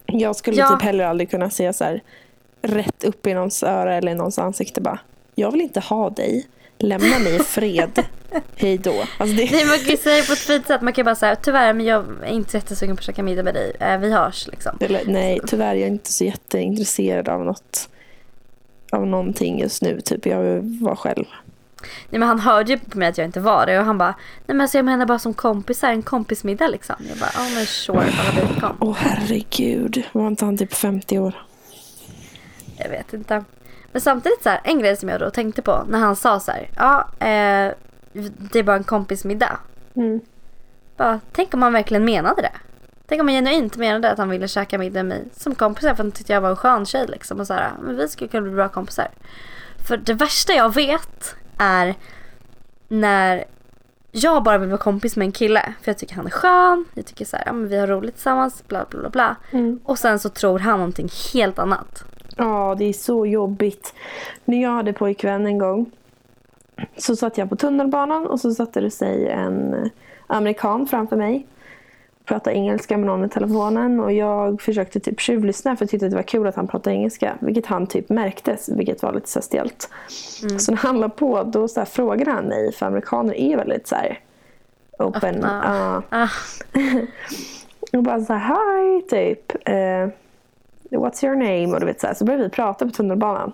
Jag 0.05 0.35
skulle 0.35 0.57
Ja. 0.57 0.69
typ 0.69 0.81
heller 0.81 1.05
aldrig 1.05 1.29
kunna 1.29 1.49
säga 1.49 1.73
så 1.73 1.83
här 1.83 2.01
rätt 2.61 3.03
upp 3.03 3.27
i 3.27 3.33
någons 3.33 3.63
öra 3.63 3.95
eller 3.95 4.11
i 4.11 4.15
någons 4.15 4.39
ansikte 4.39 4.81
bara. 4.81 4.99
Jag 5.35 5.51
vill 5.51 5.61
inte 5.61 5.79
ha 5.79 6.09
dig. 6.09 6.47
Lämna 6.79 7.19
mig 7.19 7.35
i 7.35 7.39
fred. 7.39 8.03
Hej 8.55 8.77
då. 8.77 9.03
Alltså 9.17 9.35
det, 9.35 9.51
nej, 9.51 9.65
man 9.65 9.77
kan 9.77 9.87
ju 9.87 9.97
säga 9.97 10.23
på 10.23 10.33
ett 10.33 10.39
fint 10.39 10.67
sätt. 10.67 10.81
Man 10.81 10.93
kan 10.93 11.05
bara 11.05 11.15
säga, 11.15 11.35
tyvärr 11.35 11.73
men 11.73 11.85
jag 11.85 12.05
är 12.23 12.31
inte 12.31 12.57
jättesugen 12.57 12.95
på 12.95 12.99
att 12.99 13.05
käka 13.05 13.23
middag 13.23 13.43
med 13.43 13.53
dig. 13.53 13.71
Eh, 13.79 13.97
vi 13.97 14.11
hörs 14.11 14.47
liksom. 14.47 14.77
eller, 14.79 15.01
nej, 15.05 15.39
tyvärr 15.47 15.75
jag 15.75 15.83
är 15.83 15.91
inte 15.91 16.11
så 16.13 16.23
jätteintresserad 16.23 17.29
av 17.29 17.45
något 17.45 17.89
av 18.91 19.07
någonting 19.07 19.59
just 19.59 19.81
nu. 19.81 20.01
Typ 20.01 20.25
jag 20.25 20.41
vill 20.41 20.79
vara 20.81 20.95
själv. 20.95 21.25
Nej 22.09 22.19
men 22.19 22.27
han 22.27 22.39
hörde 22.39 22.71
ju 22.71 22.77
på 22.77 22.97
mig 22.97 23.07
att 23.07 23.17
jag 23.17 23.25
inte 23.25 23.39
var 23.39 23.65
det 23.65 23.79
och 23.79 23.85
han 23.85 23.97
bara 23.97 24.11
Nej 24.11 24.55
men 24.55 24.61
alltså 24.61 24.77
jag 24.77 24.85
menar 24.85 25.05
bara 25.05 25.19
som 25.19 25.33
kompisar, 25.33 25.89
en 25.89 26.01
kompismiddag 26.01 26.67
liksom. 26.67 26.95
Jag 27.09 27.17
bara 27.17 27.29
ja 27.33 27.49
men 27.55 27.65
sure, 27.65 27.95
bara 27.95 28.47
vi 28.53 28.59
kom. 28.59 28.77
Åh 28.79 28.95
herregud. 28.99 30.03
Var 30.11 30.27
inte 30.27 30.45
han 30.45 30.57
typ 30.57 30.73
50 30.73 31.19
år? 31.19 31.33
Jag 32.77 32.89
vet 32.89 33.13
inte. 33.13 33.43
Men 33.91 34.01
samtidigt 34.01 34.43
så 34.43 34.49
här, 34.49 34.61
en 34.63 34.79
grej 34.79 34.97
som 34.97 35.09
jag 35.09 35.19
då 35.19 35.29
tänkte 35.29 35.61
på 35.61 35.83
när 35.89 35.99
han 35.99 36.15
sa 36.15 36.39
så 36.39 36.51
här, 36.51 36.69
ja 36.75 37.25
eh, 37.27 37.73
det 38.51 38.59
är 38.59 38.63
bara 38.63 38.75
en 38.75 38.83
kompismiddag. 38.83 39.59
Mm. 39.95 40.21
Bara, 40.97 41.19
tänk 41.31 41.53
om 41.53 41.61
han 41.61 41.73
verkligen 41.73 42.05
menade 42.05 42.41
det. 42.41 42.51
Tänk 43.07 43.21
om 43.21 43.27
han 43.27 43.35
genuint 43.35 43.77
menade 43.77 44.11
att 44.11 44.17
han 44.17 44.29
ville 44.29 44.47
käka 44.47 44.77
middag 44.77 45.03
med 45.03 45.05
mig 45.05 45.27
som 45.33 45.55
kompisar 45.55 45.95
för 45.95 46.03
han 46.03 46.11
tyckte 46.11 46.33
jag 46.33 46.41
var 46.41 46.49
en 46.49 46.55
skön 46.55 46.85
tjej 46.85 47.07
liksom. 47.07 47.39
Och 47.39 47.47
så 47.47 47.53
här, 47.53 47.71
men 47.81 47.97
vi 47.97 48.07
skulle 48.07 48.27
kunna 48.27 48.41
bli 48.41 48.51
bra 48.51 48.69
kompisar. 48.69 49.07
För 49.87 49.97
det 49.97 50.13
värsta 50.13 50.53
jag 50.53 50.73
vet 50.73 51.35
är 51.57 51.95
när 52.87 53.45
jag 54.11 54.43
bara 54.43 54.57
vill 54.57 54.69
vara 54.69 54.81
kompis 54.81 55.15
med 55.15 55.25
en 55.25 55.31
kille. 55.31 55.73
För 55.81 55.91
jag 55.91 55.97
tycker 55.97 56.15
han 56.15 56.25
är 56.25 56.31
skön, 56.31 56.85
jag 56.93 57.05
tycker 57.05 57.25
så 57.25 57.37
här, 57.37 57.43
ja, 57.45 57.53
men 57.53 57.67
vi 57.67 57.77
har 57.77 57.87
roligt 57.87 58.15
tillsammans, 58.15 58.67
bla 58.67 58.85
bla 58.89 58.99
bla 58.99 59.09
bla. 59.09 59.35
Mm. 59.51 59.79
Och 59.83 59.99
sen 59.99 60.19
så 60.19 60.29
tror 60.29 60.59
han 60.59 60.79
någonting 60.79 61.09
helt 61.33 61.59
annat. 61.59 62.03
Ja, 62.35 62.75
det 62.77 62.85
är 62.85 62.93
så 62.93 63.25
jobbigt. 63.25 63.93
När 64.45 64.61
jag 64.61 64.71
hade 64.71 64.93
pojkvän 64.93 65.45
en 65.45 65.57
gång 65.57 65.91
så 66.97 67.15
satt 67.15 67.37
jag 67.37 67.49
på 67.49 67.55
tunnelbanan 67.55 68.25
och 68.27 68.39
så 68.39 68.53
satte 68.53 68.81
det 68.81 68.91
sig 68.91 69.27
en 69.27 69.89
amerikan 70.27 70.87
framför 70.87 71.15
mig. 71.15 71.47
Pratade 72.25 72.55
engelska 72.55 72.97
med 72.97 73.05
någon 73.07 73.25
i 73.25 73.29
telefonen 73.29 73.99
och 73.99 74.13
jag 74.13 74.61
försökte 74.61 74.99
typ 74.99 75.19
tjuvlyssna 75.19 75.75
för 75.75 75.83
jag 75.85 75.89
tyckte 75.89 76.05
att 76.05 76.11
det 76.11 76.15
var 76.15 76.23
kul 76.23 76.47
att 76.47 76.55
han 76.55 76.67
pratade 76.67 76.95
engelska. 76.95 77.37
Vilket 77.39 77.65
han 77.65 77.87
typ 77.87 78.09
märktes, 78.09 78.69
vilket 78.69 79.03
var 79.03 79.13
lite 79.13 79.29
så 79.29 79.41
stelt. 79.41 79.89
Så 80.59 80.71
när 80.71 80.77
han 80.77 80.99
la 80.99 81.09
på 81.09 81.43
då 81.43 81.67
så 81.67 81.79
här 81.79 81.85
frågade 81.85 82.31
han 82.31 82.45
mig, 82.45 82.71
för 82.71 82.85
amerikaner 82.85 83.33
är 83.33 83.57
väldigt 83.57 83.87
så 83.87 83.95
här 83.95 84.19
open. 84.99 85.39
Ja. 85.41 86.01
Ah, 86.09 86.27
Och 87.93 88.03
bara 88.03 88.21
så 88.21 88.33
här, 88.33 88.95
hi, 88.95 89.01
typ. 89.01 89.51
eh, 89.67 90.09
what's 90.99 91.25
your 91.25 91.35
name? 91.35 91.67
Och 91.73 91.79
du 91.79 91.85
vet 91.85 92.01
så 92.01 92.07
här. 92.07 92.13
Så 92.13 92.25
började 92.25 92.43
vi 92.43 92.49
prata 92.49 92.85
på 92.85 92.91
tunnelbanan. 92.91 93.53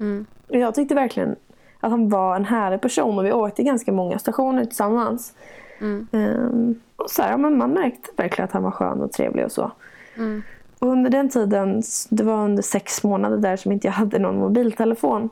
mm. 0.00 0.26
Och 0.48 0.56
jag 0.56 0.74
tyckte 0.74 0.94
verkligen 0.94 1.36
att 1.82 1.90
han 1.90 2.08
var 2.08 2.36
en 2.36 2.44
härlig 2.44 2.80
person 2.80 3.18
och 3.18 3.24
vi 3.26 3.32
åkte 3.32 3.62
ganska 3.62 3.92
många 3.92 4.18
stationer 4.18 4.64
tillsammans. 4.64 5.34
Mm. 5.80 6.06
Ehm, 6.12 6.80
och 6.96 7.10
så 7.10 7.22
här, 7.22 7.30
ja, 7.30 7.36
men 7.36 7.58
man 7.58 7.70
märkte 7.70 8.10
verkligen 8.16 8.44
att 8.44 8.52
han 8.52 8.62
var 8.62 8.70
skön 8.70 9.00
och 9.00 9.12
trevlig 9.12 9.44
och 9.44 9.52
så. 9.52 9.70
Mm. 10.16 10.42
Och 10.78 10.88
under 10.88 11.10
den 11.10 11.28
tiden, 11.28 11.82
det 12.10 12.24
var 12.24 12.44
under 12.44 12.62
sex 12.62 13.02
månader 13.04 13.36
där 13.36 13.56
som 13.56 13.72
inte 13.72 13.86
jag 13.86 13.92
hade 13.92 14.18
någon 14.18 14.38
mobiltelefon. 14.38 15.28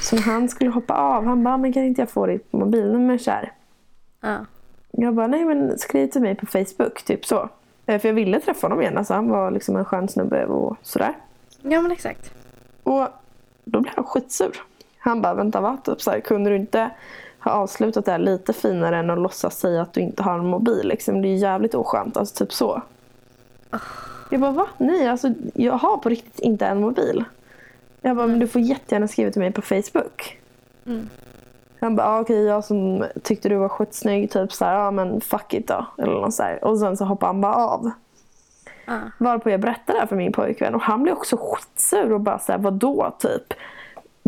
Så 0.00 0.16
när 0.16 0.22
han 0.22 0.48
skulle 0.48 0.70
hoppa 0.70 0.94
av, 0.94 1.24
han 1.24 1.44
bara, 1.44 1.56
men 1.56 1.72
kan 1.72 1.82
inte 1.82 2.00
jag 2.02 2.10
få 2.10 2.26
ditt 2.26 2.52
mobilnummer 2.52 3.18
så 3.18 3.30
här? 3.30 3.52
Ja. 4.20 4.36
Jag 4.90 5.14
bara, 5.14 5.26
nej 5.26 5.44
men 5.44 5.78
skriv 5.78 6.06
till 6.06 6.22
mig 6.22 6.34
på 6.34 6.46
Facebook, 6.46 7.02
typ 7.04 7.26
så. 7.26 7.48
Eh, 7.86 8.00
För 8.00 8.08
jag 8.08 8.14
ville 8.14 8.40
träffa 8.40 8.66
honom 8.66 8.80
igen, 8.80 8.98
alltså 8.98 9.14
han 9.14 9.28
var 9.28 9.50
liksom 9.50 9.76
en 9.76 9.84
skön 9.84 10.08
snubbe 10.08 10.46
och 10.46 10.76
sådär. 10.82 11.14
ja, 11.62 11.80
men 11.82 11.90
exakt. 11.92 12.32
Och 12.82 13.08
då 13.64 13.80
blev 13.80 13.92
han 13.96 14.04
skitsur. 14.04 14.56
Han 14.98 15.22
bara, 15.22 15.34
vänta 15.34 15.60
va? 15.60 15.78
Typ 15.84 16.02
så 16.02 16.10
här, 16.10 16.20
kunde 16.20 16.50
du 16.50 16.56
inte 16.56 16.90
ha 17.38 17.50
avslutat 17.50 18.04
det 18.04 18.12
här 18.12 18.18
lite 18.18 18.52
finare 18.52 18.96
än 18.96 19.10
att 19.10 19.18
låtsas 19.18 19.58
säga 19.58 19.82
att 19.82 19.92
du 19.92 20.00
inte 20.00 20.22
har 20.22 20.38
en 20.38 20.46
mobil? 20.46 20.88
Liksom? 20.88 21.22
Det 21.22 21.28
är 21.28 21.36
jävligt 21.36 21.74
oskönt, 21.74 22.16
alltså 22.16 22.44
typ 22.44 22.52
så. 22.52 22.82
Jag 24.30 24.40
bara, 24.40 24.50
va? 24.50 24.66
Nej, 24.78 25.08
alltså 25.08 25.32
jag 25.54 25.72
har 25.72 25.96
på 25.96 26.08
riktigt 26.08 26.40
inte 26.40 26.66
en 26.66 26.80
mobil. 26.80 27.24
Jag 28.00 28.16
bara, 28.16 28.26
men 28.26 28.38
du 28.38 28.48
får 28.48 28.60
jättegärna 28.60 29.08
skriva 29.08 29.30
till 29.30 29.40
mig 29.40 29.52
på 29.52 29.62
Facebook. 29.62 30.38
Mm. 30.86 31.08
Han 31.80 31.96
bara, 31.96 32.06
ah, 32.06 32.20
okej 32.20 32.44
jag 32.44 32.64
som 32.64 33.04
tyckte 33.22 33.48
du 33.48 33.56
var 33.56 33.68
skitsnygg, 33.68 34.30
typ 34.30 34.52
så 34.52 34.64
här, 34.64 34.74
ja 34.74 34.90
men 34.90 35.20
fuck 35.20 35.54
it 35.54 35.68
då. 35.68 35.86
Eller 35.98 36.12
något 36.12 36.34
så 36.34 36.42
här. 36.42 36.64
Och 36.64 36.78
sen 36.78 36.96
så 36.96 37.04
hoppade 37.04 37.28
han 37.28 37.40
bara 37.40 37.54
av. 37.54 37.90
Ja. 38.86 38.98
Varpå 39.18 39.50
jag 39.50 39.60
berättade 39.60 39.92
det 39.98 40.00
här 40.00 40.06
för 40.06 40.16
min 40.16 40.32
pojkvän 40.32 40.74
och 40.74 40.80
han 40.80 41.02
blev 41.02 41.14
också 41.14 41.36
skitsur 41.40 42.12
och 42.12 42.20
bara 42.20 42.38
såhär, 42.38 42.58
vadå 42.58 43.16
typ? 43.18 43.54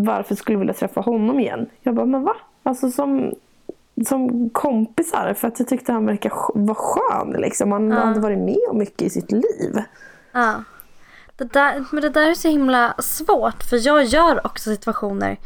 Varför 0.05 0.35
skulle 0.35 0.59
vilja 0.59 0.75
träffa 0.75 1.01
honom 1.01 1.41
igen? 1.41 1.67
Jag 1.81 1.95
bara, 1.95 2.07
men 2.07 2.23
va? 2.23 2.37
Alltså 2.63 2.91
som, 2.91 3.35
som 4.07 4.51
kompisar 4.51 5.35
för 5.35 5.49
att 5.49 5.59
jag 5.59 5.69
tyckte 5.69 5.93
han 5.93 6.07
verkar 6.07 6.33
vara 6.55 6.75
skön 6.75 7.31
liksom. 7.41 7.73
Han 7.73 7.91
Ja. 7.91 7.97
hade 8.01 8.21
varit 8.21 8.39
med 8.39 8.59
om 8.71 8.79
mycket 8.79 9.03
i 9.03 9.11
sitt 9.11 9.33
liv. 9.33 9.83
Ja. 10.33 10.55
Det 11.37 11.53
där, 11.53 11.85
men 11.93 12.03
det 12.03 12.11
där 12.11 12.31
är 12.31 12.35
så 12.35 12.49
himla 12.49 12.95
svårt 12.99 13.63
för 13.63 13.87
jag 13.87 14.05
gör 14.05 14.47
också 14.47 14.71
situationer. 14.71 15.37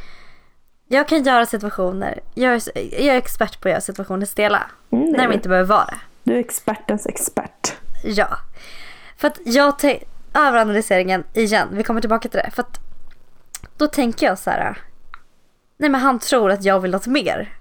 Jag 0.89 1.09
kan 1.09 1.23
göra 1.23 1.47
situationer. 1.47 2.21
Jag 2.35 2.55
är, 2.55 2.63
jag 3.05 3.15
är 3.15 3.19
expert 3.19 3.61
på 3.61 3.69
att 3.69 3.73
göra 3.73 3.81
situationer 3.81 4.27
stela. 4.27 4.63
Mm, 4.91 5.11
när 5.11 5.29
de 5.29 5.35
inte 5.35 5.49
behöver 5.49 5.69
vara 5.69 5.85
det. 5.85 5.97
Du 6.23 6.35
är 6.35 6.39
expertens 6.39 7.07
expert. 7.07 7.77
Ja. 8.05 8.27
För 9.17 9.29
att 9.29 9.41
jag 9.45 9.75
överanalyseringen 10.35 11.25
igen, 11.35 11.69
vi 11.73 11.83
kommer 11.83 12.01
tillbaka 12.01 12.29
till 12.29 12.41
det. 12.45 12.51
För 12.51 12.63
att 12.63 12.81
då 13.77 13.87
tänker 13.87 14.27
jag 14.27 14.39
så 14.39 14.51
här. 14.51 14.79
Nej 15.77 15.91
men 15.91 16.01
han 16.01 16.19
tror 16.19 16.51
att 16.51 16.65
jag 16.65 16.81
vill 16.81 16.91
något 16.91 17.07
mer. 17.07 17.59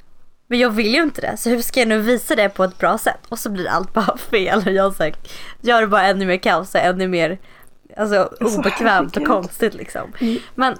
Men 0.47 0.59
jag 0.59 0.69
vill 0.69 0.93
ju 0.93 1.01
inte 1.03 1.21
det. 1.21 1.37
Så 1.37 1.49
hur 1.49 1.61
ska 1.61 1.79
jag 1.79 1.89
nu 1.89 1.99
visa 2.01 2.35
det 2.35 2.49
på 2.49 2.63
ett 2.63 2.77
bra 2.77 2.97
sätt? 2.97 3.19
Och 3.29 3.39
så 3.39 3.49
blir 3.49 3.67
allt 3.67 3.93
bara 3.93 4.17
fel. 4.17 4.63
Och 4.65 4.71
jag 4.71 4.95
så 4.95 5.03
här, 5.03 5.15
gör 5.61 5.81
det 5.81 5.87
bara 5.87 6.07
ännu 6.07 6.25
mer 6.25 6.37
kaos 6.37 6.75
och 6.75 6.81
ännu 6.81 7.07
mer 7.07 7.39
alltså, 7.97 8.29
obekvämt 8.39 9.17
och 9.17 9.25
konstigt 9.25 9.73
liksom. 9.73 10.13
Mm. 10.21 10.37
Men 10.55 10.77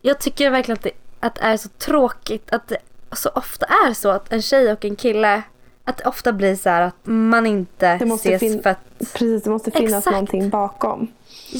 jag 0.00 0.20
tycker 0.20 0.50
verkligen 0.50 0.76
att 0.76 0.82
det, 0.82 0.92
att 1.20 1.34
det 1.34 1.42
är 1.42 1.56
så 1.56 1.68
tråkigt 1.68 2.52
att 2.52 2.68
det 2.68 2.78
så 3.12 3.28
ofta 3.28 3.66
är 3.66 3.94
så 3.94 4.10
att 4.10 4.32
en 4.32 4.42
tjej 4.42 4.72
och 4.72 4.84
en 4.84 4.96
kille 4.96 5.42
att 5.84 5.96
det 5.96 6.04
ofta 6.04 6.32
blir 6.32 6.56
så 6.56 6.68
här 6.68 6.82
att 6.82 6.96
man 7.02 7.46
inte 7.46 7.86
ses 7.88 8.62
för 8.62 8.70
att 8.70 8.98
Precis, 8.98 9.42
det 9.42 9.50
måste 9.50 9.70
finnas 9.70 9.92
Exakt. 9.92 10.10
någonting 10.10 10.50
bakom. 10.50 11.08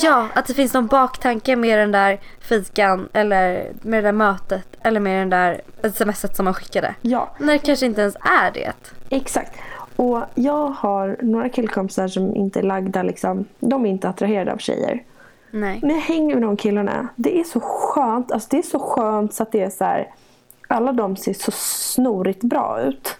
Ja, 0.02 0.28
att 0.35 0.46
det 0.46 0.54
finns 0.54 0.74
någon 0.74 0.87
baktanke 0.87 1.57
med 1.57 1.78
den 1.78 1.92
där 1.92 2.20
fikan 2.40 3.09
eller 3.12 3.72
med 3.83 4.04
det 4.04 4.09
där 4.09 4.12
mötet 4.12 4.66
eller 4.83 5.00
med 5.00 5.20
den 5.20 5.30
där 5.30 5.61
smset 5.94 6.37
som 6.37 6.44
man 6.44 6.54
skickade. 6.54 6.94
Ja, 7.00 7.28
När 7.38 7.52
det 7.52 7.59
kanske 7.59 7.87
inte 7.87 8.00
ens 8.00 8.16
är 8.16 8.50
det. 8.54 8.72
exakt. 9.09 9.52
Och 9.96 10.20
jag 10.35 10.66
har 10.68 11.16
några 11.20 11.48
killkompisar 11.48 12.09
som 12.09 12.37
inte 12.37 12.59
är 12.59 12.62
lagda 12.62 13.02
liksom, 13.02 13.44
de 13.61 13.87
är 13.87 13.90
inte 13.90 14.09
attraherade 14.09 14.52
av 14.52 14.59
tjejer. 14.59 15.02
Nej. 15.50 15.80
När 15.83 15.94
jag 15.94 16.00
hänger 16.00 16.35
med 16.35 16.42
de 16.42 16.57
killarna, 16.57 17.09
det 17.16 17.40
är 17.40 17.44
så 17.44 17.61
skönt. 17.61 18.33
Alltså 18.33 18.48
det 18.50 18.59
är 18.59 18.62
så 18.62 18.78
skönt 18.78 19.35
så 19.35 19.42
att 19.42 19.52
det 19.52 19.61
är 19.62 19.70
så 19.70 19.85
här. 19.85 20.09
Alla 20.68 20.92
de 20.92 21.16
ser 21.16 21.33
så 21.35 21.50
snorigt 21.54 22.40
bra 22.42 22.80
ut. 22.80 23.16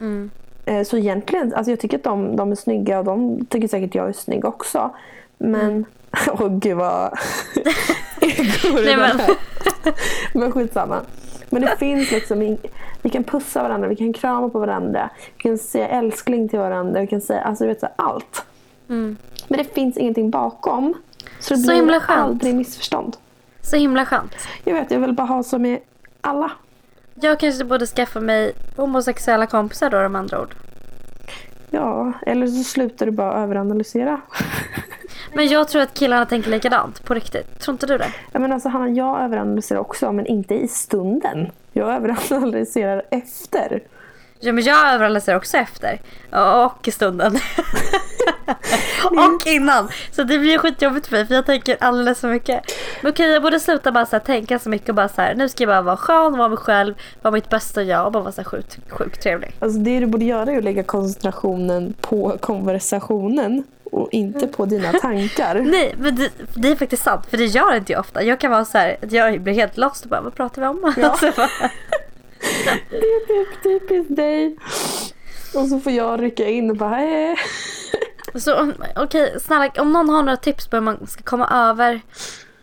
Mm. 0.00 0.30
Eh, 0.64 0.82
Så 0.84 0.96
egentligen, 0.96 1.54
alltså 1.54 1.70
jag 1.72 1.80
tycker 1.80 1.96
att 1.98 2.04
de, 2.04 2.36
de 2.36 2.52
är 2.52 2.56
snygga 2.56 2.98
och 2.98 3.04
de 3.04 3.46
tycker 3.46 3.68
säkert 3.68 3.94
jag 3.94 4.08
är 4.08 4.12
snygg 4.12 4.44
också. 4.44 4.90
Men, 5.38 5.84
åh 6.32 6.48
gud 6.58 6.76
vad... 6.76 7.10
Nej, 8.84 8.96
men- 8.96 9.20
men 10.34 10.52
skitsamma. 10.52 11.00
Men 11.50 11.62
det 11.62 11.76
finns 11.78 12.10
liksom, 12.10 12.58
vi 13.02 13.10
kan 13.10 13.24
pussa 13.24 13.62
varandra, 13.62 13.88
vi 13.88 13.96
kan 13.96 14.12
krama 14.12 14.48
på 14.48 14.58
varandra. 14.58 15.10
Vi 15.36 15.42
kan 15.42 15.58
säga 15.58 15.88
älskling 15.88 16.48
till 16.48 16.58
varandra, 16.58 17.00
vi 17.00 17.06
kan 17.06 17.20
säga 17.20 17.40
alltså, 17.40 17.66
vet, 17.66 17.80
så 17.80 17.88
allt. 17.96 18.44
Mm. 18.88 19.16
Men 19.48 19.58
det 19.58 19.74
finns 19.74 19.96
ingenting 19.96 20.30
bakom. 20.30 20.94
Så 21.40 21.54
det 21.54 21.60
Så 21.60 21.66
blir 21.66 21.76
himla 21.76 22.00
skönt. 22.00 22.20
aldrig 22.20 22.54
missförstånd. 22.54 23.16
Så 23.62 23.76
himla 23.76 24.06
skönt. 24.06 24.34
Jag 24.64 24.74
vet, 24.74 24.90
jag 24.90 25.00
vill 25.00 25.12
bara 25.12 25.26
ha 25.26 25.42
så 25.42 25.58
med 25.58 25.78
alla. 26.20 26.50
Jag 27.14 27.40
kanske 27.40 27.64
borde 27.64 27.86
skaffa 27.86 28.20
mig 28.20 28.52
homosexuella 28.76 29.46
kompisar 29.46 29.90
då, 29.90 30.02
de 30.02 30.16
andra 30.16 30.40
ord. 30.40 30.54
Ja, 31.70 32.12
eller 32.26 32.46
så 32.46 32.64
slutar 32.64 33.06
du 33.06 33.12
bara 33.12 33.42
överanalysera. 33.42 34.20
Men 35.34 35.48
jag 35.48 35.68
tror 35.68 35.82
att 35.82 35.94
killarna 35.94 36.26
tänker 36.26 36.50
likadant, 36.50 37.04
på 37.04 37.14
riktigt. 37.14 37.58
Tror 37.60 37.72
inte 37.74 37.86
du 37.86 37.98
det? 37.98 38.12
Jag 38.32 38.42
menar, 38.42 38.54
alltså, 38.54 38.68
Hanna, 38.68 38.88
jag 38.88 39.20
överanalyserar 39.20 39.78
också, 39.78 40.12
men 40.12 40.26
inte 40.26 40.54
i 40.54 40.68
stunden. 40.68 41.50
Jag 41.72 41.94
överanalyserar 41.94 43.02
efter. 43.10 43.82
Ja, 44.40 44.52
men 44.52 44.64
jag 44.64 44.94
överanalyserar 44.94 45.36
också 45.36 45.56
efter. 45.56 46.00
Och 46.64 46.88
i 46.88 46.90
stunden. 46.90 47.34
och 49.04 49.46
innan. 49.46 49.88
Så 50.10 50.22
det 50.22 50.38
blir 50.38 50.58
skitjobbigt 50.58 51.06
för 51.06 51.16
mig 51.16 51.26
för 51.26 51.34
jag 51.34 51.46
tänker 51.46 51.76
alldeles 51.80 52.20
för 52.20 52.28
mycket. 52.28 52.64
Men 53.02 53.12
okej, 53.12 53.30
jag 53.30 53.42
borde 53.42 53.60
sluta 53.60 53.92
bara 53.92 54.06
så 54.06 54.16
här, 54.16 54.20
tänka 54.20 54.58
så 54.58 54.68
mycket 54.68 54.88
och 54.88 54.94
bara 54.94 55.08
så 55.08 55.22
här, 55.22 55.34
nu 55.34 55.48
ska 55.48 55.62
jag 55.62 55.68
bara 55.68 55.82
vara 55.82 55.96
skön, 55.96 56.38
vara 56.38 56.48
mig 56.48 56.58
själv, 56.58 56.94
vara 57.22 57.32
mitt 57.32 57.48
bästa 57.48 57.82
jag 57.82 58.06
och 58.06 58.12
bara 58.12 58.22
vara 58.22 58.32
så 58.32 58.40
här 58.40 58.48
sjukt, 58.48 58.78
sjukt 58.88 59.22
trevlig. 59.22 59.56
Alltså, 59.58 59.78
det 59.78 60.00
du 60.00 60.06
borde 60.06 60.24
göra 60.24 60.52
är 60.52 60.58
att 60.58 60.64
lägga 60.64 60.82
koncentrationen 60.82 61.94
på 62.00 62.36
konversationen 62.40 63.64
och 63.92 64.08
inte 64.12 64.46
på 64.46 64.66
dina 64.66 64.92
tankar. 64.92 65.54
Nej, 65.64 65.94
men 65.98 66.16
det, 66.16 66.30
det 66.54 66.68
är 66.68 66.76
faktiskt 66.76 67.02
sant 67.02 67.26
för 67.30 67.36
det 67.36 67.44
gör 67.44 67.76
inte 67.76 67.92
jag 67.92 68.00
ofta. 68.00 68.22
Jag 68.22 68.40
kan 68.40 68.50
vara 68.50 68.64
så 68.64 68.78
här, 68.78 68.96
jag 69.10 69.40
blir 69.40 69.54
helt 69.54 69.76
lost 69.76 70.04
och 70.04 70.10
bara, 70.10 70.20
vad 70.20 70.34
pratar 70.34 70.62
vi 70.62 70.68
om? 70.68 70.94
Ja. 70.96 71.08
Alltså, 71.08 71.32
bara, 71.36 71.50
Det 72.90 72.96
är 72.96 73.26
typ 73.26 73.62
typiskt 73.62 74.16
dig. 74.16 74.56
Och 75.54 75.68
så 75.68 75.80
får 75.80 75.92
jag 75.92 76.22
rycka 76.22 76.48
in 76.48 76.70
och 76.70 76.76
bara 76.76 77.02
eh. 77.02 77.36
Så 78.34 78.72
okej, 78.96 79.36
snälla 79.40 79.70
om 79.78 79.92
någon 79.92 80.08
har 80.08 80.22
några 80.22 80.36
tips 80.36 80.68
på 80.68 80.76
hur 80.76 80.82
man 80.82 81.06
ska 81.06 81.22
komma 81.22 81.48
över, 81.70 82.00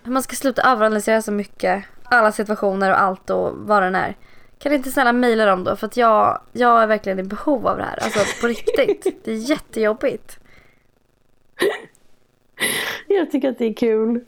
hur 0.03 0.11
man 0.11 0.23
ska 0.23 0.35
sluta 0.35 0.61
överanalysera 0.61 1.21
så 1.21 1.31
mycket, 1.31 1.83
alla 2.03 2.31
situationer 2.31 2.91
och 2.91 3.01
allt 3.01 3.29
och 3.29 3.51
vad 3.55 3.83
den 3.83 3.95
är. 3.95 4.15
Kan 4.59 4.69
du 4.69 4.75
inte 4.75 4.91
snälla 4.91 5.13
mejla 5.13 5.45
dem 5.45 5.63
då? 5.63 5.75
För 5.75 5.87
att 5.87 5.97
jag, 5.97 6.41
jag 6.51 6.83
är 6.83 6.87
verkligen 6.87 7.19
i 7.19 7.23
behov 7.23 7.67
av 7.67 7.77
det 7.77 7.83
här. 7.83 7.99
Alltså 8.03 8.19
på 8.41 8.47
riktigt. 8.47 9.25
Det 9.25 9.31
är 9.31 9.35
jättejobbigt. 9.35 10.39
Jag 13.07 13.31
tycker 13.31 13.49
att 13.49 13.57
det 13.57 13.65
är 13.65 13.73
kul. 13.73 14.19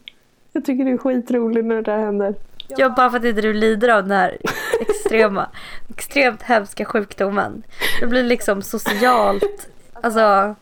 Jag 0.52 0.66
tycker 0.66 0.86
det 0.86 0.92
är 0.92 0.98
skitroligt 0.98 1.66
när 1.66 1.76
det 1.76 1.82
där 1.82 1.98
händer. 1.98 2.36
Jag, 2.68 2.96
bara 2.96 3.10
för 3.10 3.18
att 3.18 3.26
inte 3.26 3.42
du 3.42 3.54
lider 3.54 3.90
av 3.90 4.02
den 4.02 4.12
här 4.12 4.38
extrema, 4.80 5.50
extremt 5.90 6.42
hemska 6.42 6.86
sjukdomen. 6.86 7.64
Det 8.00 8.08
blir 8.08 8.24
liksom 8.24 8.62
socialt, 8.62 9.70
alltså. 9.94 10.56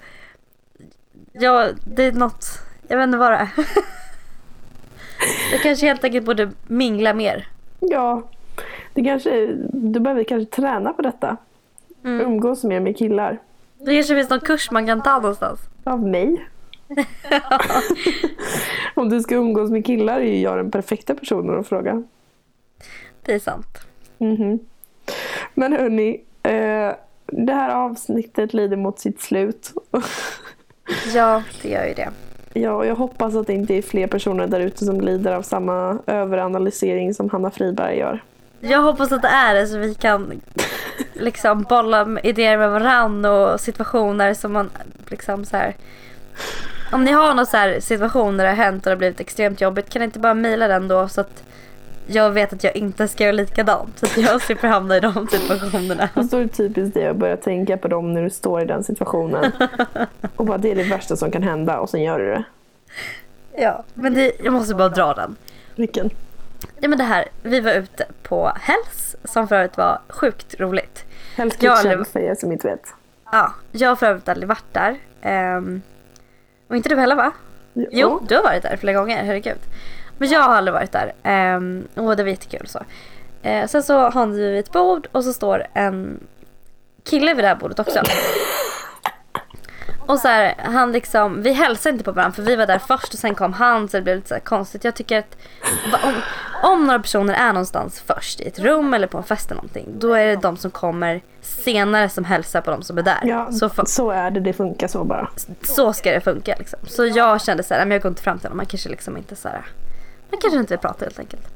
Ja, 1.33 1.69
det 1.95 2.03
är 2.03 2.11
något, 2.11 2.45
jag 2.87 2.97
vet 2.97 3.03
inte 3.03 3.17
vad 3.17 3.31
det 3.31 3.37
är. 3.37 3.49
Jag 5.51 5.61
kanske 5.61 5.85
helt 5.85 6.03
enkelt 6.03 6.25
borde 6.25 6.51
mingla 6.67 7.13
mer. 7.13 7.47
Ja, 7.79 8.23
det 8.93 9.03
kanske, 9.03 9.47
du 9.73 9.99
behöver 9.99 10.23
kanske 10.23 10.55
träna 10.55 10.93
på 10.93 11.01
detta. 11.01 11.37
Mm. 12.03 12.21
Umgås 12.25 12.63
mer 12.63 12.79
med 12.79 12.97
killar. 12.97 13.39
Det 13.77 13.95
kanske 13.95 14.15
finns 14.15 14.29
någon 14.29 14.39
kurs 14.39 14.71
man 14.71 14.85
kan 14.85 15.01
ta 15.01 15.15
någonstans. 15.15 15.59
Av 15.83 16.07
mig. 16.07 16.45
Om 18.95 19.09
du 19.09 19.21
ska 19.21 19.35
umgås 19.35 19.71
med 19.71 19.85
killar 19.85 20.19
är 20.19 20.33
ju 20.33 20.39
jag 20.41 20.57
den 20.57 20.71
perfekta 20.71 21.15
personen 21.15 21.59
att 21.59 21.67
fråga. 21.67 22.03
Det 23.25 23.33
är 23.33 23.39
sant. 23.39 23.79
Mhm. 24.17 24.59
Men 25.53 25.73
hörni, 25.73 26.21
eh, 26.43 26.91
det 27.25 27.53
här 27.53 27.69
avsnittet 27.69 28.53
lider 28.53 28.77
mot 28.77 28.99
sitt 28.99 29.21
slut. 29.21 29.73
Ja, 31.13 31.43
det 31.61 31.69
gör 31.69 31.85
ju 31.85 31.93
det. 31.93 32.09
ja, 32.53 32.71
och 32.71 32.85
jag 32.85 32.95
hoppas 32.95 33.35
att 33.35 33.47
det 33.47 33.53
inte 33.53 33.73
är 33.73 33.81
fler 33.81 34.07
personer 34.07 34.47
där 34.47 34.59
ute 34.59 34.85
som 34.85 35.01
lider 35.01 35.33
av 35.33 35.41
samma 35.41 35.99
överanalysering 36.07 37.13
som 37.13 37.29
Hanna 37.29 37.51
Friberg 37.51 37.97
gör. 37.97 38.23
Jag 38.59 38.81
hoppas 38.81 39.11
att 39.11 39.21
det 39.21 39.27
är 39.27 39.53
det 39.53 39.67
så 39.67 39.77
vi 39.77 39.95
kan 39.95 40.41
liksom 41.13 41.63
bolla 41.69 42.19
idéer 42.23 42.57
med 42.57 42.71
varann 42.71 43.25
och 43.25 43.59
situationer 43.61 44.33
som 44.33 44.53
man 44.53 44.69
liksom 45.09 45.45
så 45.45 45.57
här. 45.57 45.75
Om 46.95 47.03
ni 47.03 47.11
har 47.11 47.33
någon 47.33 47.45
så 47.45 47.81
situation 47.81 48.37
där 48.37 48.43
det 48.43 48.49
har 48.49 48.55
hänt 48.57 48.85
och 48.85 48.89
det 48.89 48.91
har 48.91 48.97
blivit 48.97 49.19
extremt 49.19 49.61
jobbigt 49.61 49.89
kan 49.89 49.99
ni 49.99 50.03
inte 50.05 50.19
bara 50.19 50.33
mejla 50.33 50.67
den 50.67 50.87
då 50.87 51.07
så 51.07 51.21
att 51.21 51.43
jag 52.07 52.31
vet 52.31 52.53
att 52.53 52.63
jag 52.63 52.75
inte 52.75 53.07
ska 53.07 53.23
göra 53.23 53.31
likadant. 53.31 53.99
Så 53.99 54.05
att 54.05 54.17
jag 54.17 54.41
slipper 54.41 54.67
hamna 54.67 54.97
i 54.97 54.99
de 54.99 55.27
situationerna. 55.27 56.09
Och 56.15 56.25
så 56.25 56.37
är 56.37 56.41
det 56.41 56.47
typiskt 56.47 56.93
det 56.93 57.07
att 57.07 57.15
börja 57.15 57.37
tänka 57.37 57.77
på 57.77 57.87
dem 57.87 58.13
när 58.13 58.23
du 58.23 58.29
står 58.29 58.61
i 58.61 58.65
den 58.65 58.83
situationen. 58.83 59.51
Och 60.35 60.45
bara 60.45 60.57
det 60.57 60.71
är 60.71 60.75
det 60.75 60.83
värsta 60.83 61.15
som 61.15 61.31
kan 61.31 61.43
hända 61.43 61.79
och 61.79 61.89
sen 61.89 62.03
gör 62.03 62.19
du 62.19 62.25
det. 62.25 62.43
Ja, 63.57 63.83
men 63.93 64.13
det, 64.13 64.31
jag 64.43 64.53
måste 64.53 64.75
bara 64.75 64.89
dra 64.89 65.13
den. 65.13 65.35
Vilken? 65.75 66.09
Ja 66.79 66.87
men 66.87 66.97
det 66.97 67.03
här, 67.03 67.25
vi 67.41 67.59
var 67.59 67.71
ute 67.73 68.05
på 68.23 68.51
Hells 68.61 69.15
som 69.23 69.47
för 69.47 69.55
övrigt 69.55 69.77
var 69.77 69.99
sjukt 70.09 70.59
roligt. 70.59 71.05
Har 71.37 71.49
Kitchen 71.49 71.71
aldrig- 71.71 72.07
för 72.07 72.19
er 72.19 72.35
som 72.35 72.51
inte 72.51 72.67
vet. 72.67 72.93
Ja, 73.31 73.53
jag 73.71 73.89
har 73.89 73.95
för 73.95 74.05
övrigt 74.05 74.29
aldrig 74.29 74.47
varit 74.47 74.73
där. 74.73 74.97
Ehm, 75.21 75.81
och 76.67 76.75
inte 76.75 76.89
du 76.89 76.95
heller 76.95 77.15
va? 77.15 77.31
Jo, 77.73 78.21
du 78.27 78.35
har 78.35 78.43
varit 78.43 78.63
där 78.63 78.77
flera 78.77 78.99
gånger, 78.99 79.23
herregud. 79.23 79.59
Men 80.17 80.29
jag 80.29 80.39
har 80.39 80.55
aldrig 80.55 80.73
varit 80.73 80.91
där. 80.91 81.13
Um, 81.55 81.87
och 81.95 82.15
det 82.17 82.23
var 82.23 82.29
jättekul 82.29 82.67
så. 82.67 82.79
Eh, 83.41 83.67
sen 83.67 83.83
så 83.83 84.09
har 84.09 84.27
vi 84.27 84.57
ett 84.57 84.71
bord 84.71 85.07
och 85.11 85.23
så 85.23 85.33
står 85.33 85.67
en 85.73 86.19
kille 87.03 87.33
vid 87.33 87.43
det 87.43 87.47
här 87.47 87.55
bordet 87.55 87.79
också. 87.79 87.99
Och 90.07 90.19
så 90.19 90.27
här, 90.27 90.55
han 90.63 90.91
liksom, 90.91 91.41
vi 91.41 91.51
hälsade 91.53 91.93
inte 91.93 92.03
på 92.05 92.11
varandra 92.11 92.35
för 92.35 92.41
vi 92.43 92.55
var 92.55 92.65
där 92.65 92.79
först 92.79 93.13
och 93.13 93.19
sen 93.19 93.35
kom 93.35 93.53
han 93.53 93.89
så 93.89 93.97
det 93.97 94.03
blev 94.03 94.15
lite 94.15 94.27
så 94.27 94.39
konstigt. 94.43 94.83
Jag 94.83 94.95
tycker 94.95 95.19
att 95.19 95.37
om, 96.03 96.13
om 96.63 96.85
några 96.85 96.99
personer 96.99 97.33
är 97.33 97.47
någonstans 97.53 98.03
först 98.07 98.39
i 98.41 98.47
ett 98.47 98.59
rum 98.59 98.93
eller 98.93 99.07
på 99.07 99.17
en 99.17 99.23
fest 99.23 99.51
eller 99.51 99.55
någonting. 99.55 99.85
Då 99.99 100.13
är 100.13 100.25
det 100.25 100.35
de 100.35 100.57
som 100.57 100.71
kommer 100.71 101.21
senare 101.41 102.09
som 102.09 102.23
hälsar 102.25 102.61
på 102.61 102.71
de 102.71 102.81
som 102.83 102.97
är 102.97 103.01
där. 103.01 103.19
Ja, 103.23 103.51
Så 103.51 103.69
så 103.85 104.11
är 104.11 104.31
det. 104.31 104.39
Det 104.39 104.53
funkar 104.53 104.87
så 104.87 105.03
bara. 105.03 105.27
så 105.61 105.93
ska 105.93 106.11
det 106.11 106.21
funka 106.21 106.55
liksom. 106.59 106.79
Så 106.87 107.05
jag 107.05 107.41
kände 107.41 107.63
så 107.63 107.73
här, 107.73 107.81
men 107.85 107.91
jag 107.91 108.01
går 108.01 108.09
inte 108.09 108.21
fram 108.21 108.39
till 108.39 108.45
honom. 108.47 108.57
Man 108.57 108.65
kanske 108.65 108.89
liksom 108.89 109.17
inte 109.17 109.35
så 109.35 109.47
här, 109.47 109.65
man 110.31 110.39
kanske 110.41 110.59
inte 110.59 110.73
vill 110.73 110.79
prata 110.79 111.05
helt 111.05 111.19
enkelt. 111.19 111.47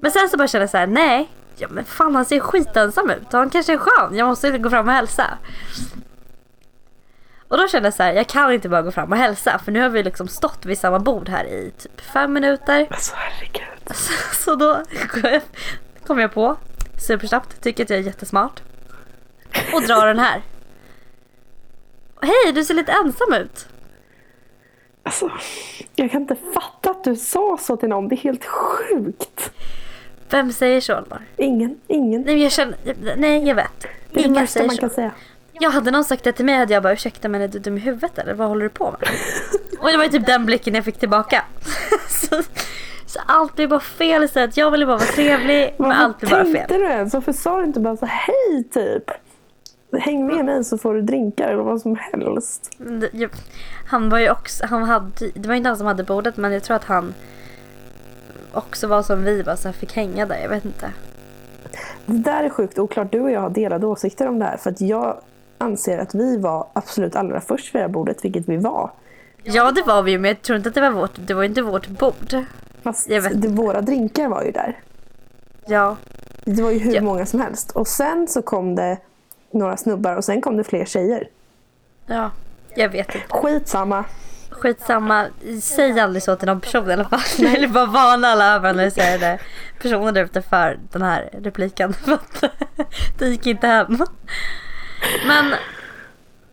Men 0.00 0.10
sen 0.10 0.28
så 0.28 0.36
bara 0.36 0.48
kände 0.48 0.62
jag 0.62 0.70
så 0.70 0.76
här, 0.78 0.86
nej, 0.86 1.30
ja, 1.56 1.68
men 1.70 1.84
fan 1.84 2.14
han 2.14 2.24
ser 2.24 2.40
skitensam 2.40 3.10
ut 3.10 3.32
han 3.32 3.50
kanske 3.50 3.72
är 3.72 3.78
skön. 3.78 4.16
Jag 4.16 4.26
måste 4.28 4.58
gå 4.58 4.70
fram 4.70 4.88
och 4.88 4.94
hälsa. 4.94 5.24
Och 7.48 7.56
då 7.56 7.68
kände 7.68 7.86
jag 7.86 7.94
så 7.94 8.02
här, 8.02 8.12
jag 8.12 8.26
kan 8.26 8.52
inte 8.52 8.68
bara 8.68 8.82
gå 8.82 8.90
fram 8.90 9.12
och 9.12 9.18
hälsa 9.18 9.58
för 9.64 9.72
nu 9.72 9.80
har 9.80 9.88
vi 9.88 10.02
liksom 10.02 10.28
stått 10.28 10.66
vid 10.66 10.78
samma 10.78 10.98
bord 10.98 11.28
här 11.28 11.44
i 11.44 11.72
typ 11.78 12.00
fem 12.00 12.32
minuter. 12.32 12.86
Alltså 12.90 13.14
herregud. 13.16 13.62
Så, 13.94 14.34
så 14.44 14.54
då 14.54 14.82
kom 16.06 16.18
jag, 16.18 16.32
på 16.34 16.56
supersnabbt, 17.06 17.60
tycker 17.62 17.82
att 17.84 17.90
jag 17.90 17.98
är 17.98 18.02
jättesmart. 18.02 18.62
Och 19.74 19.82
drar 19.82 20.06
den 20.06 20.18
här. 20.18 20.42
Hej, 22.20 22.52
du 22.54 22.64
ser 22.64 22.74
lite 22.74 22.92
ensam 22.92 23.32
ut. 23.32 23.66
Alltså, 25.02 25.30
jag 25.94 26.10
kan 26.10 26.22
inte 26.22 26.36
fatta 26.54 26.90
att 26.90 27.04
du 27.04 27.16
sa 27.16 27.58
så 27.60 27.76
till 27.76 27.88
någon. 27.88 28.08
Det 28.08 28.14
är 28.14 28.16
helt 28.16 28.44
sjukt. 28.44 29.52
Vem 30.30 30.52
säger 30.52 30.80
så 30.80 30.94
Alvar? 30.94 31.20
Ingen, 31.36 31.80
ingen. 31.86 32.22
Nej 32.22 32.42
jag 32.42 32.52
känner, 32.52 32.76
nej 33.16 33.48
jag 33.48 33.54
vet. 33.54 33.80
Det 33.80 33.88
är 33.88 34.14
det 34.14 34.20
Ingen 34.20 34.34
värsta 34.34 34.52
säger 34.52 34.66
man 34.66 34.74
så. 34.76 34.80
kan 34.80 34.90
säga. 34.90 35.10
Jag 35.60 35.70
hade 35.70 35.90
någon 35.90 36.04
sagt 36.04 36.24
det 36.24 36.32
till 36.32 36.44
mig 36.44 36.54
hade 36.58 36.74
jag 36.74 36.82
bara 36.82 36.92
ursäkta 36.92 37.28
men 37.28 37.40
är 37.42 37.48
du 37.48 37.58
dum 37.58 37.76
i 37.76 37.80
huvudet 37.80 38.18
eller 38.18 38.34
vad 38.34 38.48
håller 38.48 38.62
du 38.62 38.68
på 38.68 38.84
med? 39.00 39.08
Och 39.80 39.88
det 39.90 39.96
var 39.96 40.04
ju 40.04 40.10
typ 40.10 40.26
den 40.26 40.46
blicken 40.46 40.74
jag 40.74 40.84
fick 40.84 40.98
tillbaka. 40.98 41.44
så, 42.08 42.42
så 43.06 43.20
allt 43.26 43.56
blir 43.56 43.66
bara 43.68 43.80
fel 43.80 44.22
istället. 44.24 44.56
Jag 44.56 44.70
ville 44.70 44.86
bara 44.86 44.96
vara 44.96 45.06
trevlig 45.06 45.74
men 45.78 45.88
Varför 45.88 46.02
allt 46.04 46.18
blir 46.20 46.30
bara 46.30 46.42
tänkte 46.44 46.68
fel. 46.74 46.80
du 46.80 46.86
ens? 46.86 47.14
Varför 47.14 47.32
sa 47.32 47.58
du 47.60 47.64
inte 47.64 47.80
bara 47.80 47.96
så 47.96 48.06
hej 48.06 48.64
typ? 48.72 49.04
Häng 50.00 50.26
med 50.26 50.44
mig 50.44 50.64
så 50.64 50.78
får 50.78 50.94
du 50.94 51.02
drinkar 51.02 51.48
eller 51.48 51.62
vad 51.62 51.80
som 51.80 51.96
helst. 51.96 52.70
Jag- 53.12 53.30
Han 53.88 54.08
var 54.08 54.18
ju 54.18 54.30
också, 54.30 54.66
han 54.66 54.82
hade, 54.82 55.30
det 55.34 55.48
var 55.48 55.54
inte 55.54 55.68
han 55.68 55.76
som 55.78 55.86
hade 55.86 56.04
bordet 56.04 56.36
men 56.36 56.52
jag 56.52 56.62
tror 56.62 56.76
att 56.76 56.84
han 56.84 57.14
också 58.52 58.86
var 58.86 59.02
som 59.02 59.24
vi 59.24 59.42
var 59.42 59.56
så 59.56 59.68
här 59.68 59.72
fick 59.72 59.92
hänga 59.96 60.26
där. 60.26 60.38
Jag 60.42 60.48
vet 60.48 60.64
inte. 60.64 60.90
Det 62.06 62.18
där 62.18 62.44
är 62.44 62.48
sjukt 62.50 62.78
oklart. 62.78 63.12
Du 63.12 63.20
och 63.20 63.30
jag 63.30 63.40
har 63.40 63.50
delade 63.50 63.86
åsikter 63.86 64.28
om 64.28 64.38
det 64.38 64.44
här. 64.44 64.56
För 64.56 64.70
att 64.70 64.80
jag 64.80 65.20
anser 65.58 65.98
att 65.98 66.14
vi 66.14 66.36
var 66.36 66.66
absolut 66.72 67.16
allra 67.16 67.40
först 67.40 67.74
vid 67.74 67.80
det 67.80 67.84
här 67.84 67.92
bordet, 67.92 68.24
vilket 68.24 68.48
vi 68.48 68.56
var. 68.56 68.90
Ja 69.42 69.72
det 69.72 69.82
var 69.82 70.02
vi 70.02 70.10
ju 70.10 70.18
men 70.18 70.28
jag 70.28 70.42
tror 70.42 70.56
inte 70.56 70.68
att 70.68 70.74
det 70.74 70.80
var 70.80 70.90
vårt, 70.90 71.12
det 71.16 71.34
var 71.34 71.44
inte 71.44 71.62
vårt 71.62 71.88
bord. 71.88 72.44
Fast 72.82 73.08
det, 73.08 73.48
våra 73.48 73.80
drinkar 73.80 74.28
var 74.28 74.42
ju 74.42 74.50
där. 74.52 74.78
Ja. 75.66 75.96
Det 76.44 76.62
var 76.62 76.70
ju 76.70 76.78
hur 76.78 76.94
Ja. 76.94 77.02
många 77.02 77.26
som 77.26 77.40
helst. 77.40 77.70
Och 77.70 77.88
sen 77.88 78.28
så 78.28 78.42
kom 78.42 78.74
det 78.74 78.98
några 79.50 79.76
snubbar 79.76 80.16
och 80.16 80.24
sen 80.24 80.40
kom 80.40 80.56
det 80.56 80.64
fler 80.64 80.84
tjejer. 80.84 81.28
Ja. 82.06 82.30
Jag 82.74 82.88
vet 82.88 83.14
inte. 83.14 83.26
Skitsamma. 83.28 84.04
Skitsamma, 84.50 85.26
säg 85.62 86.00
aldrig 86.00 86.22
så 86.22 86.36
till 86.36 86.46
någon 86.48 86.60
person 86.60 86.90
i 86.90 86.92
alla 86.92 87.08
fall. 87.08 87.46
Eller 87.46 87.68
bara 87.68 87.86
varna 87.86 88.28
alla 88.28 88.54
överanalyserade 88.54 89.38
personer 89.82 90.24
ute 90.24 90.42
för 90.42 90.78
den 90.92 91.02
här 91.02 91.28
repliken. 91.32 91.94
Det 93.18 93.26
gick 93.28 93.46
inte 93.46 93.66
hem. 93.66 93.98
Men 95.26 95.54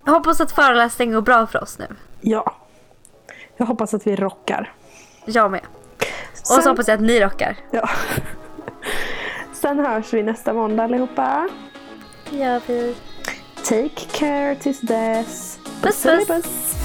jag 0.06 0.14
hoppas 0.14 0.41
att 0.41 0.51
föreläsningen 0.51 1.14
går 1.14 1.22
bra 1.22 1.47
för 1.47 1.64
oss 1.64 1.80
nu. 1.80 1.88
Ja. 2.22 2.56
Jag 3.58 3.66
hoppas 3.66 3.93
att 3.93 4.08
vi 4.08 4.16
rockar. 4.16 4.74
Jag 5.26 5.51
med. 5.51 5.62
Och 6.41 6.64
så 6.64 6.70
hoppas 6.70 6.88
jag 6.88 6.95
att 6.95 7.01
ni 7.01 7.20
rockar. 7.20 7.58
Ja. 7.72 7.89
Sen 9.54 9.80
hörs 9.80 10.14
vi 10.14 10.24
nästa 10.24 10.54
måndag 10.54 10.84
allihopa. 10.84 11.49
Det 12.30 12.38
gör 12.38 12.62
vi. 12.68 12.95
Take 13.64 14.20
care 14.20 14.56
tills 14.56 14.82
dess. 14.82 15.60
Puss, 15.82 16.04
puss. 16.04 16.28
puss. 16.28 16.83